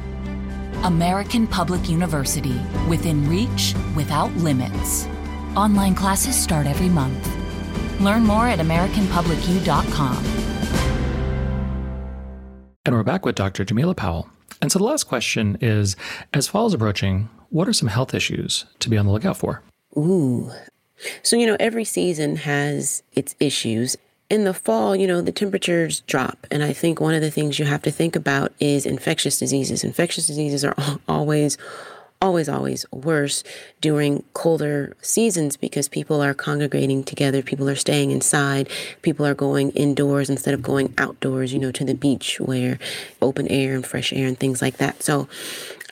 American 0.83 1.45
Public 1.45 1.89
University, 1.89 2.57
within 2.87 3.29
reach, 3.29 3.75
without 3.97 4.33
limits. 4.37 5.07
Online 5.57 5.93
classes 5.93 6.41
start 6.41 6.67
every 6.67 6.87
month. 6.87 7.19
Learn 7.99 8.23
more 8.23 8.47
at 8.47 8.59
AmericanPublicU.com. 8.59 10.25
And 12.85 12.95
we're 12.95 13.03
back 13.03 13.25
with 13.25 13.35
Dr. 13.35 13.65
Jamila 13.65 13.93
Powell. 13.93 14.29
And 14.61 14.71
so 14.71 14.79
the 14.79 14.85
last 14.85 15.03
question 15.03 15.57
is 15.59 15.97
As 16.33 16.47
fall 16.47 16.67
is 16.67 16.73
approaching, 16.73 17.27
what 17.49 17.67
are 17.67 17.73
some 17.73 17.89
health 17.89 18.13
issues 18.13 18.63
to 18.79 18.89
be 18.89 18.97
on 18.97 19.05
the 19.05 19.11
lookout 19.11 19.35
for? 19.35 19.63
Ooh, 19.97 20.51
so, 21.23 21.35
you 21.35 21.45
know, 21.45 21.57
every 21.59 21.85
season 21.85 22.37
has 22.37 23.03
its 23.13 23.35
issues. 23.39 23.97
In 24.29 24.43
the 24.43 24.53
fall, 24.53 24.95
you 24.95 25.05
know, 25.05 25.21
the 25.21 25.31
temperatures 25.31 26.01
drop. 26.01 26.47
And 26.49 26.63
I 26.63 26.73
think 26.73 26.99
one 26.99 27.13
of 27.13 27.21
the 27.21 27.29
things 27.29 27.59
you 27.59 27.65
have 27.65 27.83
to 27.83 27.91
think 27.91 28.15
about 28.15 28.53
is 28.59 28.85
infectious 28.85 29.37
diseases. 29.37 29.83
Infectious 29.83 30.25
diseases 30.25 30.65
are 30.65 30.75
always, 31.07 31.59
always, 32.21 32.49
always 32.49 32.85
worse 32.91 33.43
during 33.81 34.23
colder 34.33 34.95
seasons 35.01 35.57
because 35.57 35.87
people 35.87 36.23
are 36.23 36.33
congregating 36.33 37.03
together, 37.03 37.43
people 37.43 37.69
are 37.69 37.75
staying 37.75 38.09
inside, 38.09 38.67
people 39.03 39.27
are 39.27 39.35
going 39.35 39.69
indoors 39.71 40.29
instead 40.29 40.55
of 40.55 40.63
going 40.63 40.93
outdoors, 40.97 41.53
you 41.53 41.59
know, 41.59 41.71
to 41.71 41.85
the 41.85 41.93
beach 41.93 42.39
where 42.39 42.79
open 43.21 43.47
air 43.49 43.75
and 43.75 43.85
fresh 43.85 44.11
air 44.11 44.27
and 44.27 44.39
things 44.39 44.59
like 44.59 44.77
that. 44.77 45.03
So 45.03 45.27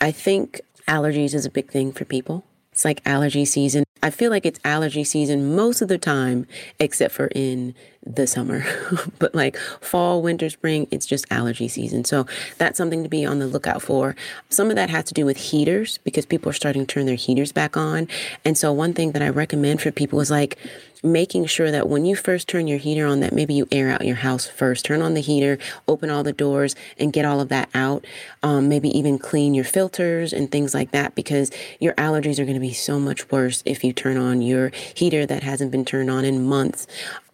I 0.01 0.11
think 0.11 0.61
allergies 0.87 1.35
is 1.35 1.45
a 1.45 1.51
big 1.51 1.69
thing 1.69 1.91
for 1.91 2.03
people. 2.03 2.43
It's 2.73 2.83
like 2.83 3.01
allergy 3.05 3.45
season. 3.45 3.83
I 4.01 4.09
feel 4.09 4.31
like 4.31 4.47
it's 4.47 4.59
allergy 4.65 5.03
season 5.03 5.55
most 5.55 5.83
of 5.83 5.89
the 5.89 5.99
time, 5.99 6.47
except 6.79 7.13
for 7.13 7.27
in 7.27 7.75
the 8.03 8.25
summer. 8.25 8.65
but 9.19 9.35
like 9.35 9.55
fall, 9.79 10.23
winter, 10.23 10.49
spring, 10.49 10.87
it's 10.89 11.05
just 11.05 11.25
allergy 11.29 11.67
season. 11.67 12.03
So 12.03 12.25
that's 12.57 12.75
something 12.77 13.03
to 13.03 13.09
be 13.09 13.25
on 13.25 13.37
the 13.37 13.45
lookout 13.45 13.83
for. 13.83 14.15
Some 14.49 14.71
of 14.71 14.75
that 14.75 14.89
has 14.89 15.05
to 15.05 15.13
do 15.13 15.23
with 15.23 15.37
heaters 15.37 15.99
because 15.99 16.25
people 16.25 16.49
are 16.49 16.53
starting 16.53 16.87
to 16.87 16.91
turn 16.91 17.05
their 17.05 17.15
heaters 17.15 17.51
back 17.51 17.77
on. 17.77 18.07
And 18.43 18.57
so 18.57 18.73
one 18.73 18.93
thing 18.93 19.11
that 19.11 19.21
I 19.21 19.29
recommend 19.29 19.79
for 19.79 19.91
people 19.91 20.19
is 20.19 20.31
like, 20.31 20.57
making 21.03 21.45
sure 21.45 21.69
that 21.69 21.89
when 21.89 22.05
you 22.05 22.15
first 22.15 22.47
turn 22.47 22.65
your 22.65 22.79
heater 22.79 23.05
on 23.05 23.19
that 23.19 23.33
maybe 23.33 23.53
you 23.53 23.67
air 23.71 23.89
out 23.89 24.05
your 24.05 24.15
house 24.15 24.47
first. 24.47 24.85
Turn 24.85 25.01
on 25.01 25.13
the 25.13 25.21
heater 25.21 25.57
open 25.87 26.09
all 26.09 26.23
the 26.23 26.33
doors 26.33 26.75
and 26.97 27.11
get 27.11 27.25
all 27.25 27.41
of 27.41 27.49
that 27.49 27.69
out. 27.73 28.05
Um, 28.41 28.69
maybe 28.69 28.89
even 28.97 29.19
clean 29.19 29.53
your 29.53 29.65
filters 29.65 30.31
and 30.31 30.49
things 30.49 30.73
like 30.73 30.91
that 30.91 31.13
because 31.13 31.51
your 31.79 31.93
allergies 31.95 32.39
are 32.39 32.45
going 32.45 32.55
to 32.55 32.59
be 32.59 32.73
so 32.73 32.99
much 32.99 33.29
worse 33.31 33.61
if 33.65 33.83
you 33.83 33.91
turn 33.93 34.17
on 34.17 34.41
your 34.41 34.71
heater 34.95 35.25
that 35.25 35.43
hasn't 35.43 35.71
been 35.71 35.85
turned 35.85 36.09
on 36.09 36.23
in 36.25 36.45
months. 36.45 36.87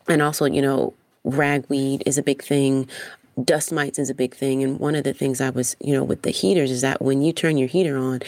And 0.07 0.21
also 0.21 0.45
you 0.45 0.61
know 0.61 0.93
ragweed 1.23 2.03
is 2.05 2.17
a 2.17 2.23
big 2.23 2.41
thing. 2.41 2.89
Dust 3.43 3.71
mites 3.71 3.99
is 3.99 4.09
a 4.09 4.15
big 4.15 4.35
thing. 4.35 4.63
And 4.63 4.79
one 4.79 4.95
of 4.95 5.03
the 5.03 5.13
things 5.13 5.39
i 5.39 5.49
was 5.49 5.75
you 5.79 5.93
know 5.93 6.03
with 6.03 6.23
the 6.23 6.31
heaters 6.31 6.71
is 6.71 6.81
that 6.81 7.01
when 7.01 7.21
you 7.21 7.31
turn 7.31 7.57
your 7.57 7.67
heater 7.67 7.97
on 7.97 8.21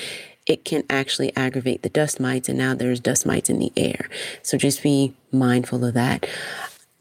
it 0.45 0.65
can 0.65 0.83
actually 0.89 1.35
aggravate 1.35 1.83
the 1.83 1.89
dust 1.89 2.19
mites, 2.19 2.49
and 2.49 2.57
now 2.57 2.73
there's 2.73 2.99
dust 2.99 3.25
mites 3.25 3.49
in 3.49 3.59
the 3.59 3.71
air. 3.77 4.09
So 4.41 4.57
just 4.57 4.83
be 4.83 5.13
mindful 5.31 5.85
of 5.85 5.93
that. 5.93 6.27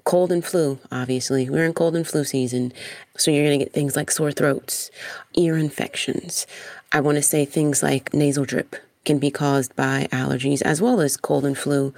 Cold 0.05 0.33
and 0.33 0.45
flu, 0.45 0.79
obviously. 0.91 1.49
We're 1.49 1.65
in 1.65 1.75
cold 1.75 1.95
and 1.95 2.07
flu 2.07 2.25
season, 2.25 2.73
so 3.17 3.31
you're 3.31 3.45
going 3.45 3.59
to 3.59 3.65
get 3.65 3.73
things 3.73 3.97
like 3.97 4.11
sore 4.11 4.33
throats, 4.33 4.91
ear 5.35 5.57
infections. 5.57 6.47
I 6.93 7.01
want 7.01 7.17
to 7.17 7.23
say 7.23 7.45
things 7.45 7.83
like 7.83 8.13
nasal 8.13 8.45
drip 8.45 8.77
can 9.05 9.19
be 9.19 9.31
caused 9.31 9.75
by 9.77 10.09
allergies 10.13 10.63
as 10.63 10.83
well 10.83 11.01
as 11.01 11.17
cold 11.17 11.45
and 11.45 11.57
flu. 11.57 11.95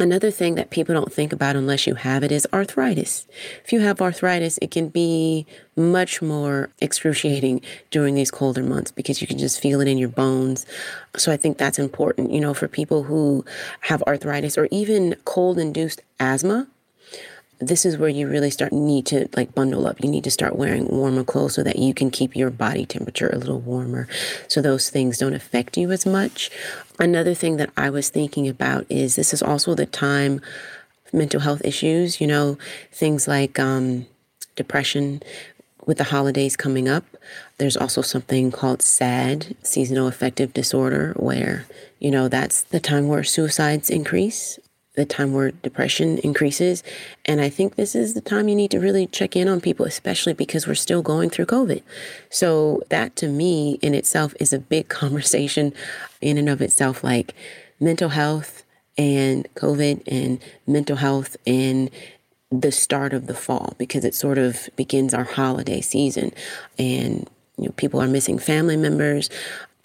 Another 0.00 0.30
thing 0.30 0.54
that 0.54 0.70
people 0.70 0.94
don't 0.94 1.12
think 1.12 1.30
about 1.30 1.56
unless 1.56 1.86
you 1.86 1.94
have 1.94 2.24
it 2.24 2.32
is 2.32 2.48
arthritis. 2.54 3.28
If 3.62 3.70
you 3.70 3.80
have 3.80 4.00
arthritis, 4.00 4.58
it 4.62 4.70
can 4.70 4.88
be 4.88 5.44
much 5.76 6.22
more 6.22 6.70
excruciating 6.78 7.60
during 7.90 8.14
these 8.14 8.30
colder 8.30 8.62
months 8.62 8.90
because 8.90 9.20
you 9.20 9.26
can 9.26 9.36
just 9.36 9.60
feel 9.60 9.78
it 9.82 9.88
in 9.88 9.98
your 9.98 10.08
bones. 10.08 10.64
So 11.18 11.30
I 11.30 11.36
think 11.36 11.58
that's 11.58 11.78
important, 11.78 12.32
you 12.32 12.40
know, 12.40 12.54
for 12.54 12.66
people 12.66 13.02
who 13.02 13.44
have 13.80 14.02
arthritis 14.04 14.56
or 14.56 14.68
even 14.70 15.16
cold 15.26 15.58
induced 15.58 16.00
asthma 16.18 16.66
this 17.60 17.84
is 17.84 17.98
where 17.98 18.08
you 18.08 18.26
really 18.26 18.50
start 18.50 18.72
need 18.72 19.04
to 19.06 19.28
like 19.36 19.54
bundle 19.54 19.86
up. 19.86 20.02
You 20.02 20.08
need 20.08 20.24
to 20.24 20.30
start 20.30 20.56
wearing 20.56 20.88
warmer 20.88 21.22
clothes 21.22 21.54
so 21.54 21.62
that 21.62 21.78
you 21.78 21.92
can 21.92 22.10
keep 22.10 22.34
your 22.34 22.50
body 22.50 22.86
temperature 22.86 23.28
a 23.28 23.38
little 23.38 23.60
warmer 23.60 24.08
so 24.48 24.62
those 24.62 24.88
things 24.88 25.18
don't 25.18 25.34
affect 25.34 25.76
you 25.76 25.92
as 25.92 26.06
much. 26.06 26.50
Another 26.98 27.34
thing 27.34 27.58
that 27.58 27.70
I 27.76 27.90
was 27.90 28.08
thinking 28.08 28.48
about 28.48 28.86
is 28.88 29.16
this 29.16 29.34
is 29.34 29.42
also 29.42 29.74
the 29.74 29.86
time 29.86 30.40
mental 31.12 31.40
health 31.40 31.60
issues, 31.64 32.20
you 32.20 32.26
know, 32.26 32.56
things 32.92 33.28
like 33.28 33.58
um, 33.58 34.06
depression 34.56 35.22
with 35.86 35.98
the 35.98 36.04
holidays 36.04 36.56
coming 36.56 36.88
up. 36.88 37.04
There's 37.58 37.76
also 37.76 38.00
something 38.00 38.50
called 38.50 38.80
SAD, 38.80 39.56
seasonal 39.62 40.06
affective 40.06 40.54
disorder, 40.54 41.14
where, 41.16 41.66
you 41.98 42.10
know, 42.10 42.28
that's 42.28 42.62
the 42.62 42.80
time 42.80 43.08
where 43.08 43.24
suicides 43.24 43.90
increase 43.90 44.58
the 45.00 45.06
time 45.06 45.32
where 45.32 45.50
depression 45.50 46.18
increases. 46.18 46.82
And 47.24 47.40
I 47.40 47.48
think 47.48 47.74
this 47.74 47.94
is 47.94 48.12
the 48.12 48.20
time 48.20 48.48
you 48.48 48.54
need 48.54 48.70
to 48.72 48.78
really 48.78 49.06
check 49.06 49.34
in 49.34 49.48
on 49.48 49.60
people, 49.60 49.86
especially 49.86 50.34
because 50.34 50.66
we're 50.66 50.74
still 50.74 51.00
going 51.00 51.30
through 51.30 51.46
COVID. 51.46 51.82
So, 52.28 52.82
that 52.90 53.16
to 53.16 53.28
me 53.28 53.78
in 53.80 53.94
itself 53.94 54.34
is 54.38 54.52
a 54.52 54.58
big 54.58 54.88
conversation 55.00 55.72
in 56.20 56.36
and 56.36 56.48
of 56.48 56.60
itself, 56.60 57.02
like 57.02 57.34
mental 57.80 58.10
health 58.10 58.62
and 58.98 59.48
COVID 59.54 60.02
and 60.06 60.38
mental 60.66 60.96
health 60.96 61.36
and 61.46 61.90
the 62.50 62.72
start 62.72 63.14
of 63.14 63.26
the 63.26 63.34
fall 63.34 63.74
because 63.78 64.04
it 64.04 64.14
sort 64.14 64.36
of 64.36 64.68
begins 64.76 65.14
our 65.14 65.24
holiday 65.24 65.80
season 65.80 66.32
and 66.78 67.30
you 67.56 67.66
know 67.66 67.72
people 67.76 68.02
are 68.02 68.08
missing 68.08 68.40
family 68.40 68.76
members 68.76 69.30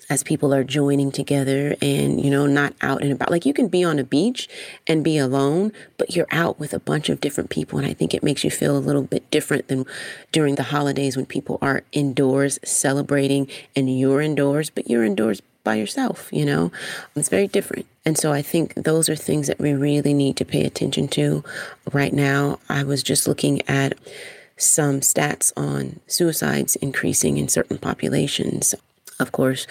as 0.09 0.23
people 0.23 0.53
are 0.53 0.63
joining 0.63 1.11
together 1.11 1.75
and 1.81 2.23
you 2.23 2.29
know 2.29 2.45
not 2.45 2.73
out 2.81 3.01
and 3.01 3.11
about. 3.11 3.31
Like 3.31 3.45
you 3.45 3.53
can 3.53 3.67
be 3.67 3.83
on 3.83 3.99
a 3.99 4.03
beach 4.03 4.47
and 4.87 5.03
be 5.03 5.17
alone 5.17 5.71
but 5.97 6.15
you're 6.15 6.27
out 6.31 6.59
with 6.59 6.73
a 6.73 6.79
bunch 6.79 7.09
of 7.09 7.21
different 7.21 7.49
people 7.49 7.77
and 7.77 7.87
i 7.87 7.93
think 7.93 8.13
it 8.13 8.23
makes 8.23 8.43
you 8.43 8.51
feel 8.51 8.77
a 8.77 8.79
little 8.79 9.03
bit 9.03 9.29
different 9.31 9.67
than 9.67 9.85
during 10.31 10.55
the 10.55 10.63
holidays 10.63 11.15
when 11.15 11.25
people 11.25 11.57
are 11.61 11.83
indoors 11.91 12.59
celebrating 12.63 13.47
and 13.75 13.99
you're 13.99 14.21
indoors 14.21 14.69
but 14.69 14.89
you're 14.89 15.03
indoors 15.03 15.41
by 15.63 15.75
yourself 15.75 16.29
you 16.31 16.45
know? 16.45 16.71
It's 17.15 17.29
very 17.29 17.47
different. 17.47 17.85
And 18.05 18.17
so 18.17 18.31
i 18.31 18.41
think 18.41 18.73
those 18.75 19.09
are 19.09 19.15
things 19.15 19.47
that 19.47 19.59
we 19.59 19.73
really 19.73 20.13
need 20.13 20.37
to 20.37 20.45
pay 20.45 20.65
attention 20.65 21.07
to. 21.09 21.43
Right 21.91 22.13
now 22.13 22.59
i 22.69 22.83
was 22.83 23.03
just 23.03 23.27
looking 23.27 23.61
at 23.67 23.97
some 24.57 25.01
stats 25.01 25.51
on 25.57 25.99
suicides 26.07 26.75
increasing 26.77 27.37
in 27.37 27.47
certain 27.49 27.77
populations. 27.77 28.75
Of 29.19 29.31
course, 29.31 29.67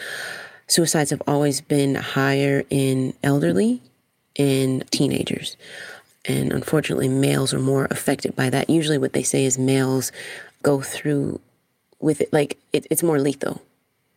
suicides 0.67 1.11
have 1.11 1.23
always 1.27 1.61
been 1.61 1.95
higher 1.95 2.65
in 2.71 3.15
elderly 3.23 3.83
and 4.37 4.89
teenagers. 4.91 5.57
And 6.25 6.53
unfortunately, 6.53 7.09
males 7.09 7.53
are 7.53 7.59
more 7.59 7.87
affected 7.91 8.35
by 8.35 8.49
that. 8.51 8.71
Usually, 8.71 8.99
what 8.99 9.13
they 9.13 9.23
say 9.23 9.45
is 9.45 9.59
males 9.59 10.11
go 10.63 10.81
through 10.81 11.41
with 12.01 12.23
it, 12.23 12.33
like 12.33 12.59
it, 12.73 12.87
it's 12.91 13.03
more 13.03 13.19
lethal. 13.19 13.61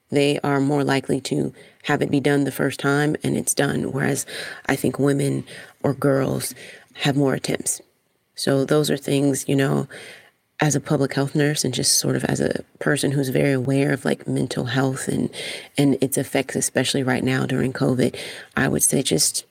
They 0.10 0.40
are 0.40 0.62
more 0.62 0.86
likely 0.86 1.20
to 1.22 1.54
have 1.84 2.02
it 2.02 2.10
be 2.10 2.22
done 2.22 2.46
the 2.46 2.52
first 2.52 2.80
time 2.80 3.18
and 3.24 3.36
it's 3.36 3.54
done. 3.54 3.92
Whereas 3.92 4.26
I 4.68 4.78
think 4.78 5.00
women 5.00 5.44
or 5.84 5.94
girls 5.94 6.56
have 6.94 7.18
more 7.18 7.34
attempts. 7.34 7.82
So, 8.36 8.64
those 8.64 8.90
are 8.90 8.98
things, 8.98 9.48
you 9.50 9.56
know, 9.56 9.88
as 10.60 10.76
a 10.76 10.80
public 10.80 11.14
health 11.14 11.36
nurse 11.36 11.64
and 11.64 11.74
just 11.74 12.00
sort 12.00 12.16
of 12.16 12.26
as 12.26 12.40
a 12.40 12.64
person 12.80 13.12
who's 13.12 13.30
very 13.30 13.54
aware 13.54 13.94
of 13.94 14.04
like 14.04 14.28
mental 14.28 14.66
health 14.66 15.08
and 15.08 15.30
and 15.78 15.98
its 16.02 16.18
effects 16.18 16.56
especially 16.56 17.04
right 17.04 17.24
now 17.24 17.46
during 17.46 17.72
covid 17.72 18.18
i 18.56 18.68
would 18.68 18.82
say 18.82 19.04
just 19.04 19.46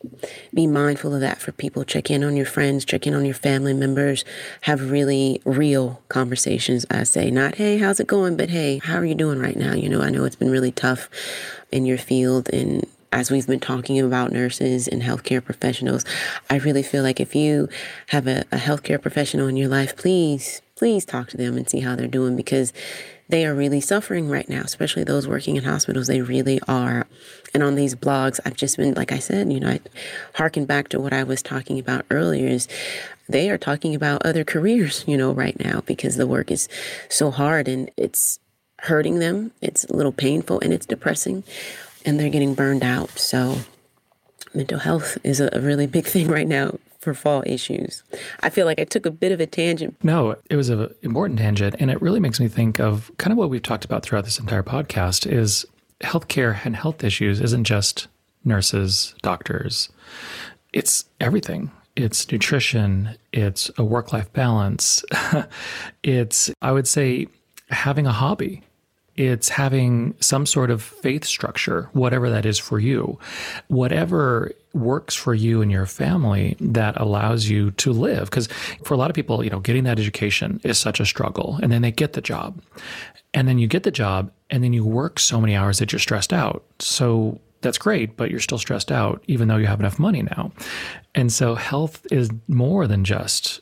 be 0.52 0.66
mindful 0.66 1.14
of 1.14 1.20
that 1.20 1.40
for 1.40 1.52
people. 1.52 1.84
Check 1.84 2.11
in 2.11 2.24
on 2.24 2.36
your 2.36 2.46
friends 2.46 2.84
check 2.84 3.07
in 3.07 3.14
on 3.14 3.24
your 3.24 3.34
family 3.34 3.74
members 3.74 4.24
have 4.62 4.90
really 4.90 5.40
real 5.44 6.02
conversations. 6.09 6.84
I 6.90 7.04
say 7.04 7.30
not 7.30 7.57
hey 7.57 7.78
how's 7.78 8.00
it 8.00 8.07
going? 8.07 8.36
but 8.36 8.50
hey 8.50 8.78
how 8.78 8.96
are 8.96 9.04
you 9.04 9.14
doing 9.14 9.38
right 9.38 9.57
now? 9.57 9.74
You 9.74 9.88
know 9.88 10.02
i 10.02 10.11
know 10.11 10.24
it's 10.24 10.36
been 10.36 10.50
really 10.50 10.72
tough 10.72 11.09
in 11.70 11.86
your 11.86 11.98
field 11.98 12.48
and 12.52 12.86
as 13.12 13.30
we've 13.30 13.46
been 13.46 13.61
talking 13.61 13.98
about 14.00 14.32
nurses 14.32 14.88
and 14.88 15.00
healthcare 15.00 15.42
professionals, 15.42 16.04
I 16.50 16.57
really 16.57 16.82
feel 16.82 17.02
like 17.02 17.18
if 17.18 17.34
you 17.34 17.68
have 18.09 18.26
a, 18.26 18.40
a 18.52 18.57
healthcare 18.57 19.00
professional 19.00 19.46
in 19.46 19.57
your 19.57 19.68
life, 19.68 19.96
please 19.96 20.61
please 20.76 21.04
talk 21.04 21.28
to 21.30 21.36
them 21.36 21.56
and 21.56 21.68
see 21.68 21.80
how 21.80 21.96
they're 21.96 22.06
doing 22.06 22.36
because 22.36 22.72
they 23.28 23.44
are 23.44 23.54
really 23.54 23.80
suffering 23.80 24.28
right 24.28 24.48
now, 24.48 24.60
especially 24.60 25.02
those 25.02 25.26
working 25.26 25.56
in 25.56 25.64
hospitals. 25.64 26.06
They 26.06 26.20
really 26.20 26.60
are. 26.68 27.06
And 27.52 27.62
on 27.62 27.74
these 27.74 27.94
blogs, 27.94 28.38
I've 28.44 28.56
just 28.56 28.76
been, 28.76 28.94
like 28.94 29.10
I 29.10 29.18
said, 29.18 29.52
you 29.52 29.58
know, 29.58 29.70
I 29.70 29.80
harken 30.34 30.64
back 30.64 30.88
to 30.90 31.00
what 31.00 31.12
I 31.12 31.24
was 31.24 31.42
talking 31.42 31.78
about 31.78 32.04
earlier 32.10 32.46
is 32.46 32.68
they 33.28 33.50
are 33.50 33.58
talking 33.58 33.94
about 33.94 34.24
other 34.24 34.44
careers, 34.44 35.02
you 35.08 35.16
know, 35.16 35.32
right 35.32 35.58
now 35.58 35.80
because 35.86 36.16
the 36.16 36.26
work 36.26 36.50
is 36.50 36.68
so 37.08 37.30
hard 37.30 37.66
and 37.66 37.90
it's 37.96 38.38
hurting 38.80 39.18
them. 39.18 39.50
It's 39.60 39.84
a 39.84 39.96
little 39.96 40.12
painful 40.12 40.60
and 40.60 40.72
it's 40.72 40.86
depressing 40.86 41.42
and 42.04 42.20
they're 42.20 42.30
getting 42.30 42.54
burned 42.54 42.84
out. 42.84 43.10
So 43.18 43.60
mental 44.54 44.78
health 44.78 45.18
is 45.24 45.40
a 45.40 45.50
really 45.60 45.86
big 45.86 46.06
thing 46.06 46.28
right 46.28 46.46
now 46.46 46.78
for 47.07 47.14
fall 47.14 47.44
issues. 47.46 48.02
I 48.40 48.50
feel 48.50 48.66
like 48.66 48.80
I 48.80 48.84
took 48.84 49.07
a 49.07 49.12
bit 49.12 49.30
of 49.30 49.38
a 49.40 49.46
tangent. 49.46 49.96
No, 50.02 50.34
it 50.50 50.57
was 50.57 50.70
an 50.70 50.92
important 51.02 51.38
tangent. 51.38 51.76
And 51.78 51.88
it 51.88 52.02
really 52.02 52.18
makes 52.18 52.40
me 52.40 52.48
think 52.48 52.80
of 52.80 53.12
kind 53.16 53.30
of 53.30 53.38
what 53.38 53.48
we've 53.48 53.62
talked 53.62 53.84
about 53.84 54.02
throughout 54.02 54.24
this 54.24 54.40
entire 54.40 54.64
podcast 54.64 55.24
is 55.24 55.64
healthcare 56.00 56.59
and 56.64 56.74
health 56.74 57.04
issues 57.04 57.40
isn't 57.40 57.62
just 57.62 58.09
nurses, 58.44 59.14
doctors. 59.22 59.88
It's 60.72 61.04
everything. 61.20 61.70
It's 61.94 62.28
nutrition, 62.32 63.16
it's 63.32 63.70
a 63.78 63.84
work 63.84 64.12
life 64.12 64.32
balance. 64.32 65.04
it's, 66.02 66.50
I 66.61 66.72
would 66.72 66.88
say, 66.88 67.28
having 67.70 68.09
a 68.09 68.12
hobby 68.12 68.64
it's 69.16 69.48
having 69.48 70.14
some 70.20 70.44
sort 70.44 70.70
of 70.70 70.82
faith 70.82 71.24
structure, 71.24 71.88
whatever 71.92 72.28
that 72.30 72.44
is 72.44 72.59
for 72.59 72.78
you, 72.78 73.18
whatever 73.68 74.52
works 74.76 75.14
for 75.14 75.34
you 75.34 75.62
and 75.62 75.70
your 75.70 75.86
family 75.86 76.56
that 76.60 77.00
allows 77.00 77.48
you 77.48 77.70
to 77.72 77.92
live. 77.92 78.30
Because 78.30 78.48
for 78.84 78.94
a 78.94 78.96
lot 78.96 79.10
of 79.10 79.14
people, 79.14 79.42
you 79.42 79.50
know, 79.50 79.60
getting 79.60 79.84
that 79.84 79.98
education 79.98 80.60
is 80.64 80.78
such 80.78 81.00
a 81.00 81.06
struggle. 81.06 81.58
And 81.62 81.72
then 81.72 81.82
they 81.82 81.90
get 81.90 82.12
the 82.12 82.20
job. 82.20 82.62
And 83.34 83.48
then 83.48 83.58
you 83.58 83.66
get 83.66 83.82
the 83.82 83.90
job 83.90 84.30
and 84.50 84.62
then 84.62 84.72
you 84.72 84.84
work 84.84 85.18
so 85.18 85.40
many 85.40 85.56
hours 85.56 85.78
that 85.78 85.92
you're 85.92 85.98
stressed 85.98 86.32
out. 86.32 86.64
So 86.78 87.40
that's 87.60 87.78
great, 87.78 88.16
but 88.16 88.30
you're 88.30 88.40
still 88.40 88.58
stressed 88.58 88.92
out, 88.92 89.22
even 89.26 89.48
though 89.48 89.56
you 89.56 89.66
have 89.66 89.80
enough 89.80 89.98
money 89.98 90.22
now. 90.22 90.52
And 91.14 91.32
so 91.32 91.54
health 91.54 92.06
is 92.10 92.30
more 92.48 92.86
than 92.86 93.04
just 93.04 93.60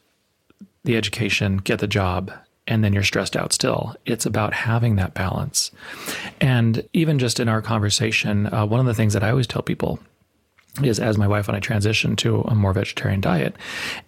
the 0.84 0.96
education, 0.96 1.56
get 1.58 1.78
the 1.78 1.86
job, 1.86 2.30
and 2.66 2.82
then 2.82 2.92
you're 2.92 3.02
stressed 3.02 3.36
out 3.36 3.52
still. 3.52 3.94
It's 4.06 4.26
about 4.26 4.52
having 4.52 4.96
that 4.96 5.14
balance. 5.14 5.70
And 6.40 6.86
even 6.92 7.18
just 7.18 7.40
in 7.40 7.48
our 7.48 7.62
conversation, 7.62 8.52
uh, 8.52 8.66
one 8.66 8.80
of 8.80 8.86
the 8.86 8.94
things 8.94 9.12
that 9.12 9.24
I 9.24 9.30
always 9.30 9.46
tell 9.46 9.62
people 9.62 9.98
is 10.83 10.99
as 10.99 11.18
my 11.18 11.29
wife 11.29 11.49
and 11.49 11.57
I 11.57 11.61
transitioned 11.61 12.16
to 12.18 12.43
a 12.43 12.55
more 12.55 12.72
vegetarian 12.72 13.20
diet, 13.20 13.55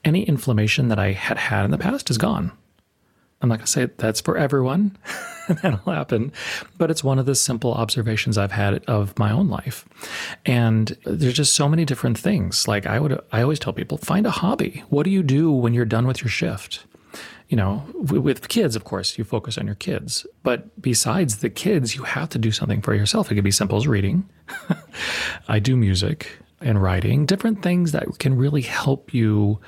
any 0.05 0.25
inflammation 0.25 0.89
that 0.89 0.99
I 0.99 1.13
had 1.13 1.39
had 1.39 1.65
in 1.65 1.71
the 1.71 1.79
past 1.79 2.11
is 2.11 2.19
gone. 2.19 2.53
I'm 3.41 3.51
not 3.51 3.57
going 3.59 3.67
to 3.67 3.73
say 3.73 3.89
that's 3.99 4.21
for 4.21 4.37
everyone. 4.37 4.97
That'll 5.63 5.93
happen. 5.93 6.33
But 6.79 6.91
it's 6.91 7.05
one 7.05 7.19
of 7.19 7.27
the 7.27 7.35
simple 7.35 7.75
observations 7.75 8.39
I've 8.39 8.53
had 8.53 8.83
of 8.87 9.17
my 9.19 9.31
own 9.31 9.49
life. 9.49 9.87
And 10.47 10.97
there's 11.05 11.35
just 11.35 11.55
so 11.55 11.69
many 11.69 11.85
different 11.85 12.19
things. 12.19 12.67
Like 12.67 12.87
I 12.87 12.99
would, 12.99 13.21
I 13.33 13.43
always 13.43 13.59
tell 13.59 13.75
people, 13.75 13.99
find 13.99 14.27
a 14.27 14.31
hobby. 14.31 14.83
What 14.89 15.05
do 15.05 15.11
you 15.11 15.23
do 15.23 15.53
when 15.53 15.75
you're 15.75 15.85
done 15.85 16.07
with 16.07 16.23
your 16.23 16.31
shift? 16.31 16.85
you 17.49 17.57
know, 17.57 17.85
with 17.95 18.49
kids, 18.49 18.75
of 18.75 18.83
course, 18.83 19.17
you 19.17 19.23
focus 19.23 19.57
on 19.57 19.67
your 19.67 19.77
kids. 19.77 20.27
But 20.43 20.83
besides 20.83 21.39
the 21.39 21.51
kids, 21.51 21.95
you 21.95 22.03
have 22.03 22.29
to 22.31 22.39
do 22.39 22.51
something 22.51 22.83
for 22.83 22.93
yourself. 22.93 23.31
It 23.31 23.37
could 23.37 23.45
be 23.45 23.53
simple 23.53 23.79
as 23.79 23.87
reading. 23.87 24.29
I 25.49 25.61
do 25.61 25.77
music 25.77 26.29
and 26.61 26.83
writing, 26.83 27.27
different 27.27 27.63
things 27.63 27.93
that 27.93 28.19
can 28.19 28.37
really 28.37 28.63
help 28.63 29.13
you 29.13 29.61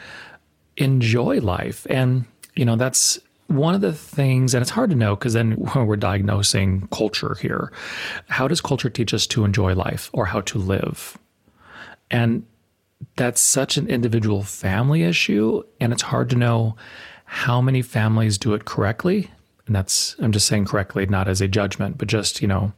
enjoy 0.77 1.41
life. 1.41 1.87
And, 1.91 2.25
you 2.55 2.65
know, 2.65 2.77
that's 2.77 3.19
one 3.49 3.75
of 3.75 3.81
the 3.81 3.93
things, 3.93 4.55
and 4.55 4.63
it's 4.63 4.71
hard 4.71 4.91
to 4.91 4.97
know 4.97 5.17
because 5.17 5.33
then 5.33 5.57
we're 5.75 5.97
diagnosing 5.97 6.89
culture 6.93 7.35
here. 7.41 7.73
How 8.29 8.49
does 8.49 8.61
culture 8.61 8.91
teach 8.91 9.13
us 9.13 9.27
to 9.29 9.45
enjoy 9.45 9.75
life 9.75 10.11
or 10.13 10.27
how 10.27 10.43
to 10.43 10.59
live? 10.59 11.19
And 12.11 12.47
that's 13.17 13.41
such 13.41 13.77
an 13.77 13.89
individual 13.89 14.43
family 14.43 15.03
issue. 15.03 15.63
And 15.81 15.93
it's 15.93 16.03
hard 16.03 16.31
to 16.31 16.37
know 16.37 16.77
how 17.25 17.61
many 17.61 17.83
families 17.83 18.39
do 18.39 18.55
it 18.55 18.65
correctly? 18.65 19.31
And 19.67 19.77
that's, 19.77 20.17
I'm 20.19 20.33
just 20.33 20.47
saying 20.47 20.65
correctly, 20.65 21.05
not 21.07 21.29
as 21.29 21.41
a 21.41 21.49
judgment, 21.49 21.99
but 21.99 22.09
just, 22.09 22.41
you 22.41 22.49
know, 22.49 22.73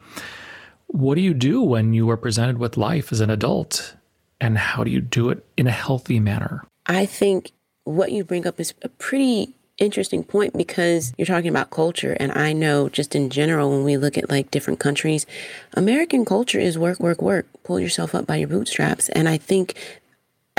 what 0.88 1.14
do 1.14 1.20
you 1.20 1.34
do 1.34 1.62
when 1.62 1.94
you 1.94 2.11
are 2.11 2.16
presented 2.16 2.58
with 2.58 2.76
life 2.76 3.12
as 3.12 3.20
an 3.20 3.30
adult? 3.30 3.94
And 4.41 4.57
how 4.57 4.84
do 4.84 4.91
you 4.91 5.01
do 5.01 5.30
it 5.30 5.45
in 5.57 5.66
a 5.66 5.72
healthy 5.72 6.20
manner? 6.20 6.64
I 6.86 7.07
think 7.07 7.53
what 7.84 8.12
you 8.12 8.24
bring 8.24 8.47
up 8.47 8.59
is 8.59 8.74
a 8.82 8.88
pretty 8.88 9.55
interesting 9.78 10.22
point 10.22 10.57
because 10.57 11.14
you're 11.16 11.26
talking 11.26 11.49
about 11.49 11.70
culture 11.70 12.14
and 12.20 12.30
I 12.32 12.53
know 12.53 12.91
just 12.91 13.14
in 13.14 13.30
general 13.30 13.70
when 13.70 13.82
we 13.82 13.97
look 13.97 14.18
at 14.18 14.28
like 14.28 14.51
different 14.51 14.78
countries 14.78 15.24
American 15.72 16.26
culture 16.26 16.61
is 16.61 16.76
work 16.76 17.01
work 17.01 17.22
work 17.22 17.47
pull 17.64 17.80
yourself 17.80 18.14
up 18.14 18.26
by 18.26 18.36
your 18.36 18.49
bootstraps 18.49 19.09
and 19.09 19.26
I 19.26 19.38
think 19.38 19.74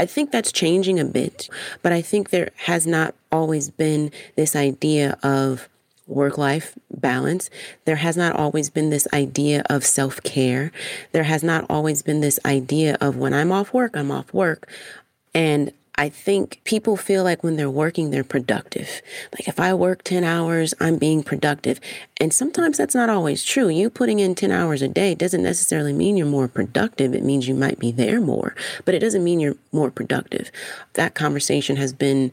I 0.02 0.08
think 0.08 0.32
that's 0.32 0.52
changing 0.52 1.00
a 1.00 1.06
bit, 1.06 1.48
but 1.84 1.92
I 1.92 2.02
think 2.02 2.32
there 2.32 2.50
has 2.56 2.88
not 2.88 3.14
always 3.32 3.70
been 3.70 4.12
this 4.36 4.56
idea 4.56 5.16
of 5.22 5.70
work 6.12 6.38
life 6.38 6.78
balance. 6.90 7.50
There 7.86 7.98
has 7.98 8.18
not 8.18 8.36
always 8.36 8.70
been 8.70 8.90
this 8.90 9.08
idea 9.14 9.64
of 9.70 9.86
self 9.86 10.22
care. 10.24 10.72
There 11.12 11.24
has 11.24 11.44
not 11.44 11.66
always 11.70 12.02
been 12.02 12.22
this 12.22 12.40
idea 12.46 12.98
of 13.02 13.18
when 13.18 13.34
I'm 13.34 13.52
off 13.52 13.74
work, 13.74 13.96
I'm 13.96 14.12
off 14.12 14.34
work. 14.34 14.70
And 15.34 15.72
I 15.96 16.10
think 16.10 16.62
people 16.64 16.96
feel 16.96 17.24
like 17.24 17.44
when 17.44 17.58
they're 17.58 17.70
working, 17.70 18.10
they're 18.10 18.24
productive. 18.24 19.02
Like 19.34 19.48
if 19.48 19.60
I 19.60 19.74
work 19.74 20.04
10 20.04 20.24
hours, 20.24 20.74
I'm 20.80 20.98
being 20.98 21.22
productive. 21.22 21.80
And 22.20 22.34
sometimes 22.34 22.78
that's 22.78 22.96
not 22.96 23.10
always 23.10 23.44
true. 23.44 23.68
You 23.68 23.90
putting 23.90 24.20
in 24.20 24.34
10 24.34 24.52
hours 24.52 24.82
a 24.82 24.88
day 24.88 25.14
doesn't 25.16 25.44
necessarily 25.44 25.94
mean 25.94 26.18
you're 26.18 26.26
more 26.26 26.48
productive. 26.48 27.14
It 27.14 27.24
means 27.24 27.48
you 27.48 27.56
might 27.56 27.78
be 27.78 27.92
there 27.92 28.22
more, 28.22 28.56
but 28.86 28.96
it 28.96 29.00
doesn't 29.00 29.24
mean 29.24 29.40
you're 29.40 29.58
more 29.72 29.92
productive. 29.92 30.50
That 30.94 31.14
conversation 31.14 31.76
has 31.76 31.94
been 31.94 32.32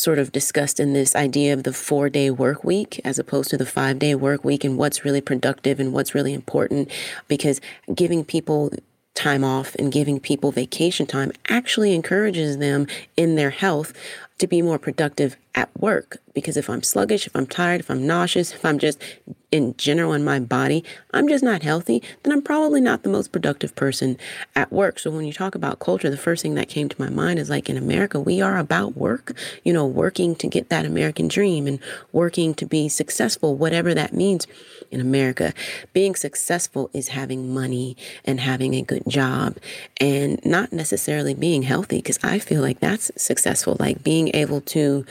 sort 0.00 0.18
of 0.18 0.32
discussed 0.32 0.80
in 0.80 0.92
this 0.92 1.14
idea 1.16 1.52
of 1.52 1.64
the 1.64 1.72
four 1.72 2.08
day 2.08 2.30
work 2.30 2.64
week 2.64 3.00
as 3.04 3.18
opposed 3.18 3.50
to 3.50 3.56
the 3.56 3.66
five 3.66 3.98
day 3.98 4.14
work 4.14 4.44
week 4.44 4.64
and 4.64 4.78
what's 4.78 5.04
really 5.04 5.20
productive 5.20 5.80
and 5.80 5.92
what's 5.92 6.14
really 6.14 6.34
important 6.34 6.90
because 7.26 7.60
giving 7.94 8.24
people 8.24 8.70
time 9.14 9.42
off 9.42 9.74
and 9.76 9.90
giving 9.90 10.20
people 10.20 10.52
vacation 10.52 11.04
time 11.06 11.32
actually 11.48 11.92
encourages 11.94 12.58
them 12.58 12.86
in 13.16 13.34
their 13.34 13.50
health 13.50 13.92
to 14.38 14.46
be 14.46 14.62
more 14.62 14.78
productive 14.78 15.36
at 15.54 15.70
work. 15.78 16.18
Because 16.34 16.56
if 16.56 16.70
I'm 16.70 16.82
sluggish, 16.82 17.26
if 17.26 17.34
I'm 17.34 17.46
tired, 17.46 17.80
if 17.80 17.90
I'm 17.90 18.06
nauseous, 18.06 18.52
if 18.52 18.64
I'm 18.64 18.78
just 18.78 19.02
in 19.50 19.74
general 19.76 20.12
in 20.12 20.22
my 20.22 20.38
body, 20.38 20.84
I'm 21.12 21.26
just 21.26 21.42
not 21.42 21.62
healthy, 21.62 22.02
then 22.22 22.32
I'm 22.32 22.42
probably 22.42 22.80
not 22.80 23.02
the 23.02 23.08
most 23.08 23.32
productive 23.32 23.74
person 23.74 24.18
at 24.54 24.70
work. 24.70 24.98
So 24.98 25.10
when 25.10 25.24
you 25.24 25.32
talk 25.32 25.54
about 25.54 25.78
culture, 25.78 26.10
the 26.10 26.16
first 26.16 26.42
thing 26.42 26.54
that 26.54 26.68
came 26.68 26.88
to 26.88 27.02
my 27.02 27.08
mind 27.08 27.38
is 27.38 27.48
like 27.48 27.68
in 27.68 27.76
America, 27.76 28.20
we 28.20 28.40
are 28.40 28.58
about 28.58 28.96
work, 28.96 29.36
you 29.64 29.72
know, 29.72 29.86
working 29.86 30.36
to 30.36 30.46
get 30.46 30.68
that 30.68 30.84
American 30.84 31.28
dream 31.28 31.66
and 31.66 31.80
working 32.12 32.54
to 32.54 32.66
be 32.66 32.88
successful, 32.88 33.56
whatever 33.56 33.94
that 33.94 34.12
means 34.12 34.46
in 34.90 35.00
America. 35.00 35.54
Being 35.92 36.14
successful 36.14 36.90
is 36.92 37.08
having 37.08 37.52
money 37.52 37.96
and 38.24 38.40
having 38.40 38.74
a 38.74 38.82
good 38.82 39.02
job 39.08 39.56
and 39.98 40.44
not 40.44 40.72
necessarily 40.72 41.34
being 41.34 41.62
healthy 41.62 41.96
because 41.96 42.18
I 42.22 42.38
feel 42.38 42.60
like 42.60 42.80
that's 42.80 43.10
successful, 43.16 43.76
like 43.80 44.04
being 44.04 44.30
able 44.34 44.60
to 44.60 45.06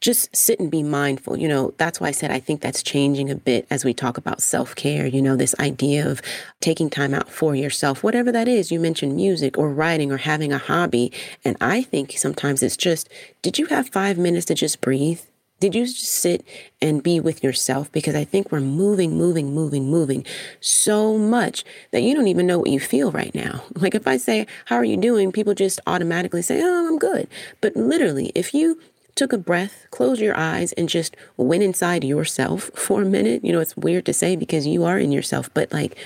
just 0.00 0.34
sit 0.34 0.58
and 0.58 0.70
be 0.70 0.82
mindful. 0.82 1.36
You 1.36 1.48
know, 1.48 1.74
that's 1.76 2.00
why 2.00 2.08
I 2.08 2.12
said 2.12 2.30
I 2.30 2.40
think 2.40 2.60
that's 2.60 2.82
changing 2.82 3.30
a 3.30 3.34
bit 3.34 3.66
as 3.70 3.84
we 3.84 3.92
talk 3.92 4.16
about 4.16 4.40
self 4.40 4.74
care. 4.74 5.06
You 5.06 5.20
know, 5.20 5.36
this 5.36 5.54
idea 5.60 6.08
of 6.08 6.22
taking 6.60 6.90
time 6.90 7.14
out 7.14 7.28
for 7.28 7.54
yourself, 7.54 8.02
whatever 8.02 8.32
that 8.32 8.48
is. 8.48 8.72
You 8.72 8.80
mentioned 8.80 9.16
music 9.16 9.58
or 9.58 9.72
writing 9.72 10.10
or 10.10 10.16
having 10.18 10.52
a 10.52 10.58
hobby. 10.58 11.12
And 11.44 11.56
I 11.60 11.82
think 11.82 12.12
sometimes 12.16 12.62
it's 12.62 12.76
just, 12.76 13.08
did 13.42 13.58
you 13.58 13.66
have 13.66 13.88
five 13.88 14.18
minutes 14.18 14.46
to 14.46 14.54
just 14.54 14.80
breathe? 14.80 15.20
Did 15.60 15.74
you 15.74 15.84
just 15.84 16.04
sit 16.04 16.42
and 16.80 17.02
be 17.02 17.20
with 17.20 17.44
yourself? 17.44 17.92
Because 17.92 18.14
I 18.14 18.24
think 18.24 18.50
we're 18.50 18.60
moving, 18.60 19.18
moving, 19.18 19.52
moving, 19.52 19.90
moving 19.90 20.24
so 20.60 21.18
much 21.18 21.64
that 21.90 22.00
you 22.00 22.14
don't 22.14 22.28
even 22.28 22.46
know 22.46 22.60
what 22.60 22.70
you 22.70 22.80
feel 22.80 23.12
right 23.12 23.34
now. 23.34 23.62
Like 23.80 23.94
if 23.94 24.06
I 24.06 24.16
say, 24.16 24.46
How 24.66 24.76
are 24.76 24.84
you 24.84 24.96
doing? 24.96 25.32
People 25.32 25.54
just 25.54 25.80
automatically 25.86 26.42
say, 26.42 26.62
Oh, 26.62 26.88
I'm 26.88 26.98
good. 26.98 27.28
But 27.60 27.76
literally, 27.76 28.32
if 28.34 28.54
you 28.54 28.80
took 29.14 29.32
a 29.32 29.38
breath, 29.38 29.86
closed 29.90 30.20
your 30.20 30.36
eyes, 30.36 30.72
and 30.72 30.88
just 30.88 31.16
went 31.36 31.62
inside 31.62 32.04
yourself 32.04 32.70
for 32.74 33.02
a 33.02 33.06
minute. 33.06 33.44
You 33.44 33.52
know, 33.52 33.60
it's 33.60 33.76
weird 33.76 34.06
to 34.06 34.12
say 34.12 34.36
because 34.36 34.66
you 34.66 34.84
are 34.84 34.98
in 34.98 35.12
yourself, 35.12 35.50
but 35.54 35.72
like 35.72 35.96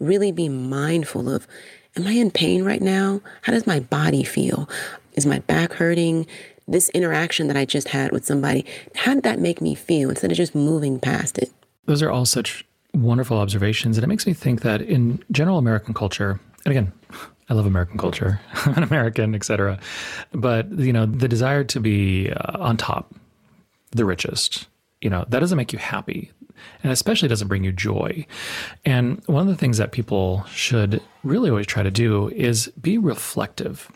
really 0.00 0.32
be 0.32 0.48
mindful 0.48 1.28
of 1.28 1.46
am 1.96 2.06
I 2.06 2.12
in 2.12 2.30
pain 2.30 2.64
right 2.64 2.82
now? 2.82 3.20
How 3.42 3.52
does 3.52 3.66
my 3.66 3.80
body 3.80 4.24
feel? 4.24 4.68
Is 5.14 5.26
my 5.26 5.38
back 5.40 5.72
hurting? 5.74 6.26
This 6.66 6.88
interaction 6.90 7.46
that 7.48 7.56
I 7.58 7.66
just 7.66 7.88
had 7.88 8.10
with 8.10 8.24
somebody, 8.24 8.64
how 8.94 9.14
did 9.14 9.22
that 9.24 9.38
make 9.38 9.60
me 9.60 9.74
feel 9.74 10.08
instead 10.08 10.30
of 10.30 10.36
just 10.36 10.54
moving 10.54 10.98
past 10.98 11.36
it? 11.36 11.52
Those 11.84 12.02
are 12.02 12.10
all 12.10 12.24
such 12.24 12.64
wonderful 12.94 13.36
observations. 13.36 13.98
And 13.98 14.04
it 14.04 14.06
makes 14.06 14.26
me 14.26 14.32
think 14.32 14.62
that 14.62 14.80
in 14.80 15.22
general 15.30 15.58
American 15.58 15.92
culture, 15.92 16.40
and 16.64 16.72
again, 16.72 16.92
I 17.48 17.54
love 17.54 17.66
American 17.66 17.98
culture. 17.98 18.40
I'm 18.64 18.74
an 18.76 18.82
American, 18.82 19.34
etc. 19.34 19.78
But 20.32 20.70
you 20.70 20.92
know, 20.92 21.06
the 21.06 21.28
desire 21.28 21.64
to 21.64 21.80
be 21.80 22.30
uh, 22.30 22.58
on 22.58 22.76
top, 22.76 23.14
the 23.90 24.04
richest, 24.04 24.66
you 25.00 25.10
know, 25.10 25.24
that 25.28 25.40
doesn't 25.40 25.58
make 25.58 25.72
you 25.72 25.78
happy, 25.78 26.30
and 26.82 26.90
especially 26.90 27.28
doesn't 27.28 27.48
bring 27.48 27.64
you 27.64 27.72
joy. 27.72 28.26
And 28.84 29.22
one 29.26 29.42
of 29.42 29.48
the 29.48 29.58
things 29.58 29.78
that 29.78 29.92
people 29.92 30.44
should 30.44 31.02
really 31.22 31.50
always 31.50 31.66
try 31.66 31.82
to 31.82 31.90
do 31.90 32.28
is 32.30 32.68
be 32.80 32.98
reflective. 32.98 33.90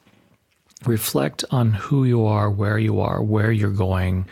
Reflect 0.85 1.45
on 1.51 1.73
who 1.73 2.05
you 2.05 2.25
are, 2.25 2.51
where 2.51 2.79
you 2.79 3.01
are, 3.01 3.21
where 3.21 3.51
you're 3.51 3.71
going, 3.71 4.27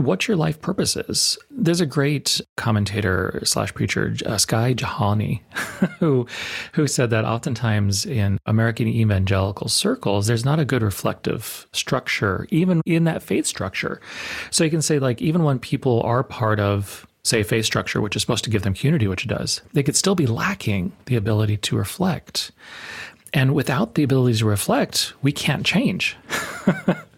what 0.00 0.26
your 0.26 0.36
life 0.36 0.60
purpose 0.60 0.96
is. 0.96 1.38
There's 1.50 1.80
a 1.80 1.86
great 1.86 2.40
commentator 2.56 3.40
slash 3.44 3.74
preacher, 3.74 4.16
uh, 4.26 4.38
Skye 4.38 4.74
Jethani, 4.74 5.40
who 5.98 6.26
who 6.72 6.86
said 6.86 7.10
that 7.10 7.24
oftentimes 7.24 8.06
in 8.06 8.38
American 8.46 8.88
evangelical 8.88 9.68
circles, 9.68 10.26
there's 10.26 10.44
not 10.44 10.58
a 10.58 10.64
good 10.64 10.82
reflective 10.82 11.66
structure, 11.72 12.46
even 12.50 12.80
in 12.86 13.04
that 13.04 13.22
faith 13.22 13.46
structure. 13.46 14.00
So 14.50 14.64
you 14.64 14.70
can 14.70 14.82
say 14.82 14.98
like 14.98 15.20
even 15.20 15.44
when 15.44 15.58
people 15.58 16.02
are 16.02 16.22
part 16.22 16.60
of 16.60 17.06
say 17.22 17.42
faith 17.42 17.66
structure, 17.66 18.00
which 18.00 18.16
is 18.16 18.22
supposed 18.22 18.44
to 18.44 18.50
give 18.50 18.62
them 18.62 18.74
community, 18.74 19.06
which 19.06 19.26
it 19.26 19.28
does, 19.28 19.60
they 19.74 19.82
could 19.82 19.96
still 19.96 20.14
be 20.14 20.26
lacking 20.26 20.92
the 21.04 21.16
ability 21.16 21.58
to 21.58 21.76
reflect. 21.76 22.50
And 23.32 23.54
without 23.54 23.94
the 23.94 24.02
ability 24.02 24.38
to 24.38 24.46
reflect, 24.46 25.12
we 25.22 25.30
can't 25.30 25.64
change. 25.64 26.16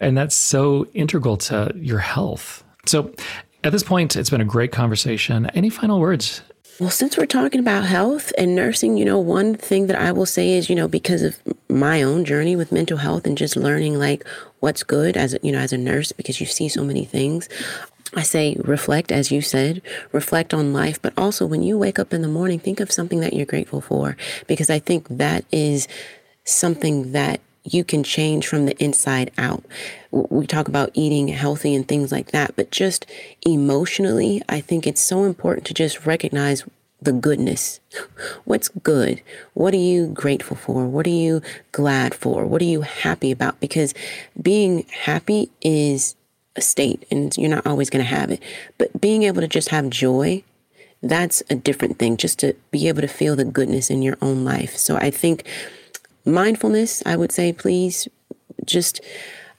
and 0.00 0.16
that's 0.16 0.36
so 0.36 0.86
integral 0.94 1.36
to 1.38 1.72
your 1.76 1.98
health. 1.98 2.64
So, 2.86 3.14
at 3.64 3.70
this 3.70 3.84
point, 3.84 4.16
it's 4.16 4.30
been 4.30 4.40
a 4.40 4.44
great 4.46 4.72
conversation. 4.72 5.46
Any 5.50 5.70
final 5.70 6.00
words? 6.00 6.42
Well, 6.80 6.90
since 6.90 7.16
we're 7.16 7.26
talking 7.26 7.60
about 7.60 7.84
health 7.84 8.32
and 8.36 8.56
nursing, 8.56 8.96
you 8.96 9.04
know, 9.04 9.18
one 9.18 9.54
thing 9.54 9.86
that 9.86 9.96
I 9.96 10.10
will 10.10 10.26
say 10.26 10.52
is, 10.52 10.68
you 10.68 10.74
know, 10.74 10.88
because 10.88 11.22
of 11.22 11.38
my 11.68 12.02
own 12.02 12.24
journey 12.24 12.56
with 12.56 12.72
mental 12.72 12.96
health 12.96 13.26
and 13.26 13.38
just 13.38 13.56
learning 13.56 13.98
like 13.98 14.26
what's 14.60 14.82
good 14.82 15.16
as 15.16 15.36
you 15.42 15.52
know, 15.52 15.58
as 15.58 15.72
a 15.72 15.78
nurse 15.78 16.12
because 16.12 16.40
you 16.40 16.46
see 16.46 16.68
so 16.68 16.82
many 16.82 17.04
things. 17.04 17.48
I 18.14 18.22
say 18.22 18.56
reflect, 18.58 19.12
as 19.12 19.30
you 19.30 19.42
said, 19.42 19.80
reflect 20.12 20.52
on 20.52 20.72
life, 20.72 21.00
but 21.00 21.12
also 21.16 21.46
when 21.46 21.62
you 21.62 21.78
wake 21.78 21.98
up 21.98 22.12
in 22.12 22.22
the 22.22 22.28
morning, 22.28 22.58
think 22.58 22.80
of 22.80 22.90
something 22.90 23.20
that 23.20 23.32
you're 23.32 23.46
grateful 23.46 23.80
for, 23.80 24.16
because 24.46 24.68
I 24.68 24.78
think 24.78 25.08
that 25.08 25.44
is 25.52 25.88
something 26.44 27.12
that 27.12 27.40
you 27.64 27.84
can 27.84 28.02
change 28.02 28.46
from 28.46 28.66
the 28.66 28.82
inside 28.82 29.30
out. 29.38 29.64
We 30.10 30.46
talk 30.46 30.68
about 30.68 30.90
eating 30.94 31.28
healthy 31.28 31.74
and 31.74 31.86
things 31.86 32.10
like 32.10 32.32
that, 32.32 32.56
but 32.56 32.70
just 32.70 33.06
emotionally, 33.46 34.42
I 34.48 34.60
think 34.60 34.86
it's 34.86 35.00
so 35.00 35.24
important 35.24 35.66
to 35.66 35.74
just 35.74 36.04
recognize 36.04 36.64
the 37.00 37.12
goodness. 37.12 37.80
What's 38.44 38.68
good? 38.68 39.22
What 39.54 39.74
are 39.74 39.78
you 39.78 40.08
grateful 40.08 40.56
for? 40.56 40.86
What 40.86 41.06
are 41.06 41.10
you 41.10 41.42
glad 41.72 42.14
for? 42.14 42.46
What 42.46 42.62
are 42.62 42.66
you 42.66 42.82
happy 42.82 43.30
about? 43.30 43.60
Because 43.60 43.94
being 44.40 44.84
happy 44.90 45.50
is 45.60 46.16
a 46.56 46.60
state 46.60 47.06
and 47.10 47.36
you're 47.36 47.50
not 47.50 47.66
always 47.66 47.90
going 47.90 48.04
to 48.04 48.10
have 48.10 48.30
it. 48.30 48.42
But 48.78 49.00
being 49.00 49.22
able 49.22 49.40
to 49.40 49.48
just 49.48 49.70
have 49.70 49.88
joy, 49.88 50.44
that's 51.02 51.42
a 51.50 51.54
different 51.54 51.98
thing, 51.98 52.16
just 52.16 52.38
to 52.40 52.54
be 52.70 52.88
able 52.88 53.00
to 53.00 53.08
feel 53.08 53.34
the 53.34 53.44
goodness 53.44 53.90
in 53.90 54.02
your 54.02 54.16
own 54.22 54.44
life. 54.44 54.76
So 54.76 54.96
I 54.96 55.10
think 55.10 55.44
mindfulness, 56.24 57.02
I 57.06 57.16
would 57.16 57.32
say, 57.32 57.52
please 57.52 58.08
just 58.64 59.00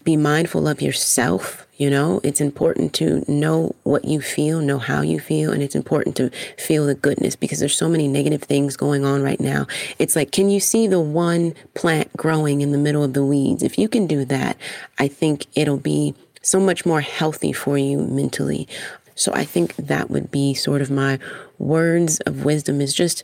be 0.03 0.17
mindful 0.17 0.67
of 0.67 0.81
yourself. 0.81 1.67
You 1.77 1.89
know, 1.89 2.21
it's 2.23 2.39
important 2.39 2.93
to 2.95 3.29
know 3.29 3.75
what 3.83 4.05
you 4.05 4.21
feel, 4.21 4.61
know 4.61 4.77
how 4.77 5.01
you 5.01 5.19
feel, 5.19 5.51
and 5.51 5.63
it's 5.63 5.75
important 5.75 6.15
to 6.17 6.29
feel 6.57 6.85
the 6.85 6.93
goodness 6.93 7.35
because 7.35 7.59
there's 7.59 7.75
so 7.75 7.89
many 7.89 8.07
negative 8.07 8.43
things 8.43 8.77
going 8.77 9.05
on 9.05 9.23
right 9.23 9.39
now. 9.39 9.65
It's 9.97 10.15
like, 10.15 10.31
can 10.31 10.49
you 10.49 10.59
see 10.59 10.87
the 10.87 10.99
one 10.99 11.55
plant 11.73 12.15
growing 12.15 12.61
in 12.61 12.71
the 12.71 12.77
middle 12.77 13.03
of 13.03 13.13
the 13.13 13.25
weeds? 13.25 13.63
If 13.63 13.77
you 13.77 13.89
can 13.89 14.07
do 14.07 14.23
that, 14.25 14.57
I 14.99 15.07
think 15.07 15.47
it'll 15.55 15.77
be 15.77 16.13
so 16.41 16.59
much 16.59 16.85
more 16.85 17.01
healthy 17.01 17.53
for 17.53 17.77
you 17.77 17.97
mentally. 17.97 18.67
So 19.15 19.31
I 19.33 19.45
think 19.45 19.75
that 19.75 20.09
would 20.09 20.31
be 20.31 20.53
sort 20.53 20.81
of 20.81 20.91
my 20.91 21.19
words 21.57 22.19
of 22.21 22.45
wisdom 22.45 22.81
is 22.81 22.93
just 22.93 23.23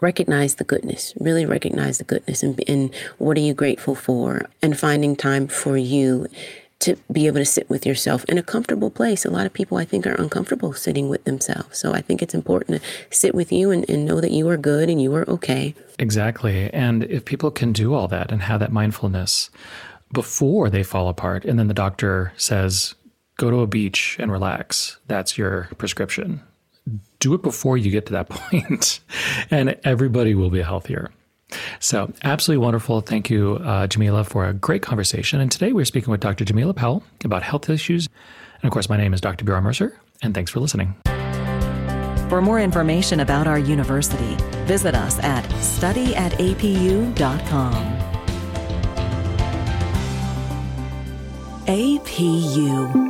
recognize 0.00 0.56
the 0.56 0.64
goodness, 0.64 1.12
really 1.18 1.46
recognize 1.46 1.98
the 1.98 2.04
goodness 2.04 2.42
and, 2.42 2.62
and 2.68 2.94
what 3.18 3.36
are 3.36 3.40
you 3.40 3.54
grateful 3.54 3.94
for 3.94 4.48
and 4.62 4.78
finding 4.78 5.16
time 5.16 5.46
for 5.46 5.76
you 5.76 6.26
to 6.80 6.96
be 7.12 7.26
able 7.26 7.36
to 7.36 7.44
sit 7.44 7.68
with 7.68 7.84
yourself 7.84 8.24
in 8.24 8.38
a 8.38 8.42
comfortable 8.42 8.90
place. 8.90 9.26
A 9.26 9.30
lot 9.30 9.44
of 9.44 9.52
people, 9.52 9.76
I 9.76 9.84
think, 9.84 10.06
are 10.06 10.14
uncomfortable 10.14 10.72
sitting 10.72 11.10
with 11.10 11.24
themselves. 11.24 11.78
So 11.78 11.92
I 11.92 12.00
think 12.00 12.22
it's 12.22 12.34
important 12.34 12.80
to 12.80 13.16
sit 13.16 13.34
with 13.34 13.52
you 13.52 13.70
and, 13.70 13.88
and, 13.88 14.06
know 14.06 14.20
that 14.20 14.30
you 14.30 14.48
are 14.48 14.56
good 14.56 14.88
and 14.88 15.00
you 15.00 15.14
are 15.14 15.28
okay. 15.28 15.74
Exactly. 15.98 16.72
And 16.72 17.04
if 17.04 17.26
people 17.26 17.50
can 17.50 17.72
do 17.72 17.92
all 17.92 18.08
that 18.08 18.32
and 18.32 18.40
have 18.42 18.60
that 18.60 18.72
mindfulness 18.72 19.50
before 20.12 20.70
they 20.70 20.82
fall 20.82 21.08
apart, 21.08 21.44
and 21.44 21.58
then 21.58 21.68
the 21.68 21.74
doctor 21.74 22.32
says, 22.38 22.94
go 23.36 23.50
to 23.50 23.60
a 23.60 23.66
beach 23.66 24.16
and 24.18 24.32
relax, 24.32 24.96
that's 25.06 25.36
your 25.36 25.68
prescription 25.76 26.42
do 27.18 27.34
it 27.34 27.42
before 27.42 27.76
you 27.76 27.90
get 27.90 28.06
to 28.06 28.12
that 28.12 28.28
point, 28.28 29.00
and 29.50 29.76
everybody 29.84 30.34
will 30.34 30.50
be 30.50 30.62
healthier. 30.62 31.10
So, 31.80 32.12
absolutely 32.22 32.64
wonderful. 32.64 33.00
Thank 33.00 33.28
you, 33.28 33.56
uh, 33.64 33.88
Jamila, 33.88 34.24
for 34.24 34.46
a 34.46 34.52
great 34.52 34.82
conversation. 34.82 35.40
And 35.40 35.50
today 35.50 35.72
we're 35.72 35.84
speaking 35.84 36.10
with 36.10 36.20
Dr. 36.20 36.44
Jamila 36.44 36.74
Powell 36.74 37.02
about 37.24 37.42
health 37.42 37.68
issues. 37.68 38.08
And 38.62 38.68
of 38.68 38.72
course, 38.72 38.88
my 38.88 38.96
name 38.96 39.12
is 39.14 39.20
Dr. 39.20 39.44
Bjorn 39.44 39.64
Mercer, 39.64 39.98
and 40.22 40.34
thanks 40.34 40.50
for 40.50 40.60
listening. 40.60 40.94
For 42.28 42.40
more 42.40 42.60
information 42.60 43.20
about 43.20 43.48
our 43.48 43.58
university, 43.58 44.36
visit 44.64 44.94
us 44.94 45.18
at 45.18 45.44
studyatapu.com. 45.44 47.96
APU 51.66 53.09